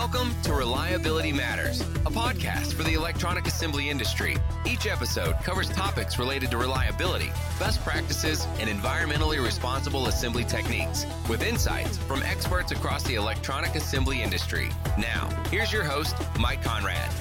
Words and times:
Welcome 0.00 0.34
to 0.44 0.54
Reliability 0.54 1.30
Matters, 1.30 1.82
a 1.82 2.10
podcast 2.10 2.72
for 2.72 2.84
the 2.84 2.94
electronic 2.94 3.46
assembly 3.46 3.90
industry. 3.90 4.34
Each 4.64 4.86
episode 4.86 5.34
covers 5.44 5.68
topics 5.68 6.18
related 6.18 6.50
to 6.52 6.56
reliability, 6.56 7.30
best 7.58 7.84
practices, 7.84 8.46
and 8.60 8.70
environmentally 8.70 9.44
responsible 9.44 10.06
assembly 10.06 10.44
techniques 10.44 11.04
with 11.28 11.42
insights 11.42 11.98
from 11.98 12.22
experts 12.22 12.72
across 12.72 13.02
the 13.02 13.16
electronic 13.16 13.74
assembly 13.74 14.22
industry. 14.22 14.70
Now, 14.96 15.28
here's 15.50 15.70
your 15.70 15.84
host, 15.84 16.16
Mike 16.38 16.64
Conrad. 16.64 17.12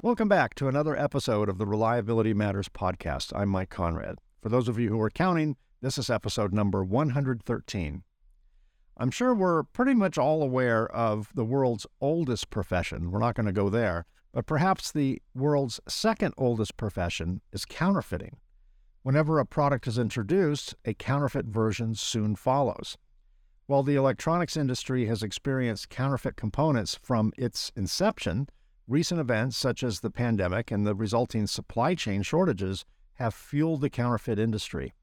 Welcome 0.00 0.28
back 0.28 0.54
to 0.54 0.68
another 0.68 0.96
episode 0.96 1.48
of 1.48 1.58
the 1.58 1.66
Reliability 1.66 2.34
Matters 2.34 2.68
podcast. 2.68 3.32
I'm 3.34 3.48
Mike 3.48 3.70
Conrad. 3.70 4.20
For 4.40 4.48
those 4.48 4.68
of 4.68 4.78
you 4.78 4.90
who 4.90 5.00
are 5.00 5.10
counting, 5.10 5.56
this 5.80 5.98
is 5.98 6.08
episode 6.08 6.52
number 6.52 6.84
113. 6.84 8.04
I'm 9.02 9.10
sure 9.10 9.34
we're 9.34 9.64
pretty 9.64 9.94
much 9.94 10.16
all 10.16 10.44
aware 10.44 10.86
of 10.86 11.28
the 11.34 11.44
world's 11.44 11.88
oldest 12.00 12.50
profession. 12.50 13.10
We're 13.10 13.18
not 13.18 13.34
going 13.34 13.46
to 13.46 13.52
go 13.52 13.68
there, 13.68 14.06
but 14.32 14.46
perhaps 14.46 14.92
the 14.92 15.20
world's 15.34 15.80
second 15.88 16.34
oldest 16.38 16.76
profession 16.76 17.40
is 17.52 17.64
counterfeiting. 17.64 18.36
Whenever 19.02 19.40
a 19.40 19.44
product 19.44 19.88
is 19.88 19.98
introduced, 19.98 20.76
a 20.84 20.94
counterfeit 20.94 21.46
version 21.46 21.96
soon 21.96 22.36
follows. 22.36 22.96
While 23.66 23.82
the 23.82 23.96
electronics 23.96 24.56
industry 24.56 25.06
has 25.06 25.24
experienced 25.24 25.90
counterfeit 25.90 26.36
components 26.36 26.94
from 26.94 27.32
its 27.36 27.72
inception, 27.74 28.46
recent 28.86 29.18
events 29.18 29.56
such 29.56 29.82
as 29.82 29.98
the 29.98 30.12
pandemic 30.12 30.70
and 30.70 30.86
the 30.86 30.94
resulting 30.94 31.48
supply 31.48 31.96
chain 31.96 32.22
shortages 32.22 32.84
have 33.14 33.34
fueled 33.34 33.80
the 33.80 33.90
counterfeit 33.90 34.38
industry. 34.38 34.94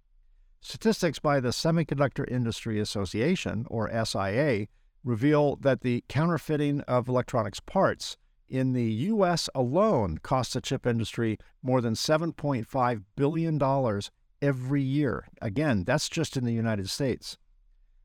Statistics 0.61 1.19
by 1.19 1.39
the 1.39 1.49
Semiconductor 1.49 2.29
Industry 2.29 2.79
Association, 2.79 3.65
or 3.69 3.89
SIA, 3.89 4.67
reveal 5.03 5.55
that 5.57 5.81
the 5.81 6.03
counterfeiting 6.09 6.81
of 6.81 7.07
electronics 7.07 7.59
parts 7.59 8.17
in 8.49 8.73
the 8.73 8.91
U.S. 8.91 9.49
alone 9.55 10.17
costs 10.17 10.53
the 10.53 10.61
chip 10.61 10.85
industry 10.85 11.37
more 11.63 11.81
than 11.81 11.93
$7.5 11.93 13.03
billion 13.15 14.01
every 14.41 14.81
year. 14.81 15.27
Again, 15.41 15.83
that's 15.85 16.09
just 16.09 16.35
in 16.35 16.45
the 16.45 16.53
United 16.53 16.89
States. 16.89 17.37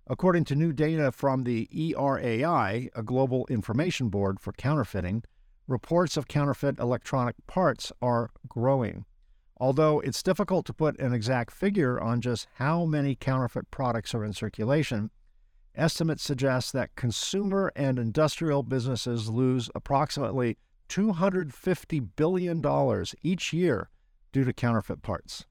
According 0.06 0.44
to 0.44 0.55
new 0.55 0.72
data 0.72 1.10
from 1.10 1.44
the 1.44 1.66
ERAI, 1.75 2.91
a 2.94 3.02
global 3.02 3.47
information 3.48 4.10
board 4.10 4.38
for 4.38 4.52
counterfeiting, 4.52 5.25
reports 5.66 6.16
of 6.16 6.28
counterfeit 6.28 6.78
electronic 6.78 7.36
parts 7.47 7.91
are 8.02 8.30
growing. 8.47 9.06
Although 9.58 10.00
it's 10.00 10.22
difficult 10.22 10.66
to 10.66 10.72
put 10.72 10.98
an 10.98 11.12
exact 11.12 11.52
figure 11.52 12.00
on 12.00 12.20
just 12.20 12.48
how 12.55 12.84
many 12.84 13.14
counterfeit 13.14 13.70
products 13.70 14.14
are 14.14 14.24
in 14.24 14.33
circulation, 14.33 15.10
estimates 15.74 16.22
suggest 16.22 16.72
that 16.72 16.97
consumer 16.97 17.72
and 17.77 17.98
industrial 17.98 18.62
businesses 18.62 19.28
lose 19.28 19.70
approximately 19.75 20.58
$250 20.88 22.08
billion 22.16 23.05
each 23.22 23.52
year 23.52 23.91
due 24.32 24.44
to 24.44 24.52
counterfeit 24.52 25.02
parts. 25.02 25.47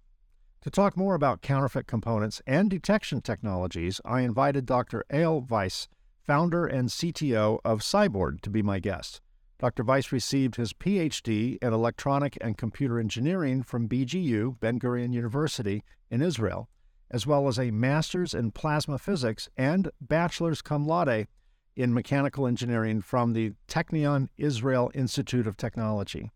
To 0.62 0.70
talk 0.70 0.96
more 0.96 1.16
about 1.16 1.42
counterfeit 1.42 1.88
components 1.88 2.42
and 2.48 2.70
detection 2.70 3.22
technologies, 3.22 4.00
I 4.06 4.22
invited 4.22 4.66
Dr. 4.66 5.04
Eyal 5.12 5.50
Weiss, 5.50 5.90
founder 6.26 6.66
and 6.66 6.88
CTO 6.88 7.59
of 7.66 7.81
Cybord, 7.81 8.42
to 8.42 8.50
be 8.50 8.62
my 8.62 8.80
guest. 8.80 9.20
Dr. 9.64 9.86
Weiss 9.86 10.11
received 10.11 10.58
his 10.58 10.73
PhD 10.73 11.58
in 11.64 11.72
electronic 11.72 12.38
and 12.42 12.58
computer 12.58 13.00
engineering 13.00 13.64
from 13.64 13.88
BGU, 13.88 14.59
Ben 14.59 14.78
Gurion 14.78 15.14
University, 15.14 15.86
in 16.11 16.22
Israel, 16.22 16.67
as 17.09 17.25
well 17.25 17.47
as 17.47 17.58
a 17.58 17.72
master's 17.72 18.34
in 18.34 18.52
plasma 18.52 19.00
physics 19.00 19.47
and 19.56 19.89
bachelor's 20.02 20.61
cum 20.61 20.86
laude 20.86 21.30
in 21.78 21.94
mechanical 21.94 22.45
engineering 22.45 23.00
from 23.00 23.31
the 23.31 23.53
Technion 23.69 24.28
Israel 24.38 24.91
Institute 24.94 25.47
of 25.47 25.56
Technology. 25.56 26.30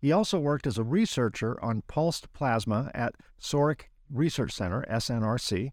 He 0.00 0.10
also 0.10 0.40
worked 0.40 0.66
as 0.66 0.76
a 0.76 0.82
researcher 0.82 1.56
on 1.62 1.84
pulsed 1.86 2.32
plasma 2.32 2.90
at 2.96 3.14
Soreq 3.40 3.82
Research 4.12 4.50
Center, 4.50 4.84
SNRC. 4.90 5.70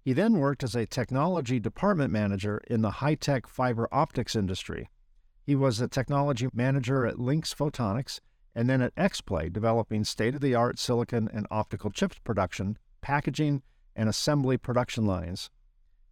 He 0.00 0.12
then 0.12 0.38
worked 0.38 0.64
as 0.64 0.74
a 0.74 0.84
technology 0.84 1.60
department 1.60 2.12
manager 2.12 2.60
in 2.68 2.82
the 2.82 2.90
high 2.90 3.14
tech 3.14 3.46
fiber 3.46 3.88
optics 3.92 4.34
industry. 4.34 4.88
He 5.44 5.56
was 5.56 5.80
a 5.80 5.88
technology 5.88 6.48
manager 6.52 7.04
at 7.04 7.18
Lynx 7.18 7.52
Photonics 7.52 8.20
and 8.54 8.68
then 8.68 8.80
at 8.80 8.94
XPlay, 8.94 9.52
developing 9.52 10.04
state 10.04 10.34
of 10.34 10.40
the 10.40 10.54
art 10.54 10.78
silicon 10.78 11.28
and 11.32 11.46
optical 11.50 11.90
chips 11.90 12.18
production, 12.22 12.78
packaging, 13.00 13.62
and 13.96 14.08
assembly 14.08 14.56
production 14.56 15.04
lines. 15.04 15.50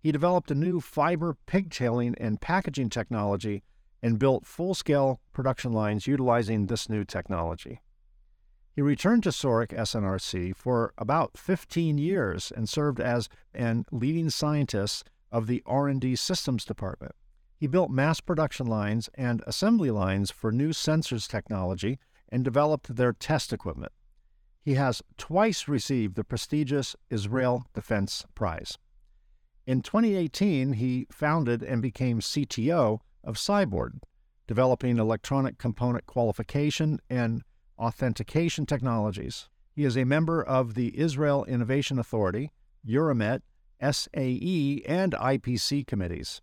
He 0.02 0.12
developed 0.12 0.50
a 0.50 0.54
new 0.54 0.80
fiber 0.80 1.36
pigtailing 1.46 2.14
and 2.18 2.40
packaging 2.40 2.88
technology 2.88 3.62
and 4.02 4.18
built 4.18 4.46
full 4.46 4.74
scale 4.74 5.20
production 5.32 5.72
lines 5.72 6.06
utilizing 6.06 6.66
this 6.66 6.88
new 6.88 7.04
technology. 7.04 7.80
He 8.74 8.82
returned 8.82 9.24
to 9.24 9.30
Soreq 9.30 9.68
SNRC 9.68 10.56
for 10.56 10.94
about 10.96 11.36
15 11.36 11.98
years 11.98 12.50
and 12.54 12.68
served 12.68 13.00
as 13.00 13.28
an 13.52 13.84
leading 13.92 14.30
scientist 14.30 15.10
of 15.30 15.46
the 15.46 15.62
R&D 15.66 16.16
systems 16.16 16.64
department. 16.64 17.14
He 17.60 17.66
built 17.66 17.90
mass 17.90 18.22
production 18.22 18.66
lines 18.66 19.10
and 19.16 19.42
assembly 19.46 19.90
lines 19.90 20.30
for 20.30 20.50
new 20.50 20.70
sensors 20.70 21.28
technology 21.28 21.98
and 22.30 22.42
developed 22.42 22.96
their 22.96 23.12
test 23.12 23.52
equipment. 23.52 23.92
He 24.62 24.76
has 24.76 25.02
twice 25.18 25.68
received 25.68 26.14
the 26.14 26.24
prestigious 26.24 26.96
Israel 27.10 27.66
Defense 27.74 28.24
Prize. 28.34 28.78
In 29.66 29.82
2018, 29.82 30.72
he 30.72 31.06
founded 31.10 31.62
and 31.62 31.82
became 31.82 32.20
CTO 32.20 33.00
of 33.22 33.36
Cybord, 33.36 34.00
developing 34.46 34.96
electronic 34.98 35.58
component 35.58 36.06
qualification 36.06 36.98
and 37.10 37.42
authentication 37.78 38.64
technologies. 38.64 39.50
He 39.74 39.84
is 39.84 39.98
a 39.98 40.04
member 40.04 40.42
of 40.42 40.72
the 40.72 40.98
Israel 40.98 41.44
Innovation 41.44 41.98
Authority, 41.98 42.52
Euramet, 42.88 43.42
SAE, 43.82 44.82
and 44.88 45.12
IPC 45.12 45.86
committees. 45.86 46.40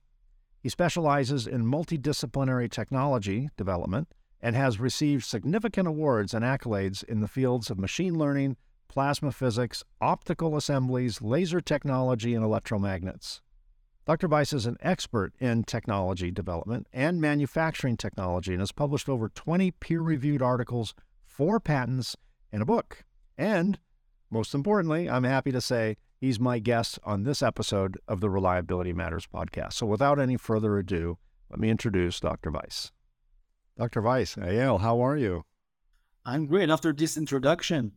He 0.68 0.70
specializes 0.70 1.48
in 1.48 1.64
multidisciplinary 1.64 2.70
technology 2.70 3.50
development 3.56 4.10
and 4.42 4.54
has 4.54 4.82
received 4.82 5.24
significant 5.24 5.88
awards 5.88 6.34
and 6.34 6.44
accolades 6.44 7.06
in 7.06 7.22
the 7.22 7.30
fields 7.30 7.70
of 7.72 7.80
machine 7.80 8.18
learning, 8.18 8.58
plasma 8.90 9.32
physics, 9.32 9.86
optical 10.02 10.58
assemblies, 10.58 11.22
laser 11.22 11.62
technology, 11.62 12.36
and 12.36 12.44
electromagnets. 12.44 13.40
Dr. 14.06 14.28
Weiss 14.28 14.52
is 14.52 14.66
an 14.66 14.76
expert 14.82 15.32
in 15.40 15.64
technology 15.64 16.32
development 16.32 16.88
and 16.92 17.22
manufacturing 17.22 17.96
technology 17.96 18.52
and 18.52 18.60
has 18.60 18.74
published 18.74 19.08
over 19.08 19.30
20 19.30 19.72
peer 19.72 20.02
reviewed 20.02 20.42
articles, 20.42 20.94
four 21.24 21.62
patents, 21.62 22.18
and 22.52 22.62
a 22.62 22.66
book. 22.66 23.06
And 23.38 23.80
most 24.30 24.54
importantly, 24.54 25.10
I'm 25.10 25.24
happy 25.24 25.54
to 25.54 25.62
say 25.62 25.96
He's 26.20 26.40
my 26.40 26.58
guest 26.58 26.98
on 27.04 27.24
this 27.24 27.44
episode 27.44 28.00
of 28.08 28.22
the 28.22 28.30
Reliability 28.30 28.92
Matters 28.92 29.28
podcast. 29.32 29.74
So 29.74 29.86
without 29.86 30.20
any 30.20 30.36
further 30.36 30.78
ado, 30.80 31.20
let 31.50 31.60
me 31.60 31.70
introduce 31.70 32.20
Dr. 32.20 32.50
Weiss. 32.50 32.92
Dr. 33.78 34.02
Weiss, 34.02 34.36
Eyal, 34.36 34.82
how 34.82 35.00
are 35.00 35.16
you? 35.16 35.46
I'm 36.26 36.48
great 36.48 36.72
after 36.72 36.92
this 36.92 37.18
introduction. 37.18 37.92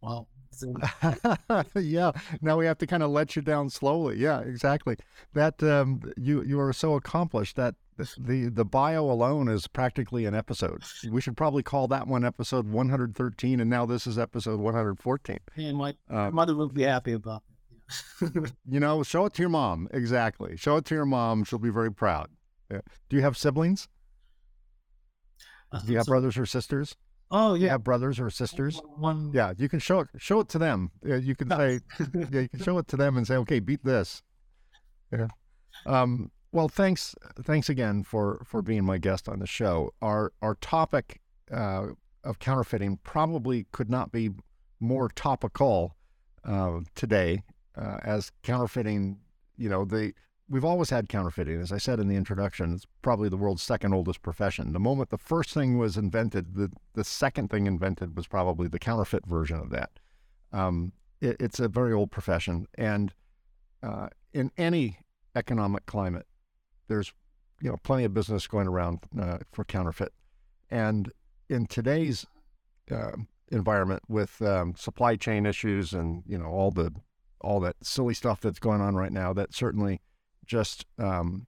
Wow. 0.00 0.28
yeah. 1.74 2.12
Now 2.40 2.58
we 2.58 2.66
have 2.66 2.78
to 2.78 2.86
kind 2.86 3.02
of 3.02 3.10
let 3.10 3.36
you 3.36 3.42
down 3.42 3.70
slowly. 3.70 4.16
Yeah, 4.18 4.40
exactly. 4.40 4.96
That 5.32 5.62
um, 5.62 6.12
you 6.16 6.42
you 6.42 6.60
are 6.60 6.72
so 6.72 6.94
accomplished 6.94 7.56
that 7.56 7.74
the 8.18 8.48
the 8.48 8.64
bio 8.64 9.04
alone 9.10 9.48
is 9.48 9.66
practically 9.66 10.24
an 10.24 10.34
episode. 10.34 10.82
We 11.10 11.20
should 11.20 11.36
probably 11.36 11.62
call 11.62 11.88
that 11.88 12.06
one 12.06 12.24
episode 12.24 12.68
113, 12.68 13.60
and 13.60 13.70
now 13.70 13.86
this 13.86 14.06
is 14.06 14.18
episode 14.18 14.60
114. 14.60 15.38
And 15.56 15.76
my 15.76 15.94
uh, 16.10 16.30
mother 16.30 16.54
will 16.54 16.68
be 16.68 16.82
happy 16.82 17.12
about 17.12 17.42
it. 17.46 17.54
you 18.68 18.80
know, 18.80 19.02
show 19.02 19.26
it 19.26 19.34
to 19.34 19.42
your 19.42 19.50
mom. 19.50 19.88
Exactly. 19.92 20.56
Show 20.56 20.76
it 20.76 20.84
to 20.86 20.94
your 20.94 21.06
mom. 21.06 21.44
She'll 21.44 21.58
be 21.58 21.70
very 21.70 21.92
proud. 21.92 22.28
Yeah. 22.70 22.80
Do 23.08 23.16
you 23.16 23.22
have 23.22 23.36
siblings? 23.36 23.88
Uh, 25.70 25.80
Do 25.80 25.92
you 25.92 25.98
have 25.98 26.06
so, 26.06 26.10
brothers 26.10 26.38
or 26.38 26.46
sisters? 26.46 26.96
Oh 27.30 27.54
yeah, 27.54 27.78
brothers 27.78 28.20
or 28.20 28.30
sisters. 28.30 28.80
One, 28.96 29.30
yeah, 29.34 29.52
you 29.56 29.68
can 29.68 29.80
show 29.80 30.00
it 30.00 30.08
show 30.18 30.40
it 30.40 30.48
to 30.50 30.58
them. 30.58 30.90
You 31.02 31.34
can 31.34 31.50
say, 31.50 31.80
yeah, 32.14 32.40
you 32.40 32.48
can 32.48 32.62
show 32.62 32.78
it 32.78 32.88
to 32.88 32.96
them 32.96 33.16
and 33.16 33.26
say, 33.26 33.36
okay, 33.36 33.60
beat 33.60 33.84
this. 33.84 34.22
Yeah. 35.12 35.28
Um, 35.86 36.30
well, 36.52 36.68
thanks 36.68 37.14
thanks 37.42 37.68
again 37.68 38.04
for 38.04 38.42
for 38.46 38.62
being 38.62 38.84
my 38.84 38.98
guest 38.98 39.28
on 39.28 39.40
the 39.40 39.46
show. 39.46 39.92
Our 40.00 40.32
our 40.42 40.54
topic 40.56 41.20
uh, 41.50 41.88
of 42.22 42.38
counterfeiting 42.38 43.00
probably 43.02 43.66
could 43.72 43.90
not 43.90 44.12
be 44.12 44.30
more 44.80 45.08
topical 45.08 45.96
uh, 46.44 46.80
today, 46.94 47.42
uh, 47.76 47.98
as 48.04 48.30
counterfeiting. 48.42 49.18
You 49.56 49.68
know, 49.68 49.84
the 49.84 50.12
we've 50.48 50.64
always 50.64 50.90
had 50.90 51.08
counterfeiting. 51.08 51.60
As 51.60 51.72
I 51.72 51.78
said 51.78 52.00
in 52.00 52.08
the 52.08 52.16
introduction, 52.16 52.74
it's 52.74 52.86
probably 53.02 53.28
the 53.28 53.36
world's 53.36 53.62
second 53.62 53.94
oldest 53.94 54.22
profession. 54.22 54.72
The 54.72 54.80
moment 54.80 55.10
the 55.10 55.18
first 55.18 55.54
thing 55.54 55.78
was 55.78 55.96
invented, 55.96 56.54
the, 56.54 56.70
the 56.94 57.04
second 57.04 57.48
thing 57.48 57.66
invented 57.66 58.16
was 58.16 58.26
probably 58.26 58.68
the 58.68 58.78
counterfeit 58.78 59.26
version 59.26 59.58
of 59.58 59.70
that. 59.70 59.90
Um, 60.52 60.92
it, 61.20 61.36
it's 61.40 61.60
a 61.60 61.68
very 61.68 61.92
old 61.92 62.10
profession. 62.10 62.66
And 62.76 63.12
uh, 63.82 64.08
in 64.32 64.50
any 64.56 64.98
economic 65.34 65.86
climate, 65.86 66.26
there's 66.88 67.12
you 67.60 67.70
know 67.70 67.76
plenty 67.82 68.04
of 68.04 68.12
business 68.12 68.46
going 68.46 68.66
around 68.66 69.00
uh, 69.18 69.38
for 69.52 69.64
counterfeit, 69.64 70.12
and 70.70 71.10
in 71.48 71.66
today's 71.66 72.26
uh, 72.90 73.12
environment 73.50 74.02
with 74.08 74.40
um, 74.42 74.74
supply 74.76 75.16
chain 75.16 75.46
issues 75.46 75.92
and 75.92 76.22
you 76.26 76.36
know 76.36 76.46
all 76.46 76.70
the 76.70 76.92
all 77.40 77.60
that 77.60 77.76
silly 77.82 78.14
stuff 78.14 78.40
that's 78.40 78.58
going 78.58 78.80
on 78.80 78.96
right 78.96 79.12
now, 79.12 79.32
that 79.32 79.54
certainly 79.54 80.00
just 80.46 80.86
um, 80.98 81.46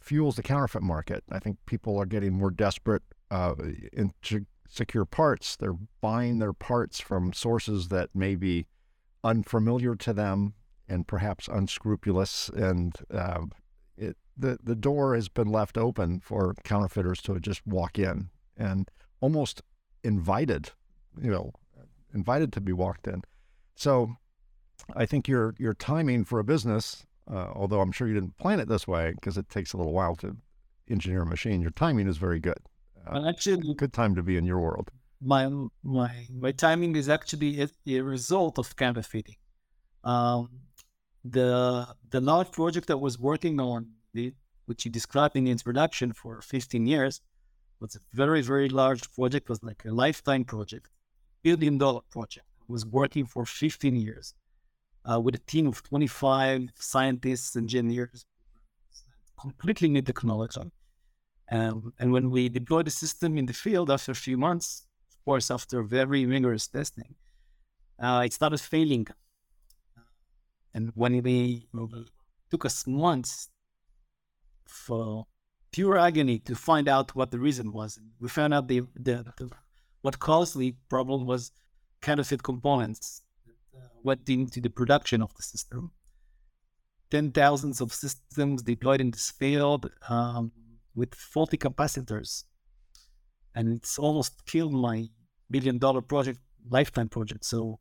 fuels 0.00 0.36
the 0.36 0.42
counterfeit 0.42 0.82
market. 0.82 1.24
I 1.30 1.38
think 1.38 1.58
people 1.66 1.98
are 1.98 2.06
getting 2.06 2.32
more 2.32 2.50
desperate 2.50 3.02
uh, 3.30 3.54
in 3.92 4.12
to 4.22 4.46
secure 4.68 5.04
parts. 5.04 5.56
They're 5.56 5.78
buying 6.00 6.38
their 6.38 6.52
parts 6.52 7.00
from 7.00 7.32
sources 7.32 7.88
that 7.88 8.10
may 8.14 8.34
be 8.34 8.66
unfamiliar 9.24 9.96
to 9.96 10.12
them 10.12 10.54
and 10.88 11.06
perhaps 11.06 11.48
unscrupulous, 11.48 12.48
and 12.50 12.94
uh, 13.10 13.42
it 13.96 14.16
the 14.36 14.58
the 14.62 14.76
door 14.76 15.14
has 15.14 15.28
been 15.28 15.48
left 15.48 15.76
open 15.76 16.20
for 16.20 16.54
counterfeiters 16.64 17.20
to 17.22 17.40
just 17.40 17.66
walk 17.66 17.98
in 17.98 18.30
and 18.56 18.88
almost 19.20 19.62
invited, 20.04 20.70
you 21.20 21.30
know, 21.30 21.52
invited 22.14 22.52
to 22.52 22.60
be 22.60 22.72
walked 22.72 23.08
in. 23.08 23.22
So 23.74 24.16
I 24.94 25.06
think 25.06 25.26
your 25.26 25.54
your 25.58 25.74
timing 25.74 26.24
for 26.24 26.38
a 26.38 26.44
business, 26.44 27.04
uh, 27.30 27.48
although 27.54 27.80
I'm 27.80 27.92
sure 27.92 28.06
you 28.06 28.14
didn't 28.14 28.36
plan 28.38 28.60
it 28.60 28.68
this 28.68 28.86
way 28.86 29.12
because 29.12 29.36
it 29.36 29.48
takes 29.48 29.72
a 29.72 29.76
little 29.76 29.92
while 29.92 30.14
to 30.16 30.36
engineer 30.88 31.22
a 31.22 31.26
machine, 31.26 31.60
your 31.60 31.72
timing 31.72 32.06
is 32.06 32.18
very 32.18 32.40
good. 32.40 32.58
Uh, 33.06 33.28
actually, 33.28 33.74
good 33.74 33.92
time 33.92 34.14
to 34.14 34.22
be 34.22 34.36
in 34.36 34.44
your 34.44 34.60
world. 34.60 34.90
My 35.20 35.50
my 35.82 36.26
my 36.32 36.52
timing 36.52 36.94
is 36.96 37.08
actually 37.08 37.62
a, 37.62 37.68
a 37.86 38.00
result 38.00 38.58
of 38.58 38.76
counterfeiting. 38.76 39.36
Um, 40.04 40.50
the 41.24 41.88
the 42.10 42.20
large 42.20 42.50
project 42.52 42.90
I 42.90 42.94
was 42.94 43.18
working 43.18 43.60
on, 43.60 43.88
the, 44.12 44.34
which 44.66 44.84
you 44.84 44.90
described 44.90 45.36
in 45.36 45.44
the 45.44 45.50
introduction 45.50 46.12
for 46.12 46.40
15 46.40 46.86
years, 46.86 47.20
was 47.80 47.96
a 47.96 48.00
very 48.12 48.42
very 48.42 48.68
large 48.68 49.10
project. 49.12 49.48
Was 49.48 49.62
like 49.62 49.84
a 49.84 49.92
lifetime 49.92 50.44
project, 50.44 50.90
billion 51.42 51.78
dollar 51.78 52.02
project. 52.10 52.46
I 52.60 52.72
was 52.72 52.84
working 52.84 53.26
for 53.26 53.46
15 53.46 53.96
years 53.96 54.34
uh, 55.10 55.20
with 55.20 55.34
a 55.34 55.38
team 55.38 55.66
of 55.66 55.82
25 55.82 56.70
scientists, 56.74 57.56
engineers, 57.56 58.24
completely 59.40 59.88
new 59.88 60.02
technology. 60.02 60.60
Um, 61.50 61.92
and 61.98 62.12
when 62.12 62.30
we 62.30 62.48
deployed 62.48 62.86
the 62.86 62.90
system 62.90 63.38
in 63.38 63.46
the 63.46 63.52
field 63.52 63.90
after 63.90 64.12
a 64.12 64.16
few 64.16 64.36
months, 64.36 64.86
of 65.10 65.24
course, 65.24 65.50
after 65.50 65.82
very 65.82 66.26
rigorous 66.26 66.66
testing, 66.66 67.14
uh, 68.00 68.22
it 68.24 68.32
started 68.32 68.60
failing. 68.60 69.06
And 70.74 70.90
when 70.94 71.22
we 71.22 71.68
took 72.50 72.64
us 72.64 72.86
months 72.86 73.48
for 74.66 75.26
pure 75.70 75.96
agony 75.96 76.38
to 76.40 76.54
find 76.54 76.88
out 76.88 77.14
what 77.14 77.30
the 77.30 77.38
reason 77.38 77.72
was, 77.72 78.00
we 78.20 78.28
found 78.28 78.52
out 78.52 78.66
the, 78.66 78.80
the, 78.94 79.32
the 79.38 79.50
what 80.02 80.18
caused 80.18 80.58
the 80.58 80.74
problem 80.88 81.26
was 81.26 81.52
counterfeit 82.00 82.42
components 82.42 83.22
went 84.02 84.28
into 84.28 84.60
the 84.60 84.70
production 84.70 85.22
of 85.22 85.34
the 85.34 85.42
system. 85.42 85.92
Ten 87.10 87.30
thousands 87.30 87.80
of 87.80 87.92
systems 87.92 88.62
deployed 88.62 89.00
in 89.00 89.10
this 89.10 89.30
field 89.30 89.90
um, 90.08 90.52
with 90.94 91.14
faulty 91.14 91.56
capacitors. 91.56 92.44
And 93.54 93.76
it's 93.76 93.98
almost 93.98 94.44
killed 94.46 94.74
my 94.74 95.08
billion 95.50 95.78
dollar 95.78 96.02
project, 96.02 96.40
lifetime 96.68 97.08
project. 97.08 97.44
So 97.44 97.78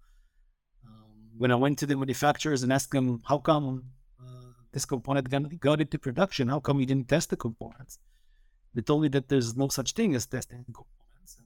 um, 0.87 1.31
when 1.37 1.51
I 1.51 1.55
went 1.55 1.79
to 1.79 1.85
the 1.85 1.95
manufacturers 1.95 2.63
and 2.63 2.71
asked 2.71 2.91
them, 2.91 3.21
how 3.27 3.39
come 3.39 3.85
uh, 4.19 4.51
this 4.71 4.85
component 4.85 5.29
got, 5.29 5.59
got 5.59 5.81
into 5.81 5.97
production? 5.97 6.47
How 6.47 6.59
come 6.59 6.79
you 6.79 6.85
didn't 6.85 7.09
test 7.09 7.29
the 7.29 7.37
components? 7.37 7.99
They 8.73 8.81
told 8.81 9.01
me 9.01 9.07
that 9.09 9.29
there's 9.29 9.55
no 9.55 9.69
such 9.69 9.93
thing 9.93 10.15
as 10.15 10.25
testing 10.25 10.65
components. 10.65 11.41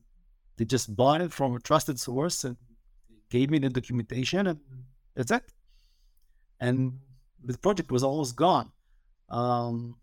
They 0.57 0.65
just 0.65 0.95
bought 0.95 1.21
it 1.21 1.31
from 1.31 1.55
a 1.55 1.59
trusted 1.59 1.99
source 1.99 2.43
and 2.43 2.57
gave 3.29 3.49
me 3.49 3.59
the 3.59 3.69
documentation, 3.69 4.47
and 4.47 4.59
that's 5.15 5.31
it. 5.31 5.43
And 6.59 6.99
the 7.43 7.57
project 7.57 7.91
was 7.91 8.03
almost 8.03 8.35
gone. 8.35 8.71
Um, 9.29 9.95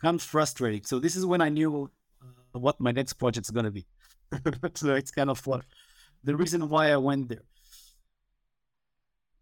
kind 0.00 0.16
of 0.16 0.22
frustrating. 0.22 0.84
So 0.84 0.98
this 0.98 1.16
is 1.16 1.24
when 1.24 1.40
I 1.40 1.48
knew 1.48 1.90
uh, 2.22 2.58
what 2.58 2.80
my 2.80 2.92
next 2.92 3.14
project 3.14 3.46
is 3.46 3.50
going 3.50 3.64
to 3.64 3.70
be. 3.70 3.86
so 4.74 4.94
it's 4.94 5.10
kind 5.10 5.30
of 5.30 5.46
what 5.46 5.64
the 6.24 6.36
reason 6.36 6.68
why 6.68 6.90
I 6.92 6.96
went 6.96 7.28
there. 7.28 7.44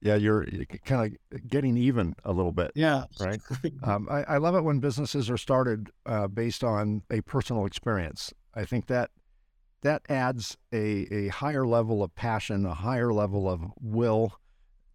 Yeah, 0.01 0.17
you're 0.17 0.45
kind 0.85 1.17
of 1.33 1.49
getting 1.49 1.79
even 1.79 2.15
a 2.25 2.33
little 2.33 2.53
bit. 2.53 2.73
Yeah. 2.75 3.05
Right. 3.19 3.41
um, 3.83 4.07
I, 4.11 4.25
I, 4.25 4.37
love 4.37 4.55
it 4.55 4.61
when 4.61 4.79
businesses 4.79 5.31
are 5.31 5.39
started 5.39 5.89
uh, 6.05 6.27
based 6.29 6.63
on 6.63 7.03
a 7.11 7.23
personal 7.23 7.65
experience. 7.65 8.35
I 8.55 8.67
think 8.67 8.87
that 8.89 9.11
that 9.85 10.03
adds 10.09 10.57
a, 10.73 11.07
a 11.13 11.29
higher 11.29 11.67
level 11.67 12.03
of 12.03 12.15
passion, 12.15 12.65
a 12.65 12.73
higher 12.73 13.13
level 13.13 13.49
of 13.49 13.63
will 13.79 14.33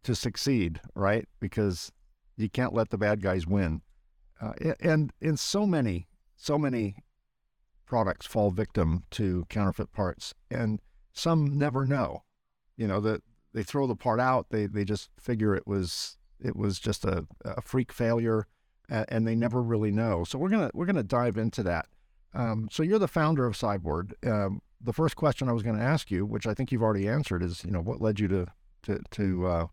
to 0.04 0.16
succeed, 0.16 0.82
right? 0.96 1.28
Because 1.40 1.92
you 2.38 2.50
can't 2.50 2.74
let 2.74 2.90
the 2.90 2.98
bad 2.98 3.22
guys 3.22 3.46
win. 3.46 3.82
Uh, 4.42 4.54
and 4.80 5.14
in 5.22 5.38
so 5.38 5.68
many, 5.68 6.08
so 6.36 6.58
many 6.58 6.96
products 7.86 8.26
fall 8.26 8.50
victim 8.50 9.04
to 9.12 9.46
counterfeit 9.50 9.94
parts, 9.94 10.34
and 10.50 10.80
some 11.14 11.58
never 11.58 11.86
know. 11.86 12.24
You 12.76 12.88
know 12.88 13.00
that 13.02 13.22
they 13.54 13.64
throw 13.64 13.86
the 13.86 13.96
part 13.96 14.20
out. 14.20 14.48
They 14.50 14.66
they 14.66 14.86
just 14.86 15.10
figure 15.20 15.56
it 15.56 15.68
was 15.68 16.18
it 16.40 16.56
was 16.56 16.80
just 16.80 17.06
a, 17.06 17.28
a 17.44 17.62
freak 17.62 17.92
failure, 17.92 18.48
and 18.90 19.28
they 19.28 19.36
never 19.36 19.62
really 19.62 19.92
know. 19.92 20.24
So 20.24 20.40
we're 20.40 20.50
gonna 20.50 20.72
we're 20.74 20.86
gonna 20.86 21.04
dive 21.04 21.38
into 21.38 21.62
that. 21.64 21.88
Um, 22.34 22.70
so 22.72 22.82
you're 22.82 23.00
the 23.00 23.08
founder 23.08 23.46
of 23.46 23.56
Cybord. 23.56 24.14
Um, 24.26 24.62
the 24.82 24.94
first 24.94 25.16
question 25.16 25.50
I 25.50 25.54
was 25.54 25.64
going 25.64 25.78
to 25.78 25.84
ask 25.84 26.10
you, 26.10 26.26
which 26.26 26.48
I 26.48 26.54
think 26.54 26.72
you've 26.72 26.84
already 26.84 27.08
answered, 27.08 27.44
is 27.44 27.64
you 27.64 27.72
know 27.72 27.82
what 27.82 28.02
led 28.02 28.20
you 28.20 28.28
to 28.30 28.48
to 28.84 29.00
to 29.12 29.48
uh, 29.48 29.68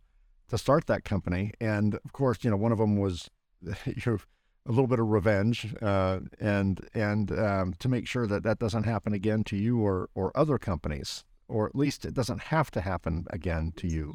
to 0.49 0.58
start 0.58 0.87
that 0.87 1.05
company, 1.05 1.53
and 1.61 1.94
of 1.94 2.12
course, 2.12 2.38
you 2.43 2.50
know 2.50 2.56
one 2.56 2.73
of 2.73 2.79
them 2.79 2.97
was 2.97 3.31
your 4.05 4.20
a 4.67 4.70
little 4.70 4.88
bit 4.88 4.99
of 4.99 5.06
revenge, 5.06 5.75
uh, 5.81 6.20
and 6.41 6.88
and 6.94 7.31
um, 7.38 7.75
to 7.79 7.88
make 7.88 8.06
sure 8.06 8.26
that 8.26 8.43
that 8.43 8.58
doesn't 8.58 8.85
happen 8.85 9.12
again 9.12 9.44
to 9.44 9.56
you 9.56 9.79
or 9.79 10.08
or 10.14 10.37
other 10.37 10.58
companies, 10.58 11.25
or 11.49 11.67
at 11.67 11.76
least 11.76 12.05
it 12.05 12.14
doesn't 12.14 12.41
have 12.41 12.70
to 12.73 12.81
happen 12.81 13.26
again 13.31 13.73
to 13.76 13.87
you. 13.87 14.12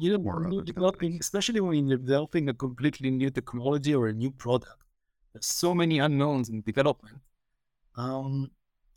You 0.52 0.56
know, 0.58 0.60
developing, 0.60 1.18
especially 1.20 1.60
when 1.60 1.86
you're 1.86 1.98
developing 1.98 2.48
a 2.48 2.54
completely 2.54 3.10
new 3.10 3.30
technology 3.30 3.94
or 3.94 4.08
a 4.08 4.12
new 4.12 4.30
product, 4.30 4.84
there's 5.32 5.46
so 5.46 5.74
many 5.74 5.98
unknowns 5.98 6.48
in 6.50 6.60
development. 6.60 7.18
Um, 7.96 8.50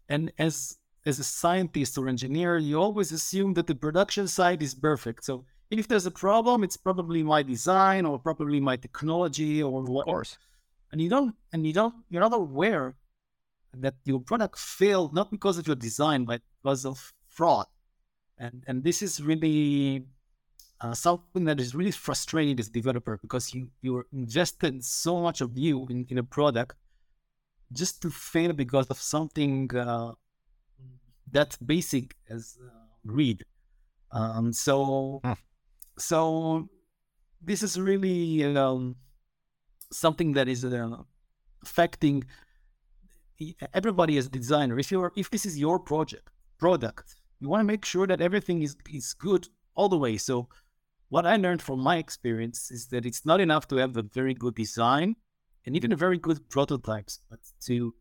and 0.09 0.31
as 0.37 0.77
as 1.05 1.19
a 1.19 1.23
scientist 1.23 1.97
or 1.97 2.07
engineer, 2.07 2.57
you 2.57 2.79
always 2.79 3.11
assume 3.11 3.53
that 3.53 3.67
the 3.67 3.75
production 3.75 4.27
side 4.27 4.63
is 4.63 4.73
perfect. 4.73 5.23
So 5.23 5.45
if 5.69 5.87
there's 5.87 6.05
a 6.05 6.11
problem, 6.11 6.63
it's 6.63 6.77
probably 6.77 7.23
my 7.23 7.43
design 7.43 8.05
or 8.05 8.19
probably 8.19 8.59
my 8.59 8.77
technology 8.77 9.61
or 9.61 9.81
what. 9.83 10.01
Of 10.01 10.05
course. 10.05 10.37
And 10.91 11.01
you 11.01 11.09
don't, 11.09 11.35
and 11.51 11.65
you 11.65 11.73
don't, 11.73 11.95
you're 12.09 12.21
not 12.21 12.33
aware 12.33 12.95
that 13.73 13.95
your 14.05 14.19
product 14.19 14.57
failed 14.57 15.13
not 15.13 15.31
because 15.31 15.57
of 15.57 15.67
your 15.67 15.75
design, 15.75 16.25
but 16.25 16.41
because 16.61 16.85
of 16.85 17.13
fraud. 17.27 17.67
And 18.37 18.63
and 18.67 18.83
this 18.83 19.01
is 19.01 19.21
really 19.21 20.05
uh, 20.81 20.93
something 20.93 21.45
that 21.45 21.59
is 21.59 21.73
really 21.73 21.91
frustrating 21.91 22.59
as 22.59 22.67
a 22.67 22.71
developer 22.71 23.17
because 23.21 23.53
you 23.53 23.69
you're 23.81 24.05
invested 24.11 24.83
so 24.83 25.21
much 25.21 25.41
of 25.41 25.57
you 25.57 25.87
in, 25.89 26.05
in 26.09 26.17
a 26.17 26.23
product 26.23 26.75
just 27.71 28.01
to 28.01 28.09
fail 28.09 28.53
because 28.53 28.87
of 28.87 28.97
something 28.97 29.73
uh, 29.75 30.11
that 31.31 31.57
basic 31.65 32.15
as 32.29 32.57
uh, 32.61 32.69
read. 33.03 33.43
Um, 34.11 34.53
so, 34.53 35.21
huh. 35.23 35.35
so 35.97 36.69
this 37.41 37.63
is 37.63 37.79
really 37.79 38.55
um, 38.55 38.95
something 39.91 40.33
that 40.33 40.47
is 40.47 40.63
uh, 40.63 40.97
affecting 41.61 42.23
everybody 43.73 44.17
as 44.17 44.27
a 44.27 44.29
designer. 44.29 44.79
If 44.79 44.91
you're, 44.91 45.11
if 45.15 45.29
this 45.29 45.45
is 45.45 45.57
your 45.57 45.79
project 45.79 46.29
product, 46.57 47.15
you 47.39 47.49
want 47.49 47.61
to 47.61 47.65
make 47.65 47.83
sure 47.83 48.07
that 48.07 48.21
everything 48.21 48.61
is 48.61 48.75
is 48.91 49.13
good 49.13 49.47
all 49.75 49.89
the 49.89 49.97
way. 49.97 50.17
So, 50.17 50.47
what 51.09 51.25
I 51.25 51.35
learned 51.35 51.61
from 51.61 51.79
my 51.79 51.97
experience 51.97 52.71
is 52.71 52.87
that 52.87 53.05
it's 53.05 53.25
not 53.25 53.41
enough 53.41 53.67
to 53.69 53.75
have 53.77 53.97
a 53.97 54.03
very 54.03 54.33
good 54.33 54.55
design 54.55 55.15
and 55.65 55.75
even 55.75 55.91
a 55.91 55.95
very 55.95 56.17
good 56.17 56.49
prototypes, 56.49 57.19
but 57.29 57.39
to 57.65 57.93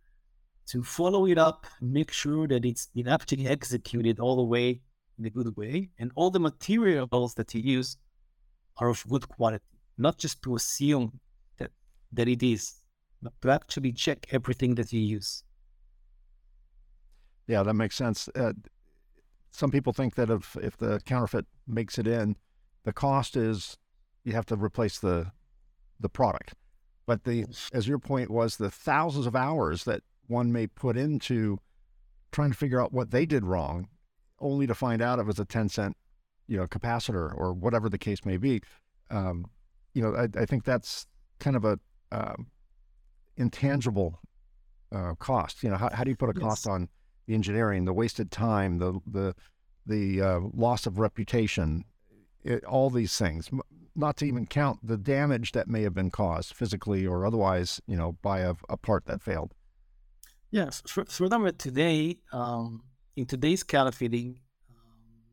to 0.66 0.82
follow 0.82 1.26
it 1.26 1.38
up, 1.38 1.66
make 1.80 2.10
sure 2.10 2.46
that 2.48 2.64
it's 2.64 2.86
been 2.86 3.08
actually 3.08 3.46
executed 3.46 4.18
all 4.18 4.36
the 4.36 4.44
way 4.44 4.80
in 5.18 5.26
a 5.26 5.30
good 5.30 5.56
way, 5.56 5.90
and 5.98 6.10
all 6.14 6.30
the 6.30 6.40
materials 6.40 7.34
that 7.34 7.54
you 7.54 7.60
use 7.60 7.96
are 8.78 8.88
of 8.88 9.04
good 9.08 9.28
quality. 9.28 9.64
Not 9.96 10.18
just 10.18 10.42
to 10.42 10.56
assume 10.56 11.20
that 11.58 11.70
that 12.12 12.28
it 12.28 12.42
is, 12.42 12.74
but 13.22 13.32
to 13.42 13.50
actually 13.50 13.92
check 13.92 14.26
everything 14.32 14.74
that 14.74 14.92
you 14.92 15.00
use. 15.00 15.44
Yeah, 17.46 17.62
that 17.62 17.74
makes 17.74 17.96
sense. 17.96 18.28
Uh, 18.34 18.54
some 19.50 19.70
people 19.70 19.92
think 19.92 20.14
that 20.16 20.30
if 20.30 20.56
if 20.56 20.76
the 20.76 21.00
counterfeit 21.04 21.46
makes 21.66 21.98
it 21.98 22.06
in, 22.06 22.36
the 22.84 22.92
cost 22.92 23.36
is 23.36 23.76
you 24.24 24.32
have 24.32 24.46
to 24.46 24.56
replace 24.56 24.98
the 24.98 25.30
the 26.00 26.08
product. 26.08 26.54
But 27.06 27.24
the 27.24 27.44
as 27.72 27.86
your 27.86 27.98
point 27.98 28.30
was 28.30 28.56
the 28.56 28.70
thousands 28.70 29.26
of 29.26 29.36
hours 29.36 29.84
that 29.84 30.02
one 30.26 30.52
may 30.52 30.66
put 30.66 30.96
into 30.96 31.58
trying 32.32 32.50
to 32.50 32.56
figure 32.56 32.80
out 32.80 32.92
what 32.92 33.10
they 33.10 33.26
did 33.26 33.44
wrong, 33.44 33.88
only 34.40 34.66
to 34.66 34.74
find 34.74 35.00
out 35.00 35.18
it 35.18 35.26
was 35.26 35.38
a 35.38 35.44
10 35.44 35.68
cent, 35.68 35.96
you 36.46 36.56
know, 36.56 36.66
capacitor 36.66 37.32
or 37.36 37.52
whatever 37.52 37.88
the 37.88 37.98
case 37.98 38.24
may 38.24 38.36
be. 38.36 38.60
Um, 39.10 39.46
you 39.94 40.02
know, 40.02 40.14
I, 40.14 40.28
I, 40.40 40.44
think 40.44 40.64
that's 40.64 41.06
kind 41.38 41.56
of 41.56 41.64
a 41.64 41.78
um, 42.10 42.46
intangible 43.36 44.18
uh, 44.92 45.14
cost. 45.14 45.62
You 45.62 45.70
know, 45.70 45.76
how, 45.76 45.90
how 45.92 46.04
do 46.04 46.10
you 46.10 46.16
put 46.16 46.30
a 46.30 46.40
cost 46.40 46.66
on 46.66 46.88
the 47.26 47.34
engineering, 47.34 47.84
the 47.84 47.92
wasted 47.92 48.30
time, 48.30 48.78
the 48.78 49.00
the 49.06 49.34
the 49.86 50.20
uh, 50.20 50.40
loss 50.52 50.86
of 50.86 50.98
reputation, 50.98 51.84
it, 52.42 52.64
all 52.64 52.90
these 52.90 53.16
things. 53.16 53.50
Not 53.96 54.16
to 54.18 54.24
even 54.24 54.46
count 54.46 54.80
the 54.82 54.96
damage 54.96 55.52
that 55.52 55.68
may 55.68 55.82
have 55.82 55.94
been 55.94 56.10
caused 56.10 56.54
physically 56.54 57.06
or 57.06 57.24
otherwise, 57.24 57.80
you 57.86 57.96
know, 57.96 58.16
by 58.22 58.40
a, 58.40 58.54
a 58.68 58.76
part 58.76 59.06
that 59.06 59.22
failed. 59.22 59.54
Yes, 60.54 60.84
for, 60.86 61.04
furthermore, 61.06 61.50
today 61.50 62.18
um, 62.32 62.84
in 63.16 63.26
today's 63.26 63.64
counterfeiting, 63.64 64.38
um, 64.70 64.84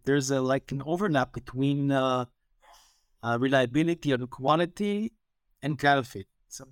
there's 0.03 0.31
a 0.31 0.41
like 0.41 0.71
an 0.71 0.81
overlap 0.83 1.31
between 1.31 1.91
uh, 1.91 2.25
uh, 3.21 3.37
reliability 3.39 4.13
and 4.13 4.27
quality 4.31 5.13
and 5.61 5.77
counterfeit. 5.77 6.25
So, 6.47 6.65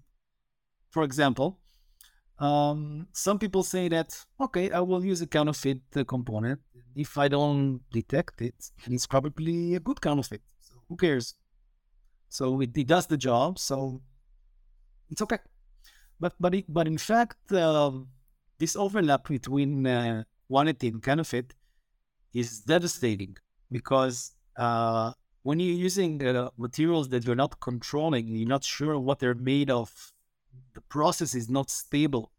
for 0.89 1.03
example, 1.03 1.59
um, 2.39 3.05
some 3.11 3.37
people 3.37 3.61
say 3.61 3.87
that, 3.89 4.19
okay, 4.41 4.71
I 4.71 4.79
will 4.79 5.05
use 5.05 5.21
a 5.21 5.27
counterfeit 5.27 5.81
component. 6.07 6.59
If 6.95 7.19
I 7.19 7.27
don't 7.27 7.81
detect 7.91 8.41
it, 8.41 8.55
it's 8.87 9.05
probably 9.05 9.75
a 9.75 9.79
good 9.79 10.01
counterfeit. 10.01 10.41
So 10.59 10.81
who 10.89 10.95
cares? 10.95 11.35
So 12.29 12.61
it, 12.61 12.75
it 12.75 12.87
does 12.87 13.05
the 13.05 13.17
job, 13.17 13.59
so 13.59 14.01
it's 15.07 15.21
okay. 15.21 15.37
But 16.19 16.33
but 16.39 16.55
it, 16.55 16.65
but 16.67 16.87
in 16.87 16.97
fact, 16.97 17.51
um, 17.51 18.07
this 18.59 18.75
overlap 18.75 19.27
between 19.27 19.87
uh, 19.87 20.23
quantity 20.47 20.89
and 20.89 21.01
counterfeit 21.01 21.53
is 22.33 22.59
devastating 22.59 23.35
because 23.71 24.33
uh, 24.57 25.13
when 25.43 25.59
you're 25.59 25.75
using 25.75 26.25
uh, 26.25 26.49
materials 26.57 27.09
that 27.09 27.25
you're 27.25 27.35
not 27.35 27.59
controlling, 27.59 28.27
you're 28.27 28.47
not 28.47 28.63
sure 28.63 28.99
what 28.99 29.19
they're 29.19 29.33
made 29.33 29.69
of, 29.69 30.11
the 30.73 30.81
process 30.81 31.33
is 31.33 31.49
not 31.49 31.69
stable. 31.69 32.31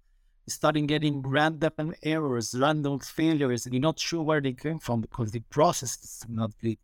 You're 0.47 0.53
starting 0.53 0.87
getting 0.87 1.23
random 1.23 1.95
errors, 2.03 2.55
random 2.55 2.99
failures, 3.01 3.65
and 3.65 3.75
you're 3.75 3.81
not 3.81 3.99
sure 3.99 4.23
where 4.23 4.41
they 4.41 4.53
came 4.53 4.79
from 4.79 5.01
because 5.01 5.33
the 5.33 5.41
process 5.41 5.97
is 6.03 6.25
not 6.29 6.53
good. 6.61 6.79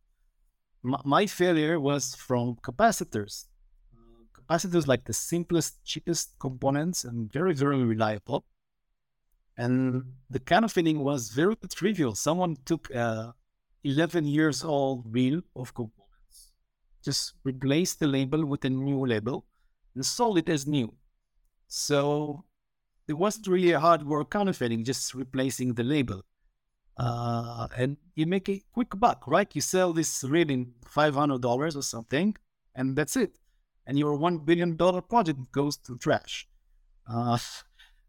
My, 0.83 1.01
my 1.05 1.27
failure 1.27 1.79
was 1.79 2.15
from 2.15 2.57
capacitors. 2.63 3.47
Uh, 3.95 4.25
capacitors 4.41 4.87
like 4.87 5.05
the 5.05 5.13
simplest, 5.13 5.85
cheapest 5.85 6.39
components 6.39 7.05
and 7.05 7.31
very, 7.31 7.55
very 7.55 7.85
reliable. 7.85 8.45
And 9.57 10.13
the 10.29 10.39
counterfeiting 10.39 11.01
was 11.01 11.31
very 11.31 11.57
trivial. 11.75 12.15
Someone 12.15 12.57
took 12.65 12.91
a 12.91 13.35
11 13.85 14.27
years 14.27 14.65
old 14.65 15.05
reel 15.15 15.41
of 15.55 15.73
components, 15.73 16.53
just 17.05 17.35
replaced 17.45 18.01
the 18.01 18.07
label 18.07 18.45
with 18.45 18.65
a 18.65 18.71
new 18.71 19.07
label, 19.07 19.47
and 19.95 20.05
sold 20.05 20.39
it 20.39 20.49
as 20.49 20.67
new. 20.67 20.93
So 21.69 22.45
it 23.09 23.15
wasn't 23.15 23.47
really 23.47 23.73
a 23.73 23.81
hard 23.81 24.03
work 24.03 24.31
counterfeiting, 24.31 24.85
just 24.85 25.15
replacing 25.15 25.75
the 25.75 25.85
label. 25.85 26.23
Uh, 26.99 27.69
and 27.77 27.97
you 28.15 28.27
make 28.27 28.49
a 28.49 28.63
quick 28.73 28.99
buck, 28.99 29.25
right? 29.27 29.55
You 29.55 29.61
sell 29.61 29.93
this 29.93 30.25
reel 30.25 30.51
in 30.51 30.73
$500 30.85 31.77
or 31.77 31.83
something, 31.83 32.37
and 32.75 32.97
that's 32.97 33.17
it. 33.17 33.39
And 33.87 33.99
your 33.99 34.19
$1 34.19 34.45
billion 34.45 34.77
project 34.77 35.39
goes 35.53 35.77
to 35.79 35.97
trash. 35.97 36.49
Uh, 37.09 37.39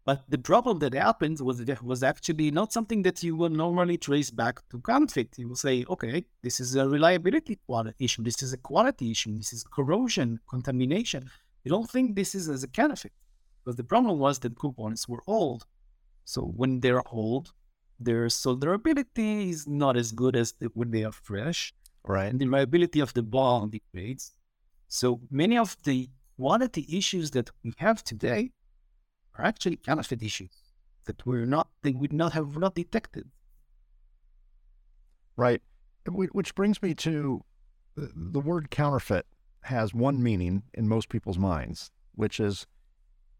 but 0.08 0.22
the 0.26 0.38
problem 0.38 0.78
that 0.78 0.94
happens 0.94 1.42
was 1.42 1.62
was 1.82 2.02
actually 2.02 2.50
not 2.50 2.72
something 2.72 3.02
that 3.02 3.22
you 3.22 3.36
will 3.36 3.54
normally 3.64 3.98
trace 3.98 4.30
back 4.30 4.66
to 4.70 4.80
counterfeit. 4.80 5.36
You 5.36 5.48
will 5.48 5.62
say, 5.66 5.84
okay, 5.94 6.24
this 6.42 6.60
is 6.60 6.76
a 6.76 6.88
reliability 6.88 7.58
issue, 7.98 8.22
this 8.22 8.42
is 8.42 8.54
a 8.54 8.56
quality 8.56 9.10
issue, 9.10 9.36
this 9.36 9.52
is 9.52 9.64
corrosion, 9.64 10.40
contamination. 10.48 11.28
You 11.62 11.70
don't 11.74 11.90
think 11.90 12.06
this 12.16 12.34
is 12.34 12.48
as 12.48 12.62
a 12.62 12.68
counterfeit. 12.68 13.12
But 13.66 13.76
the 13.76 13.84
problem 13.84 14.18
was 14.18 14.38
that 14.38 14.58
components 14.58 15.06
were 15.10 15.22
old. 15.26 15.66
So 16.24 16.40
when 16.60 16.80
they're 16.80 17.06
old, 17.12 17.52
their 18.00 18.28
solderability 18.28 19.50
is 19.50 19.68
not 19.68 19.94
as 19.98 20.10
good 20.12 20.36
as 20.36 20.54
when 20.72 20.90
they 20.90 21.04
are 21.04 21.12
fresh. 21.12 21.74
Right. 22.02 22.30
And 22.30 22.40
the 22.40 22.46
reliability 22.46 23.00
of 23.00 23.12
the 23.12 23.22
bond 23.22 23.72
degrades. 23.72 24.32
So 24.88 25.20
many 25.30 25.58
of 25.58 25.76
the 25.84 26.08
quality 26.38 26.86
issues 27.00 27.30
that 27.32 27.50
we 27.62 27.74
have 27.76 28.02
today 28.02 28.52
are 29.38 29.44
actually 29.44 29.76
counterfeit 29.76 30.22
issues 30.22 30.50
that 31.04 31.24
we're 31.24 31.46
not 31.46 31.68
they 31.82 31.92
would 31.92 32.12
not 32.12 32.32
have 32.32 32.56
not 32.56 32.74
detected. 32.74 33.30
Right. 35.36 35.62
Which 36.06 36.54
brings 36.54 36.82
me 36.82 36.94
to 36.94 37.44
the 37.96 38.40
word 38.40 38.70
counterfeit 38.70 39.26
has 39.62 39.94
one 39.94 40.22
meaning 40.22 40.62
in 40.74 40.88
most 40.88 41.08
people's 41.08 41.38
minds, 41.38 41.90
which 42.14 42.40
is 42.40 42.66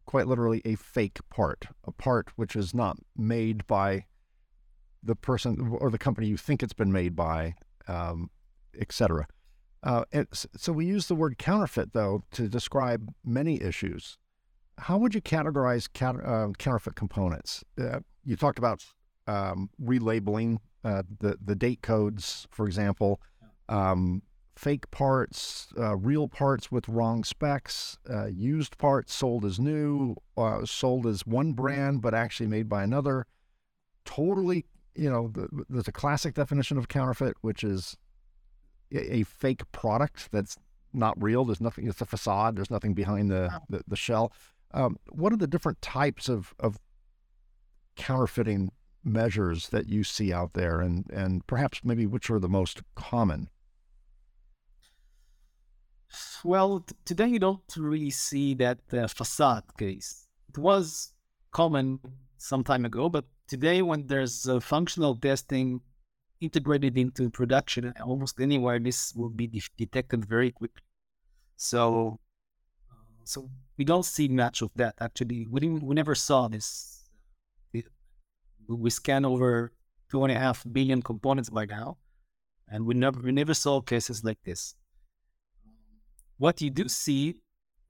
quite 0.05 0.27
literally 0.27 0.63
a 0.65 0.75
fake 0.75 1.19
part, 1.31 1.67
a 1.85 1.93
part 1.93 2.31
which 2.37 2.57
is 2.57 2.75
not 2.75 2.99
made 3.17 3.67
by 3.67 4.05
the 5.03 5.15
person 5.15 5.77
or 5.81 5.91
the 5.91 5.99
company 5.99 6.27
you 6.27 6.37
think 6.37 6.63
it's 6.63 6.73
been 6.73 6.93
made 6.93 7.15
by, 7.15 7.55
um, 7.87 8.31
etc. 8.79 9.27
Uh, 9.83 10.05
so 10.57 10.73
we 10.73 10.87
use 10.87 11.07
the 11.07 11.15
word 11.15 11.39
counterfeit, 11.39 11.93
though, 11.93 12.25
to 12.33 12.49
describe 12.49 13.13
many 13.25 13.63
issues. 13.63 14.19
How 14.79 14.99
would 14.99 15.15
you 15.15 15.21
categorize 15.21 15.89
uh, 16.03 16.53
counterfeit 16.59 16.95
components? 16.95 17.65
Uh, 17.81 18.01
you 18.25 18.37
talked 18.37 18.59
about 18.59 18.85
um, 19.27 19.71
relabeling 19.83 20.59
uh, 20.85 21.03
the 21.21 21.37
the 21.45 21.55
date 21.55 21.83
codes, 21.83 22.47
for 22.51 22.67
example. 22.67 23.21
Um, 23.69 24.23
fake 24.57 24.91
parts, 24.91 25.69
uh, 25.79 25.97
real 25.97 26.27
parts 26.27 26.73
with 26.73 26.89
wrong 26.89 27.23
specs, 27.23 27.97
uh, 28.11 28.27
used 28.27 28.77
parts 28.77 29.15
sold 29.15 29.45
as 29.45 29.61
new, 29.61 30.17
uh, 30.37 30.65
sold 30.65 31.07
as 31.07 31.25
one 31.25 31.53
brand 31.53 32.03
but 32.03 32.13
actually 32.15 32.49
made 32.49 32.69
by 32.69 32.83
another. 32.83 33.27
Totally, 34.05 34.65
you 34.97 35.09
know, 35.09 35.29
the, 35.29 35.49
there's 35.69 35.87
a 35.87 35.93
classic 35.93 36.35
definition 36.35 36.77
of 36.77 36.89
counterfeit, 36.89 37.37
which 37.41 37.63
is 37.63 37.97
a, 38.93 39.17
a, 39.17 39.23
fake 39.23 39.71
product 39.71 40.31
that's 40.33 40.57
not 40.93 41.23
real. 41.23 41.45
There's 41.45 41.61
nothing. 41.61 41.87
It's 41.87 42.01
a 42.01 42.07
facade. 42.07 42.57
There's 42.57 42.71
nothing 42.71 42.95
behind 42.95 43.31
the 43.31 43.61
the, 43.69 43.83
the 43.87 43.97
shell. 43.97 44.33
Um, 44.73 44.99
what 45.11 45.33
are 45.33 45.37
the 45.37 45.47
different 45.47 45.81
types 45.83 46.29
of 46.29 46.55
of 46.59 46.79
counterfeiting 47.97 48.71
measures 49.05 49.69
that 49.71 49.89
you 49.89 50.05
see 50.05 50.33
out 50.33 50.53
there, 50.55 50.81
and 50.81 51.09
and 51.11 51.47
perhaps 51.47 51.81
maybe 51.85 52.07
which 52.07 52.31
are 52.31 52.39
the 52.39 52.49
most 52.49 52.83
common? 52.95 53.49
Well, 56.45 56.81
t- 56.81 56.95
today 57.05 57.29
you 57.29 57.39
don't 57.39 57.77
really 57.77 58.11
see 58.11 58.55
that 58.55 58.79
uh, 58.93 59.09
facade 59.09 59.65
case. 59.77 60.27
It 60.49 60.59
was 60.59 61.13
common 61.51 62.01
some 62.39 62.65
time 62.65 62.85
ago, 62.85 63.09
but 63.09 63.25
today 63.47 63.83
when 63.83 64.07
there's 64.07 64.49
uh, 64.49 64.61
functional 64.61 65.17
testing 65.17 65.81
integrated 66.41 66.97
into 66.97 67.31
production, 67.31 67.93
almost 68.05 68.41
anywhere 68.41 68.79
this 68.79 69.13
will 69.15 69.31
be 69.31 69.47
de- 69.47 69.63
detected 69.77 70.25
very 70.25 70.53
quickly. 70.53 70.83
So, 71.57 72.21
so 73.29 73.51
we 73.77 73.85
don't 73.85 74.05
see 74.05 74.29
much 74.29 74.63
of 74.63 74.71
that. 74.77 74.95
Actually, 75.01 75.47
we 75.47 75.61
didn't, 75.61 75.83
we 75.83 75.95
never 75.95 76.15
saw 76.15 76.49
this. 76.49 76.95
We 78.69 78.91
scan 78.91 79.25
over 79.25 79.73
two 80.11 80.25
and 80.25 80.33
a 80.33 80.39
half 80.39 80.65
billion 80.71 81.01
components 81.01 81.49
by 81.49 81.65
now, 81.65 81.97
and 82.69 82.85
we 82.85 82.95
never 82.95 83.21
we 83.21 83.33
never 83.33 83.55
saw 83.55 83.81
cases 83.81 84.25
like 84.25 84.43
this 84.45 84.75
what 86.39 86.63
you 86.63 86.71
do 86.71 86.89
see 86.89 87.35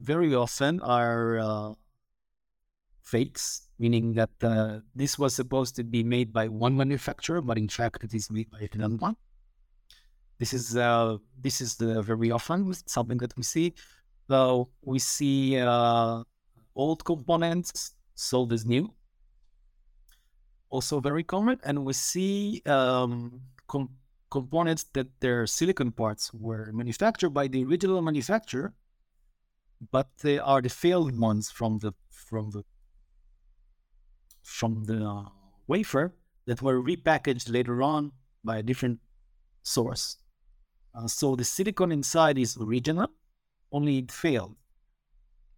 very 0.01 0.35
often 0.35 0.81
are 0.81 1.39
uh, 1.39 1.73
fakes, 3.03 3.69
meaning 3.79 4.15
that 4.15 4.31
uh, 4.43 4.81
this 4.95 5.19
was 5.19 5.35
supposed 5.35 5.77
to 5.77 5.85
be 5.85 6.03
made 6.03 6.33
by 6.33 6.49
one 6.49 6.77
manufacturer, 6.77 7.41
but 7.41 7.59
in 7.59 7.69
fact 7.69 8.05
it 8.05 8.15
is 8.15 8.31
made 8.31 8.51
by 8.51 8.69
another 8.73 8.97
one. 8.97 9.17
This 10.39 10.53
is 10.53 10.77
uh, 10.77 11.19
this 11.39 11.61
is 11.61 11.77
the 11.77 12.01
very 12.01 12.31
often 12.31 12.73
something 12.87 13.19
that 13.19 13.37
we 13.37 13.43
see. 13.43 13.75
So 14.29 14.69
we 14.83 14.99
see 14.99 15.59
uh, 15.59 16.23
old 16.75 17.05
components 17.05 17.95
sold 18.15 18.53
as 18.53 18.67
new, 18.67 18.93
also 20.69 21.01
very 21.01 21.25
common, 21.25 21.59
and 21.65 21.85
we 21.85 21.95
see 21.95 22.63
um, 22.67 23.41
com- 23.69 23.97
components 24.31 24.85
that 24.93 25.09
their 25.21 25.47
silicon 25.47 25.93
parts 25.93 26.33
were 26.35 26.71
manufactured 26.73 27.31
by 27.31 27.49
the 27.49 27.65
original 27.65 28.03
manufacturer, 28.03 28.75
but 29.91 30.09
they 30.23 30.39
are 30.39 30.61
the 30.61 30.69
failed 30.69 31.19
ones 31.19 31.51
from 31.51 31.79
the 31.79 31.93
from 32.11 32.51
the 32.51 32.65
from 34.43 34.85
the 34.85 35.07
uh, 35.07 35.25
wafer 35.67 36.15
that 36.47 36.61
were 36.61 36.83
repackaged 36.83 37.51
later 37.51 37.83
on 37.83 38.13
by 38.45 38.59
a 38.59 38.63
different 38.63 38.99
source. 39.63 40.17
Uh, 40.95 41.07
so 41.07 41.37
the 41.37 41.45
silicon 41.45 41.93
inside 41.93 42.37
is 42.37 42.57
original, 42.61 43.09
only 43.73 43.99
it 43.99 44.13
failed. 44.13 44.57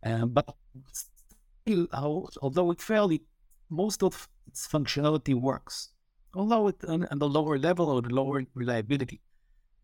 Uh, 0.04 0.26
but 0.26 0.54
still, 0.92 1.86
although 1.92 2.70
it 2.70 2.80
failed, 2.80 3.12
it 3.12 3.22
most 3.68 4.02
of 4.02 4.28
its 4.46 4.66
functionality 4.66 5.34
works, 5.34 5.90
although 6.34 6.68
it, 6.68 6.76
on, 6.88 7.06
on 7.10 7.18
the 7.18 7.28
lower 7.28 7.58
level 7.58 7.88
or 7.88 8.02
the 8.02 8.14
lower 8.14 8.44
reliability. 8.54 9.20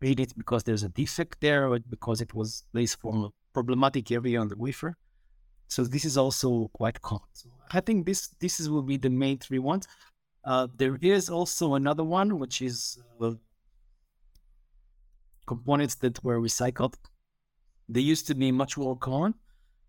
Maybe 0.01 0.23
it's 0.23 0.33
because 0.33 0.63
there's 0.63 0.83
a 0.83 0.89
defect 0.89 1.41
there 1.41 1.67
or 1.67 1.79
because 1.79 2.21
it 2.21 2.33
was 2.33 2.63
placed 2.71 2.99
from 2.99 3.23
a 3.25 3.29
problematic 3.53 4.11
area 4.11 4.39
on 4.39 4.47
the 4.47 4.57
wafer. 4.57 4.95
So 5.69 5.83
this 5.83 6.05
is 6.05 6.17
also 6.17 6.69
quite 6.73 7.01
common. 7.01 7.27
So 7.33 7.49
I 7.71 7.81
think 7.81 8.05
this 8.05 8.29
this 8.39 8.59
is, 8.59 8.69
will 8.69 8.83
be 8.83 8.97
the 8.97 9.09
main 9.09 9.37
three 9.37 9.59
ones. 9.59 9.87
Uh, 10.45 10.67
there 10.75 10.97
is 11.01 11.29
also 11.29 11.73
another 11.73 12.03
one, 12.03 12.39
which 12.39 12.61
is 12.61 12.99
uh, 13.21 13.31
components 15.45 15.95
that 15.95 16.23
were 16.23 16.39
recycled. 16.39 16.95
They 17.89 18.01
used 18.01 18.27
to 18.27 18.35
be 18.35 18.51
much 18.51 18.77
more 18.77 18.97
common, 18.97 19.35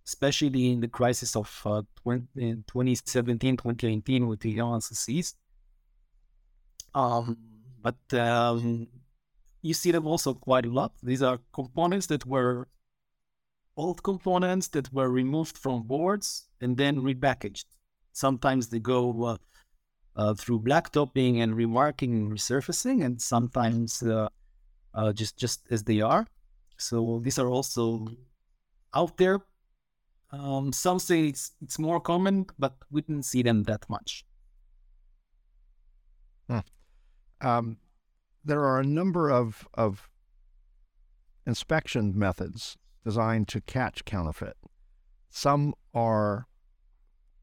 especially 0.07 0.73
in 0.73 0.81
the 0.81 0.89
crisis 0.89 1.35
of 1.37 1.63
uh, 1.65 1.83
20, 2.03 2.27
2017, 2.67 3.57
2018 3.57 4.27
with 4.27 4.41
the 4.41 4.57
MLCCs. 4.57 5.35
Um, 6.95 7.37
but 7.83 8.19
um, 8.19 8.89
you 9.63 9.75
see 9.75 9.91
them 9.91 10.07
also 10.07 10.35
quite 10.35 10.67
a 10.67 10.71
lot. 10.71 10.93
These 11.03 11.23
are 11.23 11.39
components 11.53 12.07
that 12.07 12.25
were 12.27 12.69
old 13.77 14.03
components 14.03 14.69
that 14.69 14.93
were 14.93 15.09
removed 15.09 15.57
from 15.57 15.83
boards 15.83 16.49
and 16.61 16.77
then 16.77 17.01
repackaged. 17.01 17.67
Sometimes 18.13 18.69
they 18.69 18.81
go 18.81 19.25
uh, 19.25 19.37
uh, 20.17 20.35
through 20.35 20.61
blacktopping 20.61 21.41
and 21.41 21.57
remarking 21.57 22.13
and 22.13 22.33
resurfacing, 22.33 23.05
and 23.05 23.23
sometimes 23.23 24.03
uh, 24.03 24.29
uh, 24.95 25.13
just 25.13 25.37
just 25.39 25.61
as 25.71 25.85
they 25.85 26.01
are. 26.01 26.27
So 26.79 27.21
these 27.23 27.39
are 27.39 27.49
also 27.49 28.09
out 28.95 29.17
there. 29.17 29.41
Um, 30.31 30.73
some 30.73 30.99
say 30.99 31.29
it's 31.29 31.53
it's 31.61 31.79
more 31.79 32.01
common, 32.01 32.47
but 32.59 32.77
we 32.91 33.03
didn't 33.03 33.25
see 33.25 33.43
them 33.43 33.65
that 33.65 33.89
much. 33.89 34.25
Hmm. 36.49 36.59
Um, 37.41 37.77
there 38.45 38.65
are 38.65 38.81
a 38.81 38.87
number 38.87 39.31
of 39.31 39.67
of 39.75 40.09
inspection 41.47 42.19
methods 42.19 42.77
designed 43.05 43.49
to 43.49 43.61
catch 43.61 44.05
counterfeit. 44.05 44.57
Some 45.31 45.75
are 45.95 46.47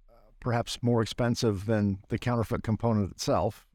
uh, 0.07 0.31
perhaps 0.39 0.79
more 0.81 1.01
expensive 1.01 1.65
than 1.65 1.99
the 2.09 2.19
counterfeit 2.19 2.63
component 2.63 3.11
itself. 3.11 3.65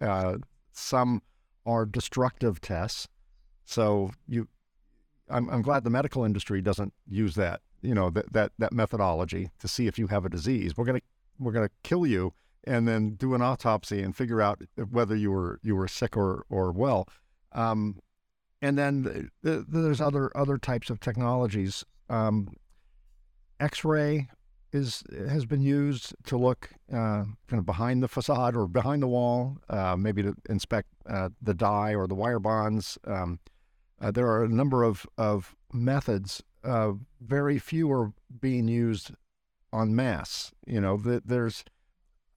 Uh, 0.00 0.38
some 0.72 1.22
are 1.66 1.84
destructive 1.84 2.60
tests. 2.60 3.08
So 3.64 4.10
you, 4.26 4.48
I'm, 5.30 5.48
I'm 5.50 5.62
glad 5.62 5.84
the 5.84 5.90
medical 5.90 6.24
industry 6.24 6.60
doesn't 6.60 6.92
use 7.08 7.34
that, 7.36 7.60
you 7.80 7.94
know, 7.94 8.10
that, 8.10 8.32
that, 8.32 8.52
that 8.58 8.72
methodology 8.72 9.50
to 9.60 9.68
see 9.68 9.86
if 9.86 9.98
you 9.98 10.08
have 10.08 10.24
a 10.24 10.28
disease. 10.28 10.76
We're 10.76 10.84
going 10.84 11.00
to, 11.00 11.06
we're 11.38 11.52
going 11.52 11.68
to 11.68 11.74
kill 11.82 12.06
you 12.06 12.34
and 12.64 12.86
then 12.86 13.14
do 13.14 13.34
an 13.34 13.42
autopsy 13.42 14.02
and 14.02 14.14
figure 14.14 14.40
out 14.40 14.62
whether 14.90 15.16
you 15.16 15.30
were, 15.30 15.58
you 15.62 15.74
were 15.74 15.88
sick 15.88 16.16
or, 16.16 16.44
or 16.48 16.72
well. 16.72 17.08
Um, 17.52 17.98
and 18.62 18.78
then 18.78 19.30
there's 19.42 20.00
other 20.00 20.30
other 20.36 20.56
types 20.56 20.88
of 20.88 21.00
technologies. 21.00 21.84
Um, 22.08 22.54
X-ray 23.58 24.28
is 24.72 25.02
has 25.28 25.44
been 25.44 25.60
used 25.60 26.14
to 26.26 26.38
look 26.38 26.70
uh, 26.90 27.24
kind 27.48 27.58
of 27.58 27.66
behind 27.66 28.02
the 28.02 28.08
facade 28.08 28.56
or 28.56 28.68
behind 28.68 29.02
the 29.02 29.08
wall, 29.08 29.58
uh, 29.68 29.96
maybe 29.96 30.22
to 30.22 30.34
inspect 30.48 30.88
uh, 31.10 31.30
the 31.42 31.54
die 31.54 31.94
or 31.94 32.06
the 32.06 32.14
wire 32.14 32.38
bonds. 32.38 32.98
Um, 33.04 33.40
uh, 34.02 34.10
there 34.10 34.26
are 34.26 34.44
a 34.44 34.48
number 34.48 34.82
of 34.82 35.06
of 35.16 35.54
methods. 35.72 36.42
Uh, 36.64 36.92
very 37.20 37.58
few 37.58 37.90
are 37.90 38.12
being 38.40 38.68
used 38.68 39.12
en 39.72 39.94
masse. 39.94 40.52
You 40.66 40.80
know, 40.80 40.96
the, 40.96 41.22
there's 41.24 41.64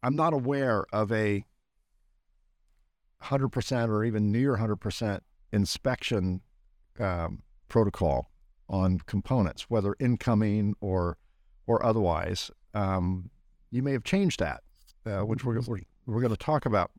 I'm 0.04 0.16
not 0.16 0.34
aware 0.34 0.86
of 0.94 1.12
a 1.12 1.44
hundred 3.22 3.50
percent 3.50 3.92
or 3.92 4.04
even 4.04 4.32
near 4.32 4.58
hundred 4.58 4.78
percent 4.78 5.24
inspection 5.52 6.42
um, 7.00 7.42
protocol 7.68 8.32
on 8.70 9.00
components, 9.00 9.64
whether 9.70 9.96
incoming 10.00 10.76
or 10.80 11.18
or 11.66 11.84
otherwise. 11.84 12.52
Um, 12.74 13.32
you 13.72 13.82
may 13.82 13.94
have 13.94 14.04
changed 14.04 14.40
that, 14.40 14.62
uh, 15.06 15.22
which 15.26 15.44
we're, 15.44 15.60
we're, 15.62 15.80
we're 16.06 16.22
going 16.22 16.30
to 16.30 16.38
talk 16.38 16.66
about. 16.66 16.92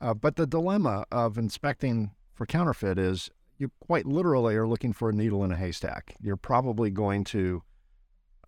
Uh, 0.00 0.14
but 0.14 0.36
the 0.36 0.46
dilemma 0.46 1.04
of 1.12 1.36
inspecting 1.36 2.12
for 2.32 2.46
counterfeit 2.46 2.98
is 2.98 3.30
you 3.58 3.70
quite 3.80 4.06
literally 4.06 4.56
are 4.56 4.66
looking 4.66 4.92
for 4.92 5.08
a 5.08 5.12
needle 5.12 5.44
in 5.44 5.52
a 5.52 5.56
haystack. 5.56 6.14
You're 6.20 6.36
probably 6.36 6.90
going 6.90 7.24
to 7.24 7.62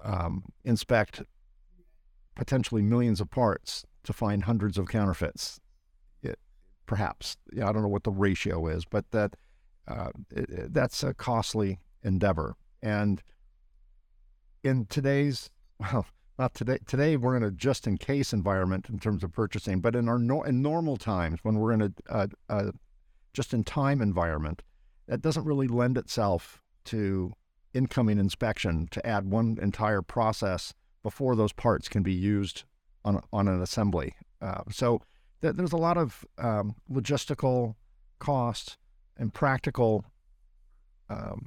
um, 0.03 0.44
inspect 0.64 1.23
potentially 2.35 2.83
millions 2.83 3.21
of 3.21 3.31
parts 3.31 3.85
to 4.05 4.12
find 4.12 4.44
hundreds 4.44 4.79
of 4.79 4.88
counterfeits. 4.88 5.61
It, 6.23 6.38
perhaps, 6.87 7.37
yeah, 7.53 7.68
I 7.68 7.73
don't 7.73 7.83
know 7.83 7.88
what 7.88 8.05
the 8.05 8.11
ratio 8.11 8.66
is, 8.68 8.85
but 8.85 9.11
that 9.11 9.35
uh, 9.87 10.11
it, 10.31 10.73
that's 10.73 11.03
a 11.03 11.14
costly 11.14 11.81
endeavor. 12.03 12.55
And 12.83 13.23
in 14.62 14.87
today's, 14.87 15.51
well, 15.81 16.07
not 16.38 16.55
today. 16.55 16.79
Today 16.87 17.16
we're 17.16 17.37
in 17.37 17.42
a 17.42 17.51
just-in-case 17.51 18.33
environment 18.33 18.88
in 18.88 19.01
terms 19.01 19.25
of 19.25 19.33
purchasing, 19.33 19.81
but 19.81 19.97
in 19.97 20.09
our 20.09 20.18
no, 20.18 20.42
in 20.44 20.62
normal 20.62 20.97
times 20.97 21.40
when 21.42 21.57
we're 21.57 21.73
in 21.73 21.83
a, 21.83 21.92
a, 22.09 22.29
a 22.49 22.73
just-in-time 23.33 24.01
environment, 24.01 24.62
that 25.09 25.23
doesn't 25.23 25.44
really 25.44 25.66
lend 25.66 25.99
itself 25.99 26.62
to 26.85 27.33
incoming 27.75 28.18
inspection 28.18 28.88
to 28.90 29.05
add 29.07 29.31
one 29.31 29.59
entire 29.61 30.03
process 30.03 30.73
before 31.03 31.35
those 31.35 31.53
parts 31.53 31.88
can 31.88 32.03
be 32.03 32.14
used 32.14 32.64
on 33.05 33.21
on 33.33 33.49
an 33.49 33.61
assembly. 33.61 34.14
Uh, 34.40 34.62
so 34.71 35.01
th- 35.42 35.55
there's 35.57 35.73
a 35.73 35.77
lot 35.77 35.97
of 35.97 36.25
um, 36.38 36.77
logistical 36.90 37.75
cost 38.18 38.79
and 39.16 39.35
practical 39.35 40.05
um, 41.09 41.47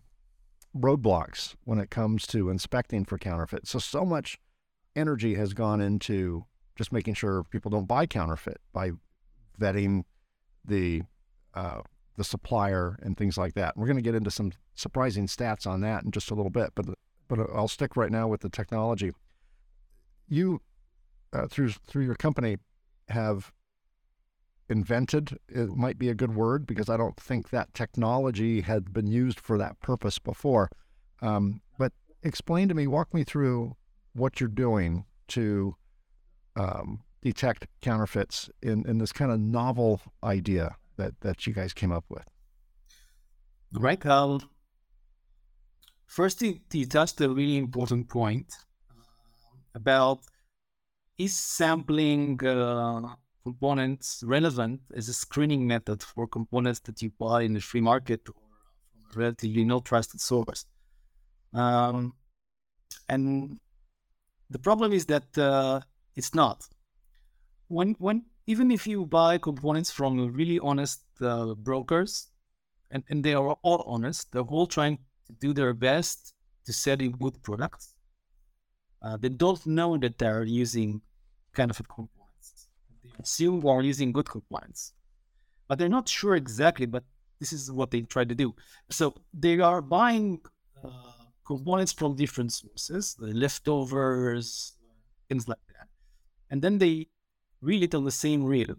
roadblocks 0.76 1.56
when 1.64 1.80
it 1.80 1.90
comes 1.90 2.26
to 2.28 2.50
inspecting 2.50 3.06
for 3.06 3.18
counterfeit. 3.18 3.68
So, 3.68 3.80
so 3.80 4.06
much 4.06 4.40
energy 4.96 5.36
has 5.36 5.54
gone 5.54 5.82
into 5.82 6.46
just 6.76 6.92
making 6.92 7.14
sure 7.14 7.44
people 7.44 7.72
don't 7.72 7.88
buy 7.88 8.06
counterfeit 8.06 8.60
by 8.74 8.92
vetting 9.60 10.04
the 10.66 11.04
uh, 11.54 11.82
the 12.22 12.26
supplier 12.26 13.00
and 13.02 13.18
things 13.18 13.36
like 13.36 13.56
that. 13.56 13.76
we're 13.76 13.88
going 13.88 13.98
to 13.98 14.02
get 14.04 14.14
into 14.14 14.30
some 14.30 14.52
surprising 14.76 15.26
stats 15.26 15.66
on 15.66 15.82
that 15.82 16.04
in 16.04 16.12
just 16.12 16.30
a 16.30 16.36
little 16.36 16.52
bit, 16.52 16.70
but 16.76 16.86
but 17.28 17.40
I'll 17.56 17.68
stick 17.68 17.96
right 17.96 18.12
now 18.12 18.28
with 18.28 18.42
the 18.42 18.50
technology. 18.50 19.12
You 20.28 20.62
uh, 21.34 21.48
through 21.48 21.70
through 21.88 22.06
your 22.06 22.16
company 22.16 22.58
have 23.10 23.52
invented 24.70 25.40
it 25.50 25.70
might 25.76 25.98
be 25.98 26.10
a 26.10 26.14
good 26.14 26.36
word 26.36 26.68
because 26.68 26.90
I 26.90 26.96
don't 26.96 27.20
think 27.20 27.50
that 27.50 27.74
technology 27.74 28.62
had 28.62 28.94
been 28.94 29.08
used 29.08 29.40
for 29.40 29.58
that 29.58 29.80
purpose 29.80 30.20
before. 30.20 30.70
Um, 31.24 31.62
but 31.80 31.92
explain 32.22 32.68
to 32.70 32.76
me, 32.76 32.86
walk 32.86 33.16
me 33.16 33.24
through 33.24 33.76
what 34.14 34.40
you're 34.40 34.48
doing 34.48 35.06
to 35.30 35.76
um, 36.56 37.02
detect 37.24 37.66
counterfeits 37.82 38.50
in, 38.62 38.86
in 38.88 39.00
this 39.00 39.12
kind 39.12 39.32
of 39.32 39.40
novel 39.40 40.02
idea 40.24 40.76
that, 41.02 41.14
that 41.22 41.38
you 41.46 41.54
guys 41.54 41.74
came 41.74 41.92
up 41.92 42.06
with. 42.10 42.28
Right. 43.74 44.04
Um, 44.06 44.42
first, 46.06 46.42
you 46.42 46.86
touched 46.98 47.22
a 47.22 47.30
really 47.30 47.58
important 47.58 48.10
point 48.10 48.48
uh, 48.90 48.96
about 49.76 50.20
is 51.18 51.34
sampling 51.38 52.44
uh, 52.46 53.16
components 53.44 54.24
relevant 54.26 54.82
as 54.96 55.10
a 55.10 55.14
screening 55.14 55.68
method 55.68 56.04
for 56.04 56.28
components 56.28 56.80
that 56.82 57.02
you 57.02 57.12
buy 57.20 57.42
in 57.42 57.54
the 57.54 57.62
free 57.62 57.82
market 57.82 58.22
or 58.30 58.34
from 58.34 59.22
a 59.22 59.24
relatively 59.24 59.66
no 59.66 59.80
trusted 59.80 60.22
source. 60.22 60.66
Um, 61.54 62.14
and 63.08 63.60
the 64.50 64.60
problem 64.60 64.92
is 64.92 65.06
that 65.08 65.38
uh, 65.38 65.80
it's 66.16 66.34
not. 66.36 66.68
When 67.68 67.96
when 68.00 68.26
even 68.48 68.72
if 68.72 68.88
you 68.88 69.06
buy 69.06 69.38
components 69.38 69.92
from 69.92 70.34
really 70.34 70.60
honest 70.60 71.02
uh, 71.22 71.54
brokers, 71.56 72.30
and, 72.92 73.04
and 73.10 73.24
they 73.24 73.34
are 73.34 73.58
all 73.62 73.84
honest, 73.88 74.32
they're 74.32 74.42
all 74.42 74.68
trying 74.68 74.98
to 75.28 75.34
do 75.40 75.54
their 75.54 75.74
best 75.74 76.34
to 76.66 76.74
sell 76.74 77.02
you 77.02 77.12
good 77.12 77.42
products. 77.44 77.96
Uh, 79.02 79.18
they 79.18 79.30
don't 79.30 79.66
know 79.66 79.98
that 79.98 80.18
they're 80.18 80.44
using 80.44 81.02
kind 81.54 81.72
of 81.72 81.80
a 81.80 81.84
component 81.84 82.22
assume 83.22 83.62
we're 83.62 83.82
using 83.82 84.12
good 84.12 84.30
components, 84.30 84.94
But 85.68 85.80
they're 85.80 85.90
not 85.90 86.10
sure 86.10 86.36
exactly, 86.36 86.86
but 86.86 87.04
this 87.40 87.54
is 87.54 87.72
what 87.72 87.92
they 87.92 88.02
try 88.02 88.24
to 88.26 88.36
do. 88.36 88.54
So 88.90 89.16
they 89.34 89.60
are 89.60 89.82
buying 89.82 90.42
uh, 90.84 90.90
components 91.46 91.94
from 91.94 92.16
different 92.16 92.52
sources, 92.52 93.16
the 93.16 93.34
leftovers, 93.34 94.74
things 95.30 95.48
like 95.48 95.66
that. 95.70 95.88
And 96.50 96.62
then 96.62 96.78
they 96.78 97.08
reel 97.62 97.84
it 97.84 97.96
on 97.96 98.04
the 98.04 98.12
same 98.12 98.44
reel 98.44 98.76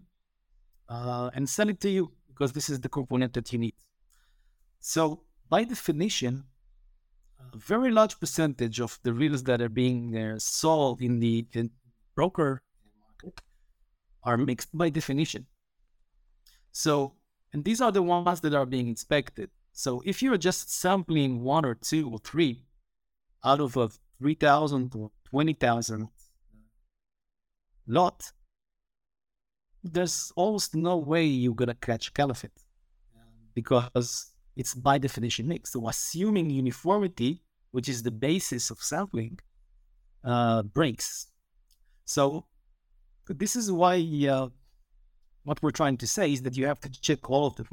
uh, 0.89 1.29
and 1.33 1.49
sell 1.49 1.69
it 1.69 1.79
to 1.81 1.89
you 1.89 2.11
because 2.27 2.51
this 2.51 2.69
is 2.69 2.79
the 2.81 2.89
component 2.89 3.33
that 3.33 3.51
you 3.53 3.59
need. 3.59 3.75
So 4.79 5.21
by 5.49 5.63
definition, 5.63 6.43
a 7.53 7.57
very 7.57 7.91
large 7.91 8.19
percentage 8.19 8.79
of 8.79 8.99
the 9.03 9.13
reels 9.13 9.43
that 9.43 9.61
are 9.61 9.69
being 9.69 10.17
uh, 10.17 10.39
sold 10.39 11.01
in 11.01 11.19
the 11.19 11.45
broker 12.15 12.61
market 12.99 13.41
are 14.23 14.37
mixed 14.37 14.75
by 14.77 14.89
definition. 14.89 15.45
So, 16.71 17.13
and 17.53 17.63
these 17.63 17.81
are 17.81 17.91
the 17.91 18.01
ones 18.01 18.41
that 18.41 18.53
are 18.53 18.65
being 18.65 18.87
inspected. 18.87 19.49
So 19.73 20.01
if 20.05 20.21
you're 20.21 20.37
just 20.37 20.71
sampling 20.71 21.43
one 21.43 21.65
or 21.65 21.75
two 21.75 22.09
or 22.09 22.19
three 22.19 22.63
out 23.43 23.59
of 23.59 23.75
a 23.77 23.89
3,000 24.19 24.95
or 24.95 25.11
20,000 25.25 26.07
lot, 27.87 28.31
there's 29.83 30.31
almost 30.35 30.75
no 30.75 30.97
way 30.97 31.25
you're 31.25 31.53
going 31.53 31.67
to 31.67 31.75
catch 31.75 32.13
counterfeit 32.13 32.53
because 33.53 34.31
it's 34.55 34.73
by 34.73 34.97
definition 34.97 35.47
mixed. 35.47 35.73
So 35.73 35.87
assuming 35.87 36.49
uniformity, 36.49 37.41
which 37.71 37.89
is 37.89 38.03
the 38.03 38.11
basis 38.11 38.69
of 38.69 38.79
sampling, 38.81 39.39
uh, 40.23 40.63
breaks. 40.63 41.27
So 42.05 42.45
this 43.27 43.55
is 43.55 43.71
why 43.71 43.95
uh, 44.29 44.49
what 45.43 45.61
we're 45.61 45.71
trying 45.71 45.97
to 45.97 46.07
say 46.07 46.31
is 46.31 46.41
that 46.43 46.55
you 46.55 46.65
have 46.65 46.79
to 46.81 46.89
check 46.89 47.29
all 47.29 47.47
of 47.47 47.55
them. 47.55 47.67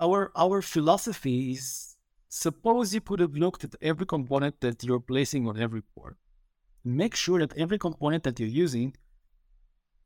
Our 0.00 0.32
our 0.36 0.60
philosophy 0.60 1.52
is 1.52 1.96
suppose 2.28 2.94
you 2.94 3.00
could 3.00 3.20
have 3.20 3.34
looked 3.34 3.64
at 3.64 3.74
every 3.80 4.06
component 4.06 4.60
that 4.60 4.82
you're 4.82 5.00
placing 5.00 5.46
on 5.48 5.60
every 5.60 5.82
port. 5.82 6.16
Make 6.84 7.14
sure 7.14 7.38
that 7.38 7.56
every 7.56 7.78
component 7.78 8.24
that 8.24 8.38
you're 8.38 8.48
using 8.48 8.94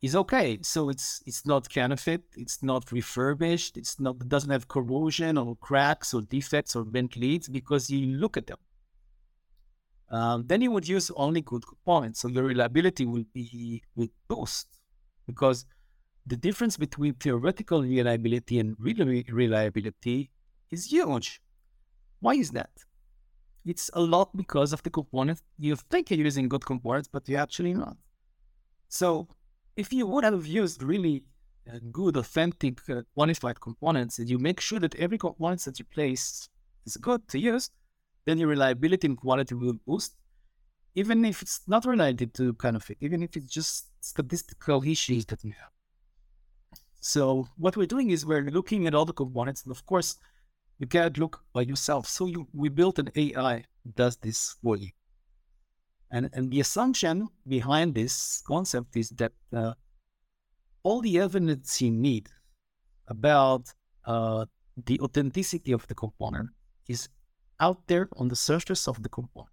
is 0.01 0.15
okay. 0.15 0.59
So 0.63 0.89
it's 0.91 1.23
it's 1.27 1.45
not 1.45 1.69
counterfeit, 1.69 2.23
it's 2.37 2.63
not 2.63 2.93
refurbished, 2.93 3.77
it's 3.77 3.99
not 3.99 4.17
it 4.21 4.29
doesn't 4.29 4.51
have 4.51 4.69
corrosion 4.69 5.37
or 5.37 5.57
cracks 5.57 6.15
or 6.15 6.23
defects 6.23 6.77
or 6.77 6.85
bent 6.85 7.17
leads 7.17 7.49
because 7.49 7.91
you 7.91 8.07
look 8.07 8.37
at 8.37 8.47
them. 8.47 8.59
Um, 10.11 10.47
then 10.47 10.63
you 10.63 10.71
would 10.71 10.89
use 10.89 11.11
only 11.17 11.43
good 11.43 11.67
components, 11.67 12.21
so 12.21 12.29
your 12.29 12.45
reliability 12.45 13.05
will 13.05 13.25
be 13.35 13.83
will 13.95 14.09
boost 14.29 14.69
because 15.27 15.67
the 16.27 16.37
difference 16.37 16.77
between 16.77 17.15
theoretical 17.15 17.83
reliability 17.83 18.59
and 18.59 18.77
real 18.79 19.07
reliability 19.31 20.31
is 20.71 20.93
huge. 20.93 21.41
Why 22.21 22.35
is 22.35 22.51
that? 22.51 22.71
It's 23.65 23.91
a 23.95 24.01
lot 24.01 24.35
because 24.37 24.73
of 24.73 24.83
the 24.83 24.91
components. 24.91 25.43
You 25.59 25.77
think 25.77 26.11
you're 26.11 26.21
using 26.21 26.49
good 26.49 26.65
components, 26.65 27.09
but 27.13 27.29
you're 27.29 27.41
actually 27.41 27.75
not. 27.75 27.97
So 28.89 29.29
if 29.79 29.93
you 29.93 30.09
would 30.09 30.25
have 30.25 30.45
used 30.45 30.83
really 30.83 31.23
uh, 31.73 31.79
good, 31.93 32.17
authentic, 32.17 32.81
uh, 32.91 33.03
qualified 33.15 33.61
components, 33.61 34.19
and 34.19 34.29
you 34.29 34.37
make 34.37 34.61
sure 34.61 34.81
that 34.81 34.97
every 34.97 35.17
component 35.17 35.65
that 35.65 35.79
you 35.79 35.85
place 35.85 36.49
is 36.85 36.97
good 36.97 37.29
to 37.29 37.39
use, 37.39 37.71
then 38.25 38.39
your 38.39 38.49
reliability 38.49 39.07
and 39.07 39.17
quality 39.17 39.55
will 39.55 39.75
boost, 39.87 40.17
even 40.97 41.25
if 41.25 41.43
it's 41.43 41.61
not 41.69 41.85
related 41.85 42.35
to 42.35 42.55
counterfeit, 42.55 42.99
even 43.01 43.23
if 43.23 43.37
it's 43.37 43.53
just 43.55 43.87
statistical 44.01 44.83
issues 44.83 45.25
that 45.27 45.45
you 45.45 45.53
have. 45.53 45.71
So 46.99 47.47
what 47.57 47.77
we're 47.77 47.87
doing 47.87 48.11
is 48.11 48.27
we're 48.27 48.51
looking 48.51 48.89
at 48.89 48.97
all 48.97 49.05
the 49.05 49.13
components, 49.13 49.63
and 49.63 49.71
of 49.71 49.87
course, 49.87 50.17
you 50.81 50.89
can't 50.89 51.17
look 51.19 51.45
by 51.53 51.63
yourself. 51.63 52.09
So 52.09 52.27
you, 52.27 52.49
we 52.53 52.69
built 52.69 52.99
an 52.99 53.11
AI 53.15 53.65
that 53.85 53.95
does 53.95 54.17
this 54.17 54.57
for 54.61 54.77
you. 54.77 54.91
And, 56.11 56.31
and 56.33 56.51
the 56.51 56.61
assumption 56.61 57.29
behind 57.47 57.95
this 57.95 58.43
concept 58.47 58.97
is 58.97 59.11
that 59.11 59.33
uh, 59.55 59.75
all 60.83 61.01
the 61.01 61.19
evidence 61.19 61.83
you 61.83 61.91
need 61.91 62.29
about 63.09 63.73
uh, 64.07 64.47
the 64.87 65.01
authenticity 65.01 65.73
of 65.73 65.87
the 65.87 65.95
component 65.95 66.51
is 66.87 67.09
out 67.61 67.87
there 67.89 68.09
on 68.17 68.29
the 68.29 68.37
surface 68.37 68.89
of 68.89 69.03
the 69.03 69.09
component. 69.09 69.53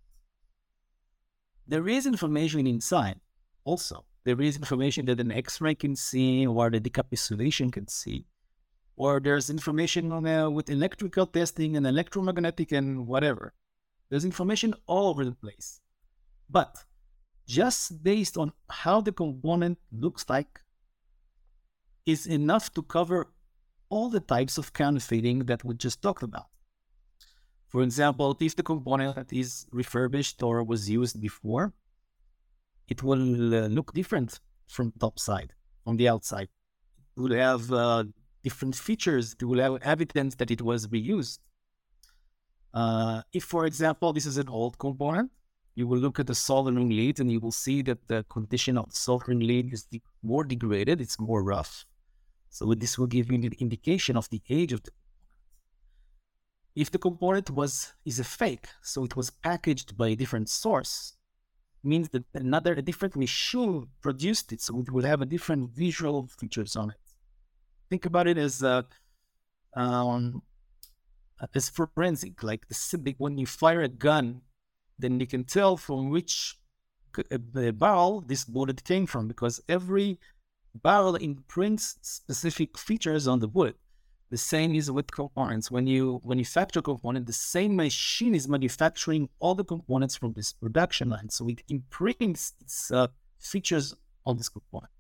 There 1.67 1.87
is 1.87 2.05
information 2.05 2.67
inside 2.67 3.19
also. 3.63 4.05
There 4.23 4.39
is 4.41 4.55
information 4.55 5.05
that 5.07 5.19
an 5.19 5.31
X-ray 5.31 5.75
can 5.75 5.95
see 5.95 6.47
or 6.47 6.69
the 6.69 6.79
decapsulation 6.79 7.71
can 7.71 7.87
see. 7.87 8.25
Or 8.95 9.19
there's 9.19 9.49
information 9.49 10.11
on, 10.11 10.25
uh, 10.25 10.49
with 10.49 10.69
electrical 10.69 11.25
testing 11.25 11.75
and 11.75 11.85
electromagnetic 11.85 12.71
and 12.71 13.07
whatever. 13.07 13.53
There's 14.09 14.23
information 14.23 14.73
all 14.87 15.09
over 15.09 15.25
the 15.25 15.33
place. 15.33 15.81
But 16.49 16.85
just 17.47 18.03
based 18.03 18.37
on 18.37 18.53
how 18.69 19.01
the 19.01 19.11
component 19.11 19.77
looks 19.91 20.25
like 20.29 20.61
is 22.05 22.27
enough 22.27 22.73
to 22.73 22.81
cover 22.81 23.27
all 23.89 24.09
the 24.09 24.19
types 24.19 24.57
of 24.57 24.73
counterfeiting 24.73 25.45
that 25.45 25.63
we 25.63 25.75
just 25.75 26.01
talked 26.01 26.23
about. 26.23 26.47
For 27.67 27.81
example, 27.81 28.35
if 28.39 28.55
the 28.55 28.63
component 28.63 29.33
is 29.33 29.65
refurbished 29.71 30.41
or 30.41 30.63
was 30.63 30.89
used 30.89 31.21
before, 31.21 31.73
it 32.87 33.03
will 33.03 33.53
uh, 33.53 33.67
look 33.67 33.93
different 33.93 34.39
from 34.67 34.93
top 34.99 35.19
side, 35.19 35.53
on 35.85 35.97
the 35.97 36.07
outside. 36.07 36.49
It 37.17 37.19
will 37.19 37.35
have 37.35 37.71
uh, 37.71 38.03
different 38.43 38.75
features. 38.75 39.35
It 39.39 39.45
will 39.45 39.59
have 39.59 39.81
evidence 39.81 40.35
that 40.35 40.51
it 40.51 40.61
was 40.61 40.87
reused. 40.87 41.39
Uh, 42.73 43.21
if, 43.33 43.43
for 43.43 43.65
example, 43.65 44.13
this 44.13 44.25
is 44.25 44.37
an 44.37 44.49
old 44.49 44.77
component, 44.77 45.31
you 45.75 45.87
will 45.87 45.99
look 45.99 46.19
at 46.19 46.27
the 46.27 46.35
soldering 46.35 46.89
lead 46.89 47.19
and 47.19 47.29
you 47.31 47.39
will 47.39 47.51
see 47.51 47.81
that 47.81 48.07
the 48.07 48.23
condition 48.29 48.77
of 48.77 48.89
the 48.89 48.95
soldering 48.95 49.39
lead 49.39 49.73
is 49.73 49.83
de- 49.83 50.01
more 50.23 50.43
degraded, 50.43 51.01
it's 51.01 51.19
more 51.19 51.43
rough. 51.43 51.85
So 52.49 52.73
this 52.73 52.97
will 52.97 53.07
give 53.07 53.29
you 53.29 53.37
an 53.37 53.51
indication 53.59 54.15
of 54.15 54.29
the 54.29 54.41
age 54.49 54.71
of 54.71 54.83
the. 54.83 54.91
If 56.75 56.91
the 56.91 56.97
component 56.97 57.49
was 57.49 57.93
is 58.05 58.19
a 58.19 58.23
fake, 58.23 58.67
so 58.81 59.03
it 59.03 59.15
was 59.15 59.29
packaged 59.29 59.97
by 59.97 60.09
a 60.09 60.15
different 60.15 60.49
source, 60.49 61.13
means 61.83 62.09
that 62.09 62.23
another 62.33 62.73
a 62.73 62.81
different 62.81 63.15
machine 63.15 63.87
produced 64.01 64.53
it, 64.53 64.61
so 64.61 64.79
it 64.79 64.91
will 64.91 65.03
have 65.03 65.21
a 65.21 65.25
different 65.25 65.71
visual 65.71 66.27
features 66.27 66.75
on 66.75 66.91
it. 66.91 66.97
Think 67.89 68.05
about 68.05 68.27
it 68.27 68.37
as 68.37 68.63
uh, 68.63 68.83
um, 69.75 70.41
as 71.53 71.69
forensic, 71.69 72.41
like 72.43 72.67
the, 72.67 73.15
when 73.17 73.37
you 73.37 73.45
fire 73.45 73.81
a 73.81 73.89
gun 73.89 74.41
then 74.97 75.19
you 75.19 75.27
can 75.27 75.43
tell 75.43 75.77
from 75.77 76.09
which 76.09 76.57
uh, 77.17 77.37
barrel 77.71 78.21
this 78.21 78.45
bullet 78.45 78.83
came 78.83 79.05
from 79.05 79.27
because 79.27 79.61
every 79.69 80.19
barrel 80.73 81.15
imprints 81.15 81.97
specific 82.01 82.77
features 82.77 83.27
on 83.27 83.39
the 83.39 83.47
bullet. 83.47 83.77
The 84.31 84.37
same 84.37 84.73
is 84.73 84.91
with 84.91 85.11
components. 85.11 85.69
When 85.69 85.87
you 85.87 86.19
manufacture 86.25 86.79
a 86.79 86.83
component, 86.83 87.27
the 87.27 87.33
same 87.33 87.75
machine 87.75 88.33
is 88.35 88.47
manufacturing 88.47 89.29
all 89.39 89.55
the 89.55 89.63
components 89.63 90.15
from 90.15 90.33
this 90.33 90.51
production 90.51 91.09
line. 91.09 91.29
So 91.29 91.47
it 91.47 91.61
imprints 91.69 92.53
its 92.59 92.91
uh, 92.91 93.07
features 93.39 93.95
on 94.25 94.37
this 94.37 94.49
component. 94.49 94.91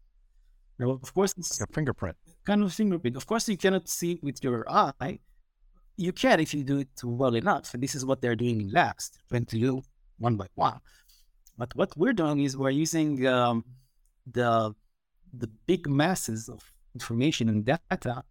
Now, 0.77 0.91
of 0.91 1.13
course, 1.13 1.33
it's 1.37 1.59
like 1.59 1.69
a 1.69 1.73
fingerprint. 1.73 2.17
Kind 2.45 2.61
of 2.61 2.71
fingerprint. 2.73 3.15
Of 3.15 3.25
course, 3.25 3.49
you 3.49 3.57
cannot 3.57 3.87
see 3.89 4.19
with 4.21 4.43
your 4.43 4.69
eye, 4.69 5.19
you 5.97 6.11
can 6.11 6.39
if 6.39 6.53
you 6.53 6.63
do 6.63 6.79
it 6.79 6.89
well 7.03 7.35
enough. 7.35 7.73
And 7.73 7.81
this 7.81 7.95
is 7.95 8.05
what 8.05 8.21
they're 8.21 8.35
doing 8.35 8.61
in 8.61 8.71
labs, 8.71 9.11
to 9.31 9.39
do 9.39 9.81
one 10.17 10.35
by 10.35 10.47
one. 10.55 10.79
But 11.57 11.75
what 11.75 11.95
we're 11.97 12.13
doing 12.13 12.41
is 12.41 12.57
we're 12.57 12.69
using 12.69 13.25
um, 13.27 13.63
the 14.29 14.73
the 15.33 15.47
big 15.67 15.87
masses 15.89 16.47
of 16.49 16.63
information 16.93 17.49
and 17.49 17.65
data 17.65 18.23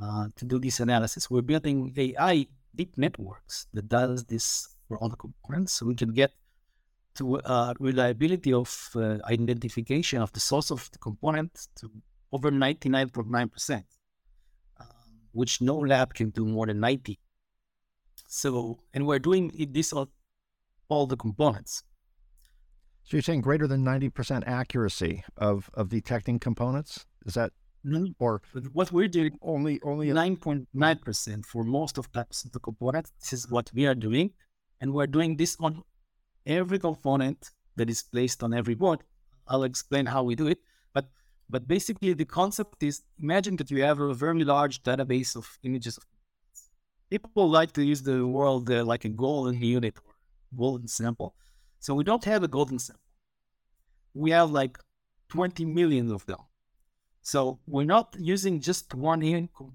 uh, 0.00 0.26
to 0.36 0.44
do 0.44 0.58
this 0.58 0.80
analysis. 0.80 1.30
We're 1.30 1.42
building 1.42 1.92
AI 1.96 2.46
deep 2.74 2.96
networks 2.96 3.66
that 3.74 3.88
does 3.88 4.24
this 4.24 4.76
for 4.88 4.98
all 4.98 5.08
the 5.08 5.16
components, 5.16 5.74
so 5.74 5.86
we 5.86 5.94
can 5.94 6.12
get 6.12 6.32
to 7.14 7.38
uh, 7.40 7.74
reliability 7.78 8.52
of 8.52 8.90
uh, 8.96 9.18
identification 9.24 10.22
of 10.22 10.32
the 10.32 10.40
source 10.40 10.70
of 10.70 10.90
the 10.92 10.98
component 10.98 11.68
to 11.76 11.90
over 12.32 12.50
99.9% 12.50 13.84
which 15.32 15.60
no 15.60 15.76
lab 15.76 16.14
can 16.14 16.30
do 16.30 16.44
more 16.44 16.66
than 16.66 16.80
90. 16.80 17.18
So, 18.26 18.80
and 18.94 19.06
we're 19.06 19.18
doing 19.18 19.52
this 19.72 19.92
on 19.92 20.08
all 20.88 21.06
the 21.06 21.16
components. 21.16 21.82
So 23.04 23.16
you're 23.16 23.22
saying 23.22 23.40
greater 23.40 23.66
than 23.66 23.84
90% 23.84 24.44
accuracy 24.46 25.24
of, 25.36 25.68
of 25.74 25.88
detecting 25.88 26.38
components? 26.38 27.04
Is 27.26 27.34
that, 27.34 27.52
mm-hmm. 27.84 28.12
or 28.18 28.40
what 28.72 28.92
we're 28.92 29.08
doing 29.08 29.38
only, 29.42 29.80
only 29.82 30.08
9.9% 30.08 31.44
for 31.44 31.64
most 31.64 31.98
of 31.98 32.10
types 32.12 32.44
of 32.44 32.52
the 32.52 32.60
components. 32.60 33.12
This 33.20 33.32
is 33.32 33.50
what 33.50 33.70
we 33.74 33.86
are 33.86 33.94
doing. 33.94 34.30
And 34.80 34.92
we're 34.92 35.06
doing 35.06 35.36
this 35.36 35.56
on 35.60 35.82
every 36.46 36.78
component 36.78 37.50
that 37.76 37.90
is 37.90 38.02
placed 38.02 38.42
on 38.42 38.54
every 38.54 38.74
board. 38.74 39.00
I'll 39.48 39.64
explain 39.64 40.06
how 40.06 40.22
we 40.22 40.34
do 40.34 40.46
it. 40.46 40.58
But 41.52 41.68
basically, 41.68 42.14
the 42.14 42.24
concept 42.24 42.82
is 42.82 43.02
imagine 43.22 43.56
that 43.56 43.70
you 43.70 43.82
have 43.82 44.00
a 44.00 44.14
very 44.14 44.42
large 44.42 44.82
database 44.82 45.36
of 45.36 45.58
images. 45.62 45.98
People 47.10 47.50
like 47.50 47.72
to 47.72 47.84
use 47.84 48.00
the 48.00 48.26
word 48.26 48.70
uh, 48.70 48.82
like 48.92 49.04
a 49.04 49.10
golden 49.10 49.60
unit 49.60 49.98
or 50.06 50.14
golden 50.56 50.88
sample. 50.88 51.34
So 51.78 51.94
we 51.94 52.04
don't 52.04 52.24
have 52.24 52.42
a 52.42 52.48
golden 52.48 52.78
sample. 52.78 53.02
We 54.14 54.30
have 54.30 54.50
like 54.50 54.78
20 55.28 55.66
million 55.66 56.10
of 56.10 56.24
them. 56.24 56.38
So 57.20 57.58
we're 57.66 57.92
not 57.96 58.16
using 58.18 58.58
just 58.60 58.94
one 58.94 59.22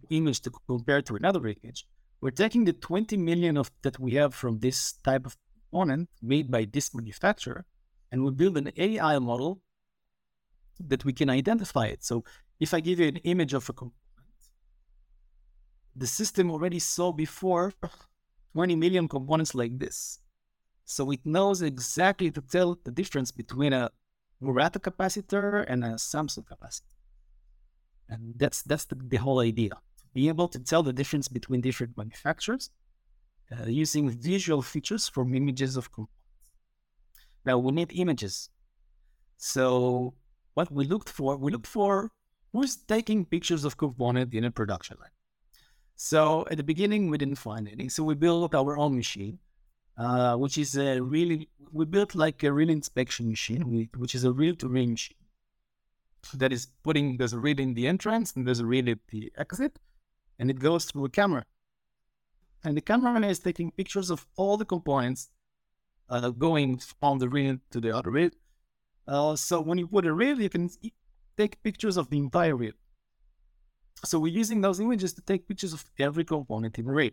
image 0.09 0.41
to 0.41 0.49
compare 0.67 1.03
to 1.03 1.15
another 1.15 1.41
image. 1.47 1.85
We're 2.21 2.31
taking 2.31 2.65
the 2.65 2.73
20 2.73 3.17
million 3.17 3.55
of 3.55 3.69
that 3.83 3.99
we 3.99 4.15
have 4.15 4.33
from 4.33 4.59
this 4.59 4.93
type 5.03 5.27
of 5.27 5.37
component 5.69 6.09
made 6.23 6.49
by 6.49 6.65
this 6.65 6.95
manufacturer, 6.95 7.65
and 8.11 8.23
we 8.23 8.31
build 8.31 8.57
an 8.57 8.71
AI 8.75 9.19
model 9.19 9.61
that 10.79 11.05
we 11.05 11.13
can 11.13 11.29
identify 11.29 11.87
it. 11.87 12.03
So 12.03 12.23
if 12.59 12.73
I 12.73 12.79
give 12.79 12.99
you 12.99 13.07
an 13.07 13.17
image 13.17 13.53
of 13.53 13.69
a 13.69 13.73
component, 13.73 13.95
the 15.95 16.07
system 16.07 16.51
already 16.51 16.79
saw 16.79 17.11
before 17.11 17.73
20 18.53 18.75
million 18.75 19.07
components 19.07 19.55
like 19.55 19.77
this. 19.79 20.19
So 20.85 21.11
it 21.11 21.25
knows 21.25 21.61
exactly 21.61 22.31
to 22.31 22.41
tell 22.41 22.77
the 22.83 22.91
difference 22.91 23.31
between 23.31 23.73
a 23.73 23.91
Murata 24.39 24.79
capacitor 24.79 25.65
and 25.67 25.83
a 25.83 25.95
Samsung 25.95 26.45
capacitor. 26.45 26.93
And 28.09 28.33
that's 28.37 28.61
that's 28.61 28.85
the, 28.85 28.95
the 28.95 29.17
whole 29.17 29.39
idea. 29.39 29.71
To 29.71 30.05
Be 30.13 30.27
able 30.27 30.47
to 30.49 30.59
tell 30.59 30.83
the 30.83 30.93
difference 30.93 31.27
between 31.27 31.61
different 31.61 31.97
manufacturers 31.97 32.69
uh, 33.51 33.65
using 33.65 34.09
visual 34.09 34.61
features 34.61 35.09
from 35.09 35.33
images 35.33 35.75
of 35.75 35.91
components. 35.91 36.13
Now 37.45 37.57
we 37.57 37.71
need 37.71 37.91
images. 37.93 38.49
So 39.37 40.13
what 40.57 40.71
we 40.71 40.85
looked 40.85 41.09
for, 41.09 41.37
we 41.37 41.51
looked 41.51 41.67
for 41.67 42.09
who's 42.51 42.75
taking 42.75 43.25
pictures 43.25 43.63
of 43.63 43.77
component 43.77 44.33
in 44.33 44.43
a 44.43 44.49
production 44.49 44.97
line. 44.99 45.15
So 45.95 46.47
at 46.49 46.57
the 46.57 46.63
beginning, 46.63 47.11
we 47.11 47.19
didn't 47.19 47.43
find 47.49 47.67
any. 47.67 47.89
So 47.89 48.03
we 48.03 48.15
built 48.15 48.55
our 48.55 48.75
own 48.75 48.95
machine, 48.95 49.37
uh, 49.97 50.35
which 50.35 50.57
is 50.57 50.75
a 50.75 50.99
really, 50.99 51.49
we 51.71 51.85
built 51.85 52.15
like 52.15 52.43
a 52.43 52.51
real 52.51 52.71
inspection 52.71 53.29
machine, 53.29 53.87
which 53.95 54.15
is 54.15 54.23
a 54.23 54.31
reel 54.31 54.55
to 54.55 54.67
reel 54.67 54.87
machine 54.87 55.17
that 56.33 56.51
is 56.51 56.65
putting, 56.83 57.17
there's 57.17 57.33
a 57.33 57.39
reel 57.39 57.59
in 57.59 57.75
the 57.75 57.87
entrance 57.87 58.33
and 58.35 58.47
there's 58.47 58.59
a 58.59 58.65
reel 58.65 58.89
at 58.89 58.97
the 59.09 59.31
exit, 59.37 59.77
and 60.39 60.49
it 60.49 60.59
goes 60.59 60.85
through 60.85 61.05
a 61.05 61.09
camera. 61.09 61.45
And 62.63 62.75
the 62.75 62.81
camera 62.81 63.23
is 63.27 63.39
taking 63.39 63.69
pictures 63.69 64.09
of 64.09 64.25
all 64.35 64.57
the 64.57 64.65
components 64.65 65.29
uh, 66.09 66.29
going 66.31 66.79
from 66.79 67.19
the 67.19 67.29
reel 67.29 67.57
to 67.69 67.79
the 67.79 67.95
other 67.95 68.09
reel. 68.09 68.31
Uh, 69.07 69.35
so 69.35 69.61
when 69.61 69.77
you 69.77 69.87
put 69.87 70.05
a 70.05 70.13
reel, 70.13 70.39
you 70.39 70.49
can 70.49 70.69
take 71.37 71.61
pictures 71.63 71.97
of 71.97 72.09
the 72.09 72.17
entire 72.17 72.55
reel. 72.55 72.73
So 74.05 74.19
we're 74.19 74.33
using 74.33 74.61
those 74.61 74.79
images 74.79 75.13
to 75.13 75.21
take 75.21 75.47
pictures 75.47 75.73
of 75.73 75.85
every 75.97 76.25
component 76.25 76.77
in 76.77 76.85
the 76.85 76.91
array. 76.91 77.11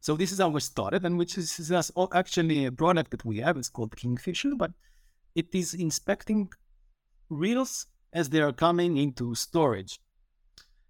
So 0.00 0.16
this 0.16 0.32
is 0.32 0.40
how 0.40 0.48
we 0.48 0.60
started, 0.60 1.04
and 1.04 1.16
which 1.16 1.38
is, 1.38 1.58
is 1.58 1.92
actually 2.12 2.66
a 2.66 2.72
product 2.72 3.12
that 3.12 3.24
we 3.24 3.38
have. 3.38 3.56
It's 3.56 3.68
called 3.68 3.96
Kingfisher, 3.96 4.54
but 4.56 4.72
it 5.34 5.54
is 5.54 5.74
inspecting 5.74 6.50
reels 7.28 7.86
as 8.12 8.28
they 8.28 8.40
are 8.40 8.52
coming 8.52 8.96
into 8.96 9.34
storage. 9.34 10.00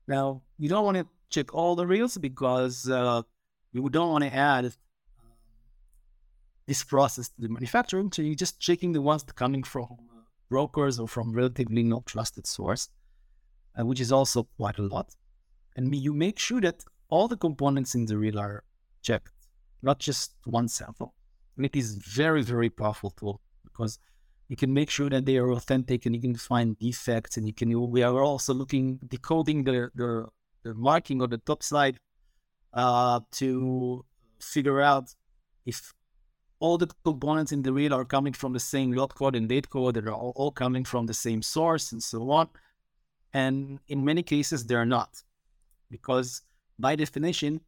Now, 0.08 0.42
you 0.58 0.68
don't 0.68 0.84
want 0.84 0.96
to 0.96 1.06
check 1.30 1.54
all 1.54 1.76
the 1.76 1.86
reels 1.86 2.16
because 2.18 2.88
uh, 2.88 3.22
you 3.72 3.88
don't 3.88 4.10
want 4.10 4.24
to 4.24 4.34
add 4.34 4.74
this 6.66 6.84
process 6.84 7.28
to 7.28 7.40
the 7.40 7.48
manufacturer. 7.48 8.04
So 8.12 8.22
you're 8.22 8.34
just 8.34 8.60
checking 8.60 8.92
the 8.92 9.02
ones 9.02 9.24
coming 9.34 9.62
from 9.62 9.84
uh, 9.84 10.22
brokers 10.48 10.98
or 10.98 11.08
from 11.08 11.32
relatively 11.32 11.82
not 11.82 12.06
trusted 12.06 12.46
source 12.46 12.88
uh, 13.78 13.84
which 13.84 14.00
is 14.00 14.12
also 14.12 14.44
quite 14.56 14.78
a 14.78 14.82
lot. 14.82 15.14
And 15.76 15.94
you 15.94 16.12
make 16.12 16.38
sure 16.38 16.60
that 16.60 16.84
all 17.08 17.28
the 17.28 17.36
components 17.36 17.94
in 17.94 18.06
the 18.06 18.16
reel 18.16 18.38
are 18.38 18.64
checked, 19.02 19.32
not 19.82 19.98
just 19.98 20.34
one 20.44 20.68
sample. 20.68 21.14
And 21.56 21.66
it 21.66 21.76
is 21.76 21.94
very, 21.94 22.42
very 22.42 22.70
powerful 22.70 23.10
tool 23.10 23.40
because 23.64 23.98
you 24.48 24.56
can 24.56 24.72
make 24.72 24.90
sure 24.90 25.08
that 25.08 25.24
they 25.24 25.36
are 25.36 25.50
authentic 25.50 26.04
and 26.04 26.14
you 26.14 26.20
can 26.20 26.34
find 26.34 26.78
defects 26.78 27.36
and 27.36 27.46
you 27.46 27.54
can 27.54 27.90
we 27.90 28.02
are 28.02 28.22
also 28.22 28.52
looking 28.52 28.98
decoding 29.08 29.64
the 29.64 29.90
the, 29.94 30.26
the 30.62 30.74
marking 30.74 31.22
on 31.22 31.30
the 31.30 31.38
top 31.38 31.62
side 31.62 31.98
uh, 32.74 33.20
to 33.32 34.04
figure 34.40 34.80
out 34.80 35.14
if 35.64 35.94
all 36.62 36.78
the 36.78 36.88
components 37.04 37.50
in 37.50 37.60
the 37.62 37.72
reel 37.72 37.92
are 37.92 38.04
coming 38.04 38.32
from 38.32 38.52
the 38.52 38.60
same 38.60 38.92
lot 38.92 39.12
code 39.16 39.34
and 39.34 39.48
date 39.48 39.68
code 39.68 39.94
that 39.94 40.06
are 40.06 40.14
all, 40.14 40.32
all 40.36 40.52
coming 40.52 40.84
from 40.84 41.06
the 41.06 41.18
same 41.26 41.42
source 41.42 41.90
and 41.90 42.00
so 42.00 42.30
on. 42.30 42.48
And 43.34 43.80
in 43.88 44.04
many 44.04 44.22
cases, 44.22 44.64
they're 44.64 44.86
not, 44.86 45.10
because 45.90 46.42
by 46.78 46.94
definition, 46.94 47.60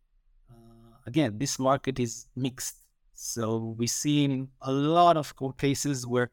uh, 0.49 0.95
again, 1.09 1.39
this 1.39 1.59
market 1.59 1.99
is 1.99 2.29
mixed. 2.37 2.77
So 3.15 3.75
we 3.77 3.89
see 3.89 4.47
a 4.63 4.71
lot 4.71 5.17
of 5.17 5.35
cases 5.59 6.07
where 6.07 6.31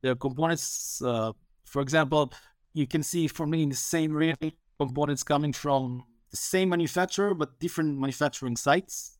the 0.00 0.16
components, 0.16 1.02
uh, 1.04 1.32
for 1.64 1.82
example, 1.82 2.32
you 2.72 2.86
can 2.86 3.02
see 3.02 3.28
from 3.28 3.50
me 3.50 3.66
the 3.66 3.76
same 3.76 4.14
reel 4.14 4.36
components 4.78 5.22
coming 5.22 5.52
from 5.52 6.04
the 6.30 6.38
same 6.38 6.70
manufacturer 6.70 7.34
but 7.34 7.60
different 7.60 7.98
manufacturing 7.98 8.56
sites, 8.56 9.18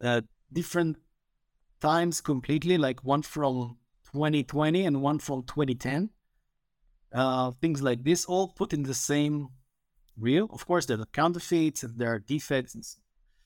uh, 0.00 0.22
different 0.52 0.96
times 1.82 2.22
completely, 2.22 2.78
like 2.78 3.04
one 3.04 3.22
from 3.22 3.76
2020 4.12 4.86
and 4.86 5.02
one 5.02 5.18
from 5.18 5.42
2010 5.42 6.10
uh, 7.14 7.50
things 7.60 7.82
like 7.82 8.04
this, 8.04 8.24
all 8.24 8.48
put 8.48 8.72
in 8.72 8.82
the 8.82 8.94
same 8.94 9.48
reel. 10.16 10.48
Of 10.50 10.66
course, 10.66 10.86
there 10.86 11.00
are 11.00 11.06
counterfeits 11.06 11.82
and 11.82 11.98
there 11.98 12.12
are 12.14 12.18
defects. 12.18 12.96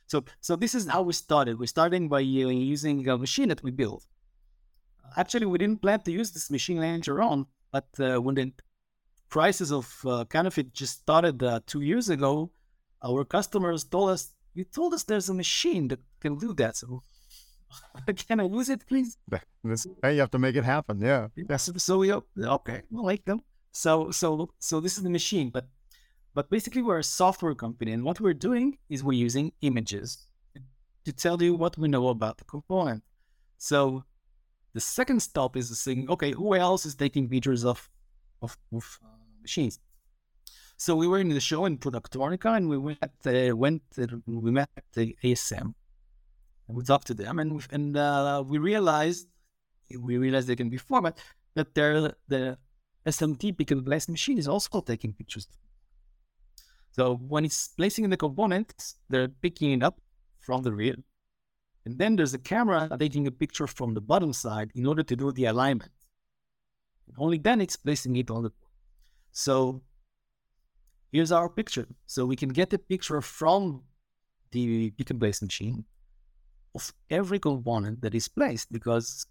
So, 0.07 0.25
so 0.41 0.57
this 0.57 0.75
is 0.75 0.87
how 0.87 1.03
we 1.03 1.13
started. 1.13 1.59
We're 1.59 1.67
starting 1.67 2.09
by 2.09 2.19
uh, 2.19 2.21
using 2.21 3.09
a 3.09 3.19
machine 3.19 3.49
that 3.49 3.63
we 3.63 3.71
built. 3.71 4.07
Actually, 5.17 5.47
we 5.47 5.59
didn't 5.59 5.83
plan 5.83 6.01
to 6.01 6.13
use 6.13 6.31
this 6.31 6.51
machine 6.51 6.79
later 6.79 7.23
on, 7.23 7.47
but 7.73 7.89
uh, 7.99 8.21
when 8.21 8.35
the 8.37 8.53
prices 9.29 9.73
of 9.73 10.01
uh, 10.07 10.25
counterfeit 10.27 10.73
just 10.73 11.01
started 11.01 11.43
uh, 11.43 11.61
two 11.67 11.81
years 11.81 12.09
ago, 12.09 12.51
our 13.03 13.25
customers 13.25 13.85
told 13.85 14.11
us, 14.11 14.33
"You 14.55 14.65
told 14.65 14.95
us 14.95 15.05
there's 15.05 15.29
a 15.29 15.35
machine 15.35 15.89
that 15.89 16.01
can 16.21 16.39
do 16.39 16.53
that, 16.55 16.77
so 16.77 17.03
can 18.29 18.41
I 18.41 18.45
use 18.45 18.69
it, 18.69 18.87
please?" 18.87 19.19
Hey, 20.03 20.15
you 20.15 20.21
have 20.21 20.31
to 20.31 20.39
make 20.39 20.57
it 20.57 20.65
happen. 20.65 21.01
Yeah. 21.01 21.29
Yes. 21.35 21.71
So 21.77 21.99
we 21.99 22.13
okay, 22.13 22.83
we'll 22.91 23.05
make 23.05 23.25
them. 23.25 23.43
So 23.73 24.11
so 24.11 24.51
so 24.59 24.81
this 24.81 24.97
is 24.97 25.03
the 25.03 25.11
machine, 25.11 25.51
but 25.51 25.67
but 26.35 26.51
basically 26.51 26.83
we're 26.83 26.99
a 26.99 27.05
software 27.05 27.55
company, 27.55 27.93
and 27.93 28.05
what 28.05 28.21
we're 28.21 28.41
doing 28.49 28.79
is 28.89 29.03
we're 29.03 29.25
using 29.25 29.53
images 29.63 30.27
to 31.07 31.13
tell 31.13 31.43
you 31.43 31.55
what 31.55 31.79
we 31.79 31.89
know 31.89 32.09
about 32.09 32.39
the 32.39 32.45
component. 32.45 33.03
So 33.59 34.05
the 34.75 34.81
second 34.81 35.21
stop 35.21 35.57
is 35.57 35.67
saying, 35.81 36.11
okay, 36.11 36.33
who 36.33 36.55
else 36.55 36.85
is 36.85 36.95
taking 36.95 37.29
pictures 37.29 37.65
of 37.65 37.89
of, 38.43 38.59
of 38.73 38.99
uh, 39.05 39.09
machines? 39.41 39.81
So 40.77 40.95
we 40.95 41.07
were 41.07 41.19
in 41.19 41.31
the 41.31 41.41
show 41.41 41.65
in 41.65 41.79
Productronica, 41.79 42.57
and 42.57 42.69
we 42.69 42.77
went 42.77 42.99
uh, 43.03 43.57
went 43.57 43.83
uh, 43.99 44.07
we 44.27 44.51
met 44.51 44.69
the 44.93 45.17
ASM, 45.25 45.75
and 46.69 46.77
we 46.77 46.83
talked 46.83 47.07
to 47.09 47.15
them, 47.15 47.39
and 47.39 47.57
we, 47.57 47.63
and 47.71 47.97
uh, 47.97 48.43
we 48.47 48.59
realized 48.59 49.29
we 50.01 50.19
realized 50.19 50.49
they 50.49 50.57
can 50.57 50.69
be 50.69 50.77
format 50.77 51.19
that 51.55 51.75
they're 51.75 52.13
the 52.29 52.59
SMT 53.07 53.57
pick 53.57 53.71
and 53.71 53.85
place 53.85 54.09
machine 54.09 54.39
is 54.39 54.49
also 54.49 54.81
taking 54.81 55.13
pictures. 55.13 55.47
So 56.91 57.17
when 57.17 57.45
it's 57.45 57.69
placing 57.69 58.05
in 58.05 58.11
the 58.11 58.17
components, 58.17 58.97
they're 59.09 59.29
picking 59.29 59.73
it 59.73 59.83
up 59.83 60.01
from 60.41 60.63
the 60.63 60.73
rear. 60.73 60.97
And 61.85 61.99
then 61.99 62.17
there's 62.17 62.35
a 62.35 62.39
camera 62.39 62.89
taking 62.99 63.27
a 63.27 63.31
picture 63.31 63.67
from 63.67 63.95
the 63.95 64.01
bottom 64.01 64.33
side 64.33 64.73
in 64.75 64.87
order 64.87 65.05
to 65.05 65.15
do 65.15 65.31
the 65.31 65.45
alignment. 65.45 65.93
And 67.07 67.17
only 67.19 67.39
then 67.39 67.61
it's 67.61 67.77
placing 67.77 68.17
it 68.17 68.31
on 68.31 68.43
the 68.43 68.51
So 69.31 69.83
here's 71.13 71.31
our 71.31 71.49
picture. 71.49 71.87
So 72.07 72.27
we 72.27 72.35
can 72.35 72.49
get 72.49 72.71
the 72.71 72.79
picture 72.79 73.21
from 73.21 73.83
the 74.51 74.91
pick 74.91 75.11
and 75.11 75.21
place 75.21 75.43
machine 75.43 75.85
of 76.77 76.93
every 77.19 77.41
component 77.49 77.97
that 78.03 78.15
is 78.15 78.29
placed 78.29 78.71
because 78.71 79.27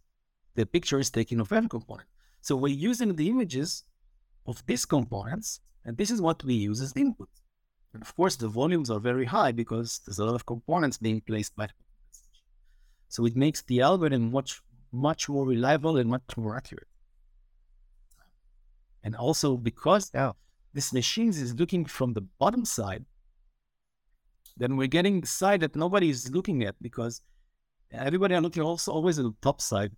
the 0.56 0.66
picture 0.66 1.00
is 1.00 1.10
taken 1.10 1.40
of 1.40 1.52
every 1.52 1.70
component. 1.70 2.10
So 2.42 2.56
we're 2.56 2.84
using 2.92 3.16
the 3.16 3.30
images 3.30 3.84
of 4.46 4.64
these 4.66 4.86
components, 4.86 5.60
and 5.86 5.98
this 5.98 6.12
is 6.12 6.22
what 6.22 6.44
we 6.44 6.56
use 6.70 6.82
as 6.82 6.94
input. 6.96 7.30
And 7.94 8.02
of 8.02 8.16
course, 8.16 8.36
the 8.36 8.48
volumes 8.48 8.90
are 8.90 9.00
very 9.00 9.26
high 9.26 9.52
because 9.52 9.90
there's 10.06 10.20
a 10.20 10.26
lot 10.26 10.36
of 10.36 10.46
components 10.46 10.98
being 10.98 11.22
placed 11.22 11.56
by 11.56 11.68
the 11.68 11.74
So 13.08 13.26
it 13.26 13.36
makes 13.36 13.62
the 13.62 13.82
algorithm 13.82 14.32
much, 14.32 14.62
much 14.92 15.30
more 15.30 15.46
reliable 15.46 15.98
and 15.98 16.10
much 16.10 16.36
more 16.36 16.58
accurate. 16.58 16.92
And 19.04 19.16
also 19.16 19.56
because 19.56 20.12
yeah. 20.14 20.34
this 20.74 20.92
machine 20.92 21.30
is 21.30 21.54
looking 21.60 21.86
from 21.86 22.14
the 22.14 22.26
bottom 22.42 22.66
side, 22.66 23.06
then 24.58 24.78
we're 24.78 24.96
getting 24.98 25.22
the 25.22 25.28
side 25.28 25.62
that 25.62 25.76
nobody 25.76 26.10
is 26.10 26.32
looking 26.32 26.64
at 26.64 26.76
because 26.82 27.22
everybody 27.98 28.36
are 28.36 28.42
looking 28.42 28.64
also 28.64 28.92
always 28.92 29.20
at 29.20 29.26
the 29.26 29.34
top 29.42 29.62
side, 29.62 29.92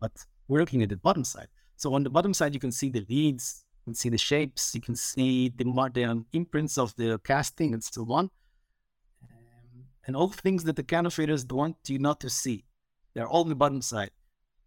but 0.00 0.12
we're 0.48 0.60
looking 0.60 0.82
at 0.82 0.88
the 0.88 0.96
bottom 0.96 1.24
side. 1.24 1.48
So 1.76 1.94
on 1.94 2.02
the 2.02 2.10
bottom 2.10 2.34
side, 2.34 2.54
you 2.54 2.60
can 2.60 2.72
see 2.72 2.90
the 2.90 3.06
leads, 3.08 3.64
you 3.80 3.92
can 3.92 3.94
see 3.94 4.08
the 4.08 4.18
shapes, 4.18 4.74
you 4.74 4.80
can 4.80 4.96
see 4.96 5.48
the, 5.48 5.64
modern 5.64 6.26
imprints 6.32 6.76
of 6.76 6.94
the 6.96 7.18
casting 7.24 7.72
and 7.72 7.82
so 7.82 8.02
on. 8.12 8.30
Um, 9.22 9.84
and 10.06 10.16
all 10.16 10.28
things 10.28 10.64
that 10.64 10.76
the 10.76 10.82
counterfeiters 10.82 11.46
want 11.46 11.76
you 11.86 11.98
not 11.98 12.20
to 12.20 12.30
see. 12.30 12.64
They're 13.14 13.28
all 13.28 13.42
on 13.42 13.48
the 13.48 13.54
bottom 13.54 13.82
side. 13.82 14.10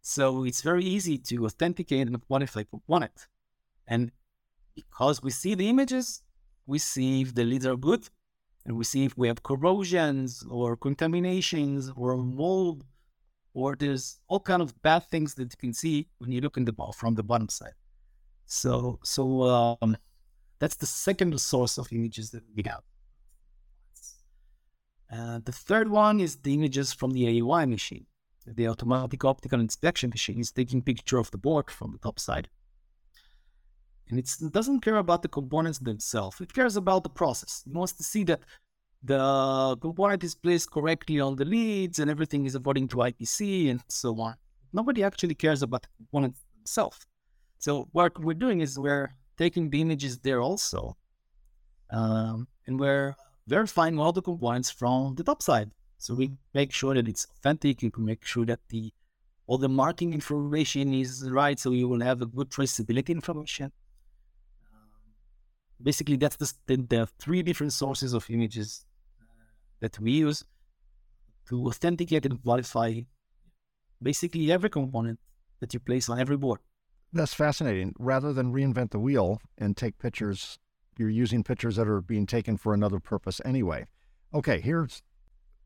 So 0.02 0.44
it's 0.44 0.62
very 0.62 0.84
easy 0.84 1.18
to 1.18 1.46
authenticate 1.46 2.08
and 2.08 2.28
quantify 2.28 2.70
component. 2.70 3.28
And 3.88 4.12
because 4.76 5.22
we 5.22 5.32
see 5.32 5.56
the 5.56 5.70
images, 5.70 6.24
we 6.66 6.80
see 6.80 7.22
if 7.22 7.36
the 7.36 7.44
leads 7.44 7.66
are 7.66 7.78
good, 7.78 8.10
and 8.66 8.78
we 8.78 8.84
see 8.84 9.06
if 9.06 9.18
we 9.18 9.28
have 9.28 9.44
corrosions 9.44 10.46
or 10.50 10.76
contaminations 10.78 11.92
or 11.96 12.18
mold 12.18 12.86
or 13.54 13.76
there's 13.76 14.20
all 14.28 14.40
kind 14.40 14.62
of 14.62 14.82
bad 14.82 15.04
things 15.10 15.36
that 15.36 15.44
you 15.44 15.58
can 15.60 15.74
see 15.74 16.08
when 16.18 16.32
you 16.32 16.42
look 16.42 16.58
in 16.58 16.66
the 16.66 16.74
ball 16.74 16.92
from 16.92 17.16
the 17.16 17.24
bottom 17.24 17.50
side. 17.50 17.74
So, 18.46 19.00
so 19.04 19.78
um, 19.82 19.98
that's 20.60 20.76
the 20.76 20.86
second 20.86 21.40
source 21.40 21.78
of 21.78 21.92
images 21.92 22.32
that 22.32 22.44
we 22.56 22.64
have. 22.66 22.82
Uh, 25.12 25.40
the 25.44 25.52
third 25.52 25.90
one 25.90 26.20
is 26.20 26.38
the 26.38 26.54
images 26.54 26.94
from 26.94 27.12
the 27.12 27.26
AOI 27.26 27.70
machine. 27.70 28.08
The 28.46 28.68
automatic 28.68 29.24
optical 29.24 29.60
inspection 29.60 30.10
machine 30.10 30.40
is 30.40 30.52
taking 30.52 30.82
picture 30.82 31.18
of 31.18 31.30
the 31.32 31.38
board 31.38 31.70
from 31.70 31.92
the 31.92 32.00
top 32.00 32.20
side. 32.20 32.50
And 34.14 34.20
it 34.20 34.52
doesn't 34.52 34.82
care 34.82 34.98
about 34.98 35.24
the 35.24 35.28
components 35.28 35.80
themselves. 35.80 36.40
It 36.40 36.54
cares 36.54 36.76
about 36.76 37.02
the 37.02 37.10
process. 37.10 37.64
It 37.66 37.74
wants 37.74 37.94
to 37.94 38.04
see 38.04 38.24
that 38.26 38.42
the 39.04 39.76
component 39.82 40.24
is 40.24 40.36
placed 40.36 40.70
correctly 40.70 41.20
on 41.20 41.36
the 41.36 41.46
leads 41.46 41.98
and 41.98 42.12
everything 42.12 42.46
is 42.46 42.54
according 42.54 42.90
to 42.90 42.98
IPC 42.98 43.72
and 43.72 43.82
so 43.90 44.22
on. 44.22 44.36
Nobody 44.72 45.04
actually 45.04 45.34
cares 45.34 45.64
about 45.64 45.82
the 45.82 45.88
component 45.98 46.36
themselves. 46.58 47.08
So 47.58 47.88
what 47.92 48.20
we're 48.20 48.36
doing 48.36 48.62
is 48.62 48.78
we're 48.78 49.16
taking 49.36 49.72
the 49.72 49.82
images 49.82 50.20
there 50.20 50.42
also, 50.42 50.96
um, 51.90 52.48
and 52.68 52.80
we're 52.80 53.16
verifying 53.48 53.98
all 53.98 54.12
the 54.12 54.22
components 54.22 54.70
from 54.70 55.16
the 55.16 55.24
top 55.24 55.42
side. 55.42 55.72
So 55.98 56.14
we 56.14 56.34
make 56.54 56.72
sure 56.72 56.94
that 56.94 57.08
it's 57.08 57.26
authentic. 57.36 57.82
You 57.82 57.90
can 57.90 58.06
make 58.06 58.24
sure 58.24 58.46
that 58.46 58.60
the 58.70 58.94
all 59.48 59.58
the 59.58 59.70
marking 59.70 60.14
information 60.14 60.94
is 60.94 61.28
right, 61.32 61.58
so 61.58 61.72
you 61.72 61.88
will 61.88 62.02
have 62.02 62.22
a 62.22 62.28
good 62.28 62.52
traceability 62.52 63.10
information. 63.10 63.72
Basically, 65.84 66.16
that's 66.16 66.38
the, 66.38 66.54
the, 66.66 66.78
the, 66.78 67.08
three 67.20 67.44
different 67.44 67.74
sources 67.74 68.14
of 68.14 68.30
images 68.30 68.86
uh, 69.22 69.26
that 69.82 70.00
we 70.00 70.12
use 70.12 70.46
to 71.50 71.68
authenticate 71.68 72.26
and 72.26 72.42
qualify 72.42 73.02
basically 74.02 74.52
every 74.52 74.70
component 74.70 75.20
that 75.60 75.74
you 75.74 75.80
place 75.80 76.08
on 76.10 76.20
every 76.20 76.38
board. 76.38 76.60
That's 77.12 77.34
fascinating. 77.34 77.94
Rather 78.00 78.34
than 78.34 78.54
reinvent 78.54 78.92
the 78.92 79.00
wheel 79.00 79.40
and 79.58 79.78
take 79.78 80.00
pictures, 80.00 80.58
you're 80.98 81.10
using 81.10 81.44
pictures 81.44 81.76
that 81.76 81.88
are 81.88 82.02
being 82.02 82.26
taken 82.26 82.58
for 82.58 82.74
another 82.74 83.00
purpose 83.00 83.42
anyway. 83.46 83.86
Okay, 84.34 84.60
here's 84.62 85.04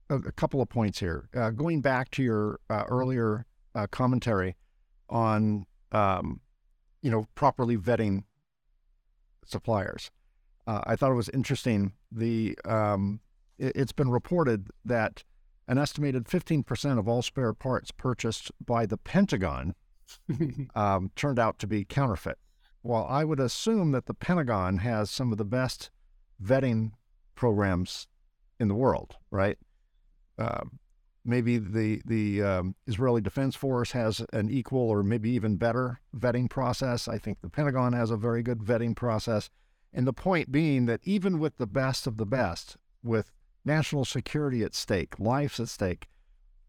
a, 0.09 0.15
a 0.15 0.31
couple 0.31 0.61
of 0.61 0.69
points 0.69 0.99
here. 0.99 1.29
Uh, 1.35 1.51
going 1.51 1.81
back 1.81 2.11
to 2.11 2.23
your 2.23 2.59
uh, 2.69 2.83
earlier 2.89 3.45
uh, 3.75 3.87
commentary 3.87 4.55
on, 5.09 5.65
um, 5.91 6.41
you 7.01 7.11
know, 7.11 7.27
properly 7.35 7.77
vetting 7.77 8.23
suppliers, 9.49 10.11
uh, 10.65 10.81
I 10.85 10.95
thought 10.95 11.11
it 11.11 11.15
was 11.15 11.29
interesting. 11.29 11.93
The 12.11 12.57
um, 12.65 13.21
it, 13.57 13.75
it's 13.75 13.91
been 13.91 14.09
reported 14.09 14.67
that 14.85 15.23
an 15.67 15.77
estimated 15.77 16.25
15% 16.25 16.97
of 16.97 17.07
all 17.07 17.21
spare 17.21 17.53
parts 17.53 17.91
purchased 17.91 18.51
by 18.63 18.85
the 18.85 18.97
Pentagon 18.97 19.75
um, 20.75 21.11
turned 21.15 21.39
out 21.39 21.59
to 21.59 21.67
be 21.67 21.83
counterfeit. 21.83 22.37
Well, 22.83 23.05
I 23.09 23.25
would 23.25 23.39
assume 23.39 23.91
that 23.91 24.05
the 24.05 24.13
Pentagon 24.13 24.77
has 24.77 25.11
some 25.11 25.31
of 25.31 25.37
the 25.37 25.45
best 25.45 25.89
vetting 26.41 26.91
programs 27.35 28.07
in 28.59 28.69
the 28.69 28.75
world, 28.75 29.17
right? 29.29 29.57
Uh, 30.37 30.63
maybe 31.27 31.57
the 31.57 32.01
the 32.05 32.41
um, 32.41 32.75
Israeli 32.87 33.21
Defense 33.21 33.55
Force 33.55 33.91
has 33.91 34.25
an 34.33 34.49
equal 34.49 34.89
or 34.89 35.03
maybe 35.03 35.29
even 35.31 35.57
better 35.57 35.99
vetting 36.15 36.49
process. 36.49 37.07
I 37.07 37.17
think 37.17 37.41
the 37.41 37.49
Pentagon 37.49 37.93
has 37.93 38.09
a 38.09 38.17
very 38.17 38.41
good 38.41 38.59
vetting 38.59 38.95
process. 38.95 39.49
And 39.93 40.07
the 40.07 40.13
point 40.13 40.51
being 40.51 40.85
that 40.85 41.01
even 41.03 41.39
with 41.39 41.57
the 41.57 41.67
best 41.67 42.07
of 42.07 42.17
the 42.17 42.25
best, 42.25 42.77
with 43.03 43.31
national 43.65 44.05
security 44.05 44.63
at 44.63 44.75
stake, 44.75 45.19
lives 45.19 45.59
at 45.59 45.69
stake, 45.69 46.07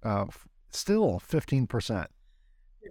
uh, 0.03 0.27
still 0.71 1.21
15% 1.21 2.07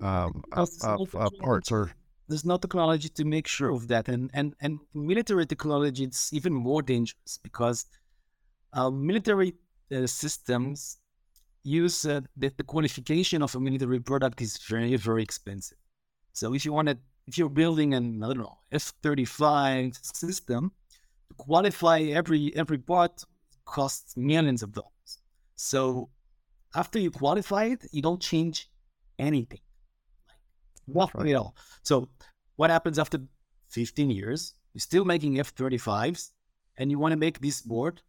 um, 0.02 0.44
of, 0.52 0.70
of, 0.84 1.32
parts 1.40 1.72
are 1.72 1.92
there's 2.28 2.46
no 2.46 2.58
technology 2.58 3.10
to 3.10 3.24
make 3.24 3.48
sure 3.48 3.70
of 3.70 3.88
that 3.88 4.10
and 4.10 4.30
and 4.34 4.54
and 4.60 4.80
military 4.94 5.46
technology 5.46 6.04
it's 6.04 6.34
even 6.34 6.54
more 6.54 6.82
dangerous 6.82 7.40
because 7.42 7.86
uh, 8.74 8.90
military 8.90 9.54
uh, 9.96 10.06
systems 10.06 11.00
use 11.68 12.06
uh, 12.06 12.22
the, 12.36 12.52
the, 12.58 12.64
qualification 12.64 13.42
of 13.42 13.54
a 13.56 13.60
military 13.60 14.00
product 14.00 14.42
is 14.42 14.58
very 14.58 14.96
very 14.96 15.24
expensive 15.24 15.78
so 16.34 16.54
if 16.54 16.66
you 16.66 16.72
want 16.74 16.88
to 16.88 16.98
if 17.28 17.38
you're 17.38 17.58
building 17.64 17.94
an 17.94 18.24
i 18.24 18.28
don't 18.28 18.40
know 18.40 18.58
f-35 18.72 19.98
system 20.16 20.72
to 21.30 21.34
qualify 21.36 22.00
every 22.20 22.56
every 22.56 22.78
part 22.78 23.24
costs 23.66 24.16
millions 24.16 24.62
of 24.64 24.72
dollars 24.72 25.12
so 25.56 26.10
after 26.76 26.98
you 27.00 27.12
qualify 27.12 27.64
it 27.66 27.82
you 27.92 28.02
don't 28.02 28.22
change 28.22 28.70
anything 29.20 29.60
what 30.88 31.14
right. 31.14 31.28
you 31.28 31.34
know. 31.34 31.54
So 31.84 32.10
what 32.56 32.70
happens 32.70 32.98
after 32.98 33.20
15 33.70 34.10
years? 34.10 34.54
You're 34.74 34.82
still 34.82 35.06
making 35.06 35.40
F-35s, 35.40 36.32
and 36.78 36.90
you 36.90 37.00
want 37.00 37.12
to 37.12 37.18
make 37.18 37.40
this 37.40 37.62
board, 37.62 38.02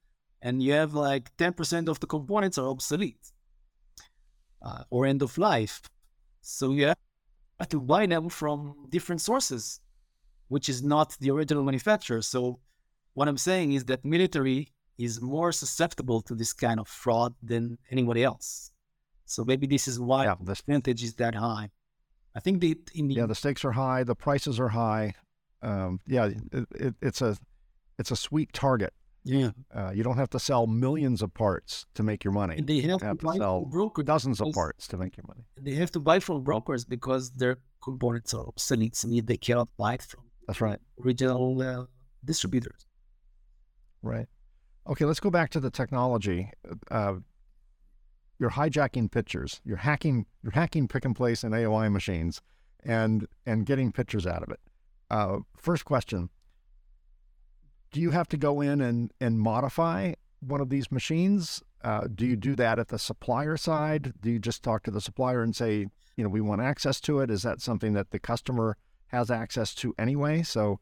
and 0.42 0.62
you 0.62 0.72
have 0.72 0.94
like 0.94 1.36
10% 1.36 1.88
of 1.88 2.00
the 2.00 2.06
components 2.06 2.58
are 2.58 2.68
obsolete 2.68 3.32
uh, 4.62 4.84
or 4.90 5.06
end 5.06 5.22
of 5.22 5.38
life. 5.38 5.82
So 6.40 6.72
you 6.72 6.86
have 6.86 7.68
to 7.68 7.80
buy 7.80 8.06
them 8.06 8.28
from 8.28 8.86
different 8.88 9.20
sources, 9.20 9.80
which 10.48 10.68
is 10.68 10.82
not 10.82 11.16
the 11.20 11.30
original 11.30 11.64
manufacturer. 11.64 12.22
So 12.22 12.60
what 13.14 13.28
I'm 13.28 13.38
saying 13.38 13.72
is 13.72 13.84
that 13.86 14.04
military 14.04 14.68
is 14.98 15.20
more 15.20 15.52
susceptible 15.52 16.20
to 16.22 16.34
this 16.34 16.52
kind 16.52 16.80
of 16.80 16.88
fraud 16.88 17.34
than 17.42 17.78
anybody 17.90 18.24
else. 18.24 18.72
So 19.24 19.44
maybe 19.44 19.66
this 19.66 19.86
is 19.86 20.00
why 20.00 20.24
yeah, 20.24 20.34
the 20.40 20.44
percentage 20.54 21.02
is 21.02 21.14
that 21.14 21.34
high. 21.34 21.70
I 22.34 22.40
think 22.40 22.60
the, 22.60 22.78
the 22.94 23.14
yeah 23.14 23.26
the 23.26 23.34
stakes 23.34 23.64
are 23.64 23.72
high, 23.72 24.04
the 24.04 24.14
prices 24.14 24.58
are 24.60 24.68
high. 24.68 25.14
Um, 25.62 26.00
yeah, 26.06 26.30
it, 26.52 26.66
it, 26.74 26.94
it's 27.02 27.20
a 27.20 27.36
it's 27.98 28.10
a 28.10 28.16
sweet 28.16 28.52
target. 28.52 28.92
Yeah, 29.28 29.50
uh, 29.74 29.90
you 29.94 30.02
don't 30.02 30.16
have 30.16 30.30
to 30.30 30.38
sell 30.38 30.66
millions 30.66 31.20
of 31.20 31.34
parts 31.34 31.84
to 31.94 32.02
make 32.02 32.24
your 32.24 32.32
money. 32.32 32.56
And 32.56 32.66
they 32.66 32.80
have, 32.80 33.02
you 33.02 33.06
have 33.06 33.18
to, 33.18 33.26
to 33.26 33.32
sell 33.34 33.66
brokers 33.66 34.06
dozens 34.06 34.40
of 34.40 34.52
parts 34.54 34.88
to 34.88 34.96
make 34.96 35.18
your 35.18 35.24
money. 35.28 35.44
They 35.60 35.74
have 35.74 35.90
to 35.92 36.00
buy 36.00 36.18
from 36.18 36.42
brokers 36.42 36.86
because 36.86 37.30
their 37.32 37.58
components 37.82 38.32
are 38.32 38.46
obsolete. 38.48 38.96
So 38.96 39.08
they 39.08 39.36
cannot 39.36 39.68
buy 39.76 39.98
from 39.98 40.24
that's 40.46 40.62
right 40.62 40.78
original 41.04 41.60
uh, 41.60 41.84
distributors. 42.24 42.86
Right. 44.02 44.26
Okay, 44.88 45.04
let's 45.04 45.20
go 45.20 45.30
back 45.30 45.50
to 45.50 45.60
the 45.60 45.70
technology. 45.70 46.50
Uh, 46.90 47.16
you're 48.38 48.50
hijacking 48.50 49.10
pictures. 49.10 49.60
You're 49.62 49.76
hacking 49.76 50.24
you're 50.42 50.52
hacking 50.52 50.88
pick 50.88 51.04
and 51.04 51.14
place 51.14 51.44
and 51.44 51.52
AOI 51.52 51.90
machines, 51.92 52.40
and 52.82 53.26
and 53.44 53.66
getting 53.66 53.92
pictures 53.92 54.26
out 54.26 54.42
of 54.42 54.48
it. 54.50 54.60
Uh, 55.10 55.38
first 55.54 55.84
question: 55.84 56.30
Do 57.90 58.00
you 58.00 58.10
have 58.10 58.28
to 58.28 58.36
go 58.36 58.60
in 58.60 58.80
and 58.80 59.12
and 59.20 59.38
modify 59.38 60.14
one 60.40 60.60
of 60.60 60.68
these 60.68 60.90
machines? 60.90 61.62
Uh, 61.82 62.08
do 62.12 62.26
you 62.26 62.36
do 62.36 62.56
that 62.56 62.78
at 62.78 62.88
the 62.88 62.98
supplier 62.98 63.56
side? 63.56 64.12
Do 64.20 64.30
you 64.30 64.38
just 64.38 64.62
talk 64.62 64.82
to 64.84 64.90
the 64.90 65.00
supplier 65.00 65.42
and 65.42 65.54
say, 65.54 65.86
you 66.16 66.24
know, 66.24 66.28
we 66.28 66.40
want 66.40 66.60
access 66.60 67.00
to 67.02 67.20
it? 67.20 67.30
Is 67.30 67.42
that 67.42 67.60
something 67.60 67.92
that 67.92 68.10
the 68.10 68.18
customer 68.18 68.76
has 69.06 69.30
access 69.30 69.74
to 69.76 69.94
anyway? 69.98 70.42
So 70.42 70.80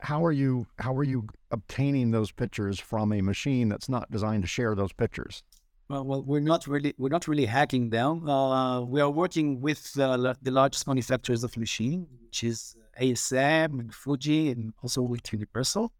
how 0.00 0.24
are 0.24 0.32
you 0.32 0.66
how 0.78 0.94
are 0.96 1.04
you 1.04 1.28
obtaining 1.50 2.10
those 2.10 2.32
pictures 2.32 2.80
from 2.80 3.12
a 3.12 3.20
machine 3.20 3.68
that's 3.68 3.88
not 3.88 4.10
designed 4.10 4.42
to 4.42 4.48
share 4.48 4.74
those 4.74 4.92
pictures? 4.92 5.42
Well, 5.88 6.04
well, 6.04 6.22
we're 6.22 6.40
not 6.40 6.66
really 6.66 6.94
we're 6.98 7.08
not 7.08 7.28
really 7.28 7.46
hacking 7.46 7.90
them. 7.90 8.28
Uh, 8.28 8.82
we 8.82 9.00
are 9.00 9.10
working 9.10 9.60
with 9.60 9.98
uh, 9.98 10.34
the 10.42 10.50
largest 10.50 10.86
manufacturers 10.86 11.44
of 11.44 11.56
machine, 11.56 12.06
which 12.24 12.44
is 12.44 12.76
ASM 13.00 13.80
and 13.80 13.94
Fuji, 13.94 14.50
and 14.50 14.72
also 14.82 15.02
with 15.02 15.32
Universal. 15.32 15.92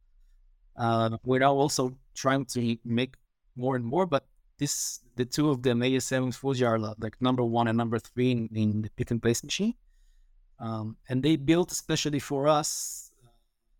Uh, 0.79 1.19
we're 1.25 1.41
now 1.41 1.55
also 1.55 1.97
trying 2.15 2.45
to 2.47 2.77
make 2.85 3.17
more 3.57 3.77
and 3.77 3.85
more, 3.85 4.07
but 4.07 4.27
this 4.59 5.01
the 5.17 5.25
two 5.25 5.51
of 5.51 5.63
them, 5.63 5.81
ASM 5.81 6.25
and 6.25 6.35
Fuji, 6.35 6.65
are 6.65 6.79
like 6.79 7.21
number 7.21 7.45
one 7.45 7.69
and 7.69 7.77
number 7.77 7.99
three 7.99 8.31
in, 8.31 8.49
in 8.55 8.83
the 8.83 8.91
pick 8.91 9.11
and 9.11 9.21
place 9.21 9.43
machine. 9.43 9.75
Um, 10.61 10.97
and 11.09 11.23
they 11.23 11.37
built 11.37 11.73
especially 11.73 12.19
for 12.19 12.49
us 12.49 13.11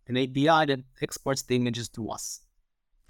an 0.07 0.17
API 0.17 0.65
that 0.65 0.79
exports 1.01 1.41
the 1.43 1.55
images 1.55 1.89
to 1.89 2.09
us. 2.09 2.41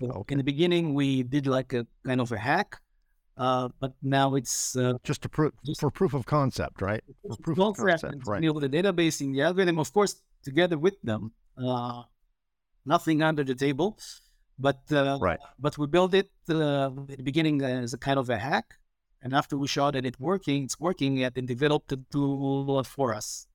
Okay. 0.02 0.34
In 0.34 0.38
the 0.38 0.44
beginning, 0.44 0.94
we 0.94 1.24
did 1.24 1.48
like 1.48 1.74
a 1.74 1.86
kind 2.06 2.22
of 2.22 2.32
a 2.32 2.38
hack 2.38 2.80
uh, 3.40 3.70
but 3.80 3.94
now 4.04 4.36
it's 4.36 4.76
uh, 4.76 4.94
just 5.02 5.22
to 5.22 5.30
prove 5.30 5.54
for 5.80 5.90
proof 5.90 6.14
of 6.14 6.26
concept, 6.26 6.82
right? 6.82 7.02
For 7.26 7.38
proof 7.38 7.60
of 7.60 7.78
concept, 7.78 8.28
right? 8.28 8.42
The 8.42 8.68
database 8.68 9.22
in 9.22 9.32
the 9.32 9.42
algorithm, 9.44 9.80
of 9.80 9.94
course, 9.94 10.22
together 10.44 10.78
with 10.78 11.02
them. 11.04 11.32
Uh, 11.58 12.04
nothing 12.86 13.22
under 13.22 13.44
the 13.44 13.56
table, 13.56 13.98
but 14.58 14.80
uh, 14.92 15.18
right. 15.22 15.40
But 15.58 15.78
we 15.78 15.88
built 15.88 16.14
it 16.14 16.32
uh, 16.50 16.88
at 17.10 17.18
the 17.18 17.24
beginning 17.24 17.62
as 17.62 17.94
a 17.94 17.98
kind 17.98 18.20
of 18.20 18.30
a 18.30 18.38
hack, 18.38 18.76
and 19.22 19.34
after 19.34 19.58
we 19.58 19.68
showed 19.68 19.96
that 19.96 20.06
it's 20.06 20.20
working, 20.20 20.64
it's 20.64 20.80
working, 20.80 21.24
and 21.24 21.48
developed 21.48 21.92
a 21.92 21.98
tool 22.12 22.84
for 22.84 23.14
us. 23.14 23.48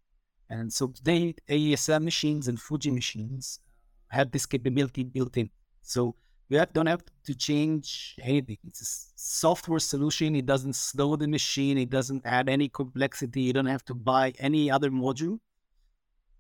And 0.49 0.73
so 0.73 0.89
today, 0.89 1.35
ASM 1.49 2.05
machines 2.05 2.49
and 2.49 2.61
Fuji 2.61 2.91
machines 2.91 3.61
have 4.09 4.31
this 4.31 4.47
capability 4.47 5.03
built 5.03 5.37
in. 5.37 5.51
So 5.83 6.15
you 6.49 6.59
have, 6.59 6.73
don't 6.73 6.87
have 6.87 7.03
to 7.25 7.35
change 7.35 8.17
anything. 8.23 8.59
It's 8.67 8.83
a 8.83 9.13
software 9.17 9.79
solution. 9.79 10.37
It 10.37 10.47
doesn't 10.47 10.77
slow 10.77 11.17
the 11.17 11.27
machine. 11.27 11.79
It 11.79 11.91
doesn't 11.91 12.25
add 12.27 12.49
any 12.49 12.69
complexity. 12.69 13.41
You 13.43 13.55
don't 13.55 13.67
have 13.67 13.85
to 13.87 13.95
buy 13.95 14.35
any 14.39 14.71
other 14.71 14.91
module. 14.91 15.39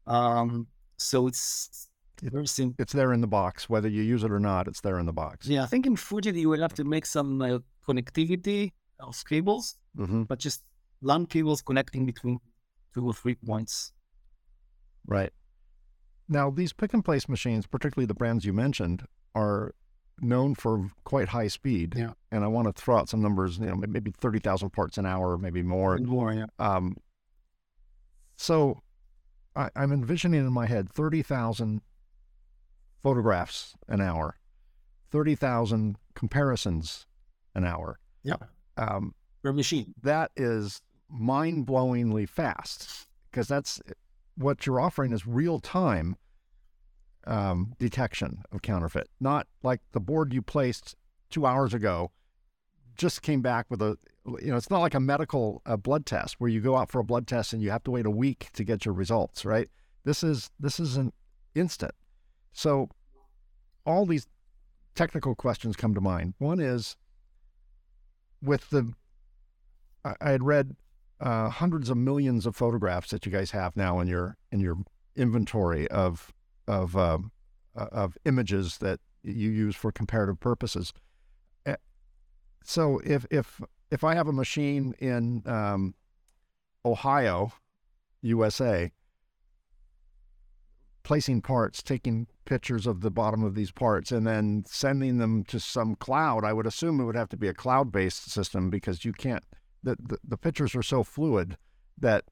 Um, 0.06 0.68
So 0.96 1.26
it's 1.26 1.88
simple. 2.44 2.76
It's 2.78 2.92
there 2.92 3.12
in 3.12 3.20
the 3.20 3.26
box, 3.26 3.68
whether 3.68 3.88
you 3.88 4.02
use 4.02 4.24
it 4.24 4.30
or 4.30 4.40
not. 4.40 4.68
It's 4.68 4.80
there 4.80 4.98
in 4.98 5.06
the 5.06 5.12
box. 5.12 5.46
Yeah, 5.46 5.62
I 5.62 5.66
think 5.66 5.86
in 5.86 5.96
Fuji 5.96 6.38
you 6.38 6.48
will 6.48 6.60
have 6.60 6.74
to 6.74 6.84
make 6.84 7.06
some 7.06 7.40
uh, 7.42 7.58
connectivity 7.86 8.72
of 9.00 9.22
cables, 9.28 9.76
hmm 9.96 10.22
but 10.22 10.38
just 10.38 10.62
LAN 11.02 11.26
cables 11.26 11.62
connecting 11.62 12.06
between 12.06 12.38
two 12.94 13.06
or 13.06 13.12
three 13.12 13.34
points. 13.34 13.92
Right. 15.06 15.32
Now, 16.28 16.50
these 16.50 16.72
pick 16.72 16.94
and 16.94 17.04
place 17.04 17.28
machines, 17.28 17.66
particularly 17.66 18.06
the 18.06 18.14
brands 18.14 18.44
you 18.44 18.52
mentioned, 18.52 19.04
are 19.34 19.74
known 20.20 20.54
for 20.54 20.90
quite 21.04 21.28
high 21.28 21.48
speed. 21.48 21.94
Yeah. 21.96 22.12
And 22.30 22.44
I 22.44 22.46
want 22.46 22.74
to 22.74 22.82
throw 22.82 22.96
out 22.96 23.08
some 23.08 23.20
numbers, 23.20 23.58
you 23.58 23.66
know, 23.66 23.76
maybe 23.76 24.10
30,000 24.10 24.70
parts 24.70 24.96
an 24.96 25.04
hour, 25.06 25.36
maybe 25.36 25.62
more. 25.62 25.98
More, 25.98 26.32
yeah. 26.32 26.46
Um, 26.58 26.96
so 28.36 28.80
I, 29.54 29.68
I'm 29.76 29.92
envisioning 29.92 30.40
in 30.40 30.52
my 30.52 30.66
head 30.66 30.88
30,000 30.90 31.82
photographs 33.04 33.74
an 33.86 34.00
hour, 34.00 34.38
30,000 35.10 35.96
comparisons 36.14 37.06
an 37.54 37.64
hour. 37.64 38.00
Yeah. 38.24 38.36
Um, 38.78 39.14
Per 39.42 39.52
machine. 39.52 39.94
that 40.02 40.32
is 40.36 40.80
mind 41.10 41.66
blowingly 41.66 42.26
fast 42.26 43.06
because 43.30 43.46
that's 43.46 43.80
what 44.36 44.64
you're 44.66 44.80
offering 44.80 45.12
is 45.12 45.26
real 45.26 45.60
time 45.60 46.16
um, 47.26 47.74
detection 47.78 48.42
of 48.50 48.62
counterfeit, 48.62 49.08
not 49.20 49.46
like 49.62 49.82
the 49.92 50.00
board 50.00 50.32
you 50.32 50.40
placed 50.40 50.96
two 51.30 51.44
hours 51.46 51.74
ago 51.74 52.10
just 52.96 53.22
came 53.22 53.42
back 53.42 53.66
with 53.68 53.82
a 53.82 53.98
you 54.40 54.50
know 54.50 54.56
it's 54.56 54.70
not 54.70 54.80
like 54.80 54.94
a 54.94 55.00
medical 55.00 55.60
uh, 55.66 55.76
blood 55.76 56.06
test 56.06 56.36
where 56.38 56.48
you 56.48 56.60
go 56.60 56.76
out 56.76 56.90
for 56.90 57.00
a 57.00 57.04
blood 57.04 57.26
test 57.26 57.52
and 57.52 57.60
you 57.60 57.70
have 57.70 57.82
to 57.82 57.90
wait 57.90 58.06
a 58.06 58.10
week 58.10 58.48
to 58.52 58.62
get 58.62 58.84
your 58.84 58.94
results 58.94 59.44
right 59.44 59.68
this 60.04 60.22
is 60.22 60.50
this 60.60 60.78
is 60.78 60.96
an 60.96 61.12
instant 61.56 61.92
so 62.54 62.88
all 63.84 64.06
these 64.06 64.26
technical 64.94 65.34
questions 65.34 65.76
come 65.76 65.92
to 65.92 66.00
mind 66.00 66.32
one 66.38 66.60
is 66.60 66.96
with 68.40 68.70
the 68.70 68.92
I, 70.04 70.30
had 70.30 70.42
read 70.42 70.76
uh, 71.20 71.48
hundreds 71.48 71.90
of 71.90 71.96
millions 71.96 72.46
of 72.46 72.54
photographs 72.54 73.10
that 73.10 73.24
you 73.26 73.32
guys 73.32 73.50
have 73.50 73.76
now 73.76 74.00
in 74.00 74.08
your 74.08 74.36
in 74.50 74.60
your 74.60 74.76
inventory 75.16 75.88
of 75.88 76.32
of 76.66 76.96
um, 76.96 77.32
uh, 77.76 77.88
of 77.92 78.16
images 78.24 78.78
that 78.78 79.00
you 79.22 79.50
use 79.50 79.74
for 79.74 79.90
comparative 79.90 80.38
purposes. 80.40 80.92
Eh, 81.66 81.76
So 82.62 83.00
if 83.04 83.26
if 83.30 83.60
if 83.90 84.04
I 84.04 84.14
have 84.14 84.28
a 84.28 84.32
machine 84.32 84.94
in 84.98 85.42
um, 85.46 85.94
Ohio, 86.84 87.52
USA, 88.22 88.92
placing 91.04 91.42
parts, 91.42 91.82
taking 91.82 92.26
pictures 92.46 92.86
of 92.86 93.00
the 93.02 93.10
bottom 93.10 93.44
of 93.44 93.54
these 93.54 93.70
parts, 93.70 94.10
and 94.10 94.26
then 94.26 94.64
sending 94.66 95.18
them 95.18 95.44
to 95.44 95.60
some 95.60 95.94
cloud, 95.94 96.44
I 96.44 96.52
would 96.52 96.66
assume 96.66 96.98
it 96.98 97.04
would 97.04 97.14
have 97.16 97.28
to 97.28 97.36
be 97.36 97.46
a 97.48 97.54
cloud-based 97.54 98.30
system 98.30 98.70
because 98.70 99.04
you 99.04 99.12
can't. 99.12 99.44
The, 99.82 99.96
the, 100.02 100.18
the 100.26 100.36
pictures 100.38 100.74
are 100.74 100.82
so 100.82 101.04
fluid 101.04 101.56
that 101.98 102.24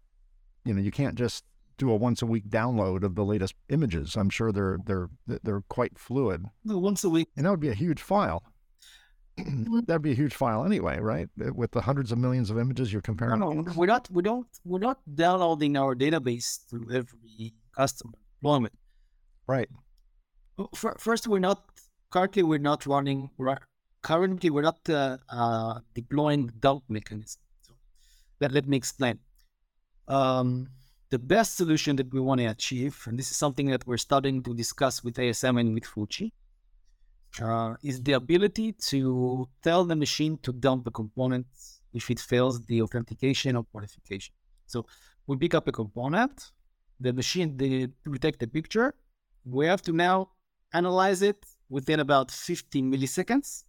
you 0.65 0.73
know 0.75 0.81
you 0.81 0.91
can't 0.91 1.15
just 1.15 1.45
do 1.79 1.91
a 1.91 1.97
once 1.97 2.23
a 2.23 2.27
week 2.27 2.49
download 2.49 3.03
of 3.05 3.15
the 3.15 3.25
latest 3.25 3.55
images. 3.69 4.17
I'm 4.17 4.31
sure 4.31 4.51
they're 4.53 4.79
they're 4.87 5.09
they're 5.43 5.63
quite 5.69 5.99
fluid, 5.99 6.47
No, 6.65 6.79
Once 6.79 7.05
a 7.05 7.11
week. 7.11 7.29
and 7.37 7.45
that 7.47 7.51
would 7.51 7.61
be 7.61 7.69
a 7.69 7.75
huge 7.75 8.01
file. 8.03 8.43
Mm-hmm. 9.39 9.81
That'd 9.87 10.03
be 10.03 10.13
a 10.13 10.15
huge 10.15 10.35
file 10.35 10.65
anyway, 10.65 10.99
right? 11.01 11.29
With 11.37 11.71
the 11.73 11.81
hundreds 11.83 12.13
of 12.13 12.19
millions 12.19 12.51
of 12.51 12.59
images 12.59 12.93
you're 12.93 13.01
No, 13.01 13.03
comparing. 13.15 13.41
no, 13.41 13.65
we're 13.75 13.87
not. 13.87 14.09
We 14.11 14.23
don't. 14.23 14.47
We're 14.65 14.79
not 14.79 14.99
downloading 15.15 15.77
our 15.77 15.95
database 15.95 16.59
to 16.71 16.77
every 16.93 17.55
customer 17.75 18.13
deployment. 18.43 18.75
Right. 19.47 19.69
First, 20.75 21.29
we're 21.29 21.39
not 21.39 21.65
currently 22.11 22.43
we're 22.43 22.59
not 22.59 22.87
running. 22.87 23.31
Currently, 24.03 24.51
we're 24.51 24.63
not 24.63 24.81
uh, 24.89 25.19
uh, 25.29 25.79
deploying 25.95 26.51
dump 26.59 26.83
mechanism. 26.89 27.41
So 27.63 27.75
let, 28.41 28.53
let 28.53 28.67
me 28.67 28.77
explain. 28.77 29.19
Um, 30.09 30.69
the 31.11 31.19
best 31.19 31.57
solution 31.57 31.97
that 31.97 32.13
we 32.13 32.21
want 32.21 32.41
to 32.41 32.47
achieve, 32.47 33.01
and 33.07 33.19
this 33.19 33.31
is 33.31 33.37
something 33.37 33.67
that 33.71 33.87
we're 33.87 33.99
starting 33.99 34.43
to 34.43 34.55
discuss 34.55 35.05
with 35.05 35.15
ASM 35.17 35.61
and 35.61 35.75
with 35.75 35.85
Fuji, 35.85 36.33
uh, 37.41 37.75
is 37.83 38.03
the 38.03 38.15
ability 38.15 38.73
to 38.91 39.49
tell 39.63 39.85
the 39.85 39.95
machine 39.95 40.37
to 40.43 40.53
dump 40.53 40.85
the 40.85 40.91
component 40.91 41.47
if 41.93 42.11
it 42.11 42.19
fails 42.19 42.65
the 42.67 42.83
authentication 42.83 43.57
or 43.57 43.65
qualification. 43.65 44.35
So 44.67 44.87
we 45.27 45.37
pick 45.37 45.55
up 45.55 45.69
a 45.69 45.73
component, 45.73 46.51
the 47.03 47.13
machine 47.13 47.57
they, 47.57 47.89
we 48.07 48.19
take 48.19 48.39
the 48.39 48.47
picture, 48.47 48.95
we 49.45 49.67
have 49.67 49.83
to 49.83 49.93
now 49.93 50.31
analyze 50.73 51.23
it 51.23 51.45
within 51.69 52.01
about 52.01 52.31
50 52.31 52.83
milliseconds 52.83 53.65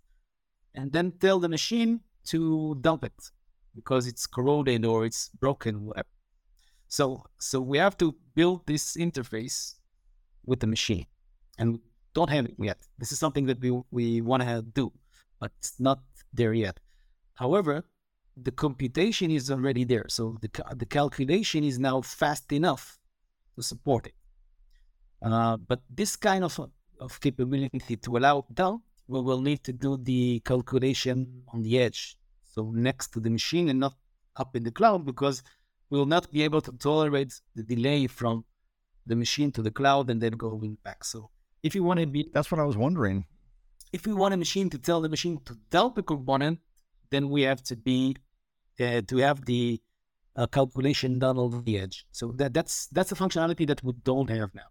and 0.76 0.92
then 0.92 1.12
tell 1.20 1.40
the 1.40 1.50
machine 1.50 2.02
to 2.26 2.78
dump 2.82 3.04
it 3.04 3.32
because 3.76 4.08
it's 4.08 4.26
corroded 4.28 4.86
or 4.86 5.06
it's 5.06 5.30
broken 5.30 5.92
so 6.88 7.24
so 7.40 7.60
we 7.60 7.80
have 7.80 7.98
to 7.98 8.16
build 8.36 8.68
this 8.68 8.96
interface 8.98 9.76
with 10.46 10.60
the 10.60 10.68
machine 10.68 11.08
and 11.58 11.80
don't 12.14 12.30
have 12.30 12.46
it 12.46 12.54
yet. 12.60 12.78
This 13.00 13.12
is 13.12 13.18
something 13.18 13.48
that 13.48 13.60
we 13.60 13.72
we 13.90 14.22
want 14.22 14.44
to 14.44 14.62
do 14.62 14.92
but 15.40 15.52
it's 15.58 15.80
not 15.80 16.00
there 16.32 16.54
yet. 16.54 16.80
However 17.34 17.84
the 18.38 18.52
computation 18.52 19.32
is 19.32 19.50
already 19.50 19.84
there. 19.84 20.06
So 20.08 20.38
the, 20.42 20.50
the 20.76 20.86
calculation 20.86 21.64
is 21.64 21.78
now 21.80 22.02
fast 22.02 22.52
enough 22.52 23.00
to 23.56 23.62
support 23.64 24.08
it 24.08 24.14
uh, 25.24 25.58
but 25.58 25.82
this 25.90 26.16
kind 26.16 26.44
of, 26.44 26.60
of 27.00 27.20
capability 27.22 27.96
to 27.96 28.18
allow 28.18 28.46
dump, 28.54 28.84
we 29.08 29.22
will 29.22 29.42
need 29.42 29.64
to 29.64 29.72
do 29.72 29.98
the 29.98 30.42
calculation 30.42 31.44
on 31.54 31.62
the 31.62 31.80
edge. 31.80 32.18
So 32.44 32.72
next 32.72 33.14
to 33.14 33.20
the 33.20 33.30
machine 33.30 33.70
and 33.70 33.80
not 33.80 33.96
up 34.36 34.56
in 34.56 34.64
the 34.64 34.72
cloud 34.72 35.06
because 35.06 35.42
we 35.90 35.98
will 35.98 36.06
not 36.06 36.30
be 36.32 36.42
able 36.44 36.62
to 36.62 36.72
tolerate 36.74 37.40
the 37.56 37.64
delay 37.64 38.08
from 38.08 38.44
the 39.06 39.16
machine 39.16 39.52
to 39.54 39.62
the 39.62 39.72
cloud 39.72 40.10
and 40.10 40.22
then 40.22 40.34
going 40.34 40.78
back. 40.84 41.04
So 41.04 41.30
if 41.62 41.74
you 41.76 41.84
want 41.84 42.00
to 42.00 42.06
be, 42.06 42.30
That's 42.34 42.52
what 42.52 42.60
I 42.60 42.66
was 42.66 42.78
wondering. 42.78 43.26
if 43.94 44.06
we 44.06 44.14
want 44.14 44.34
a 44.34 44.38
machine 44.38 44.70
to 44.72 44.78
tell 44.78 45.02
the 45.02 45.10
machine 45.10 45.40
to 45.46 45.58
dump 45.70 45.98
a 45.98 46.04
component, 46.04 46.60
then 47.12 47.30
we 47.30 47.44
have 47.44 47.62
to 47.64 47.76
be, 47.76 48.16
uh, 48.80 49.02
to 49.08 49.18
have 49.18 49.46
the 49.46 49.80
uh, 50.36 50.48
calculation 50.48 51.20
done 51.20 51.38
on 51.38 51.64
the 51.64 51.80
edge. 51.80 52.06
So 52.12 52.32
that, 52.38 52.54
that's, 52.54 52.88
that's 52.88 53.12
a 53.12 53.16
functionality 53.16 53.68
that 53.68 53.84
we 53.84 53.94
don't 54.04 54.30
have 54.30 54.54
now 54.54 54.70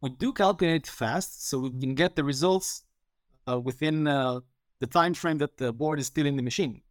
we 0.00 0.10
do 0.10 0.32
calculate 0.32 0.86
fast, 0.86 1.48
so 1.48 1.58
we 1.58 1.70
can 1.70 1.94
get 1.94 2.16
the 2.16 2.24
results 2.24 2.84
uh, 3.48 3.58
within 3.58 4.06
uh, 4.06 4.40
the 4.80 4.86
time 4.86 5.14
frame 5.14 5.38
that 5.38 5.56
the 5.56 5.72
board 5.72 5.98
is 5.98 6.06
still 6.06 6.26
in 6.26 6.36
the 6.36 6.42
machine. 6.42 6.82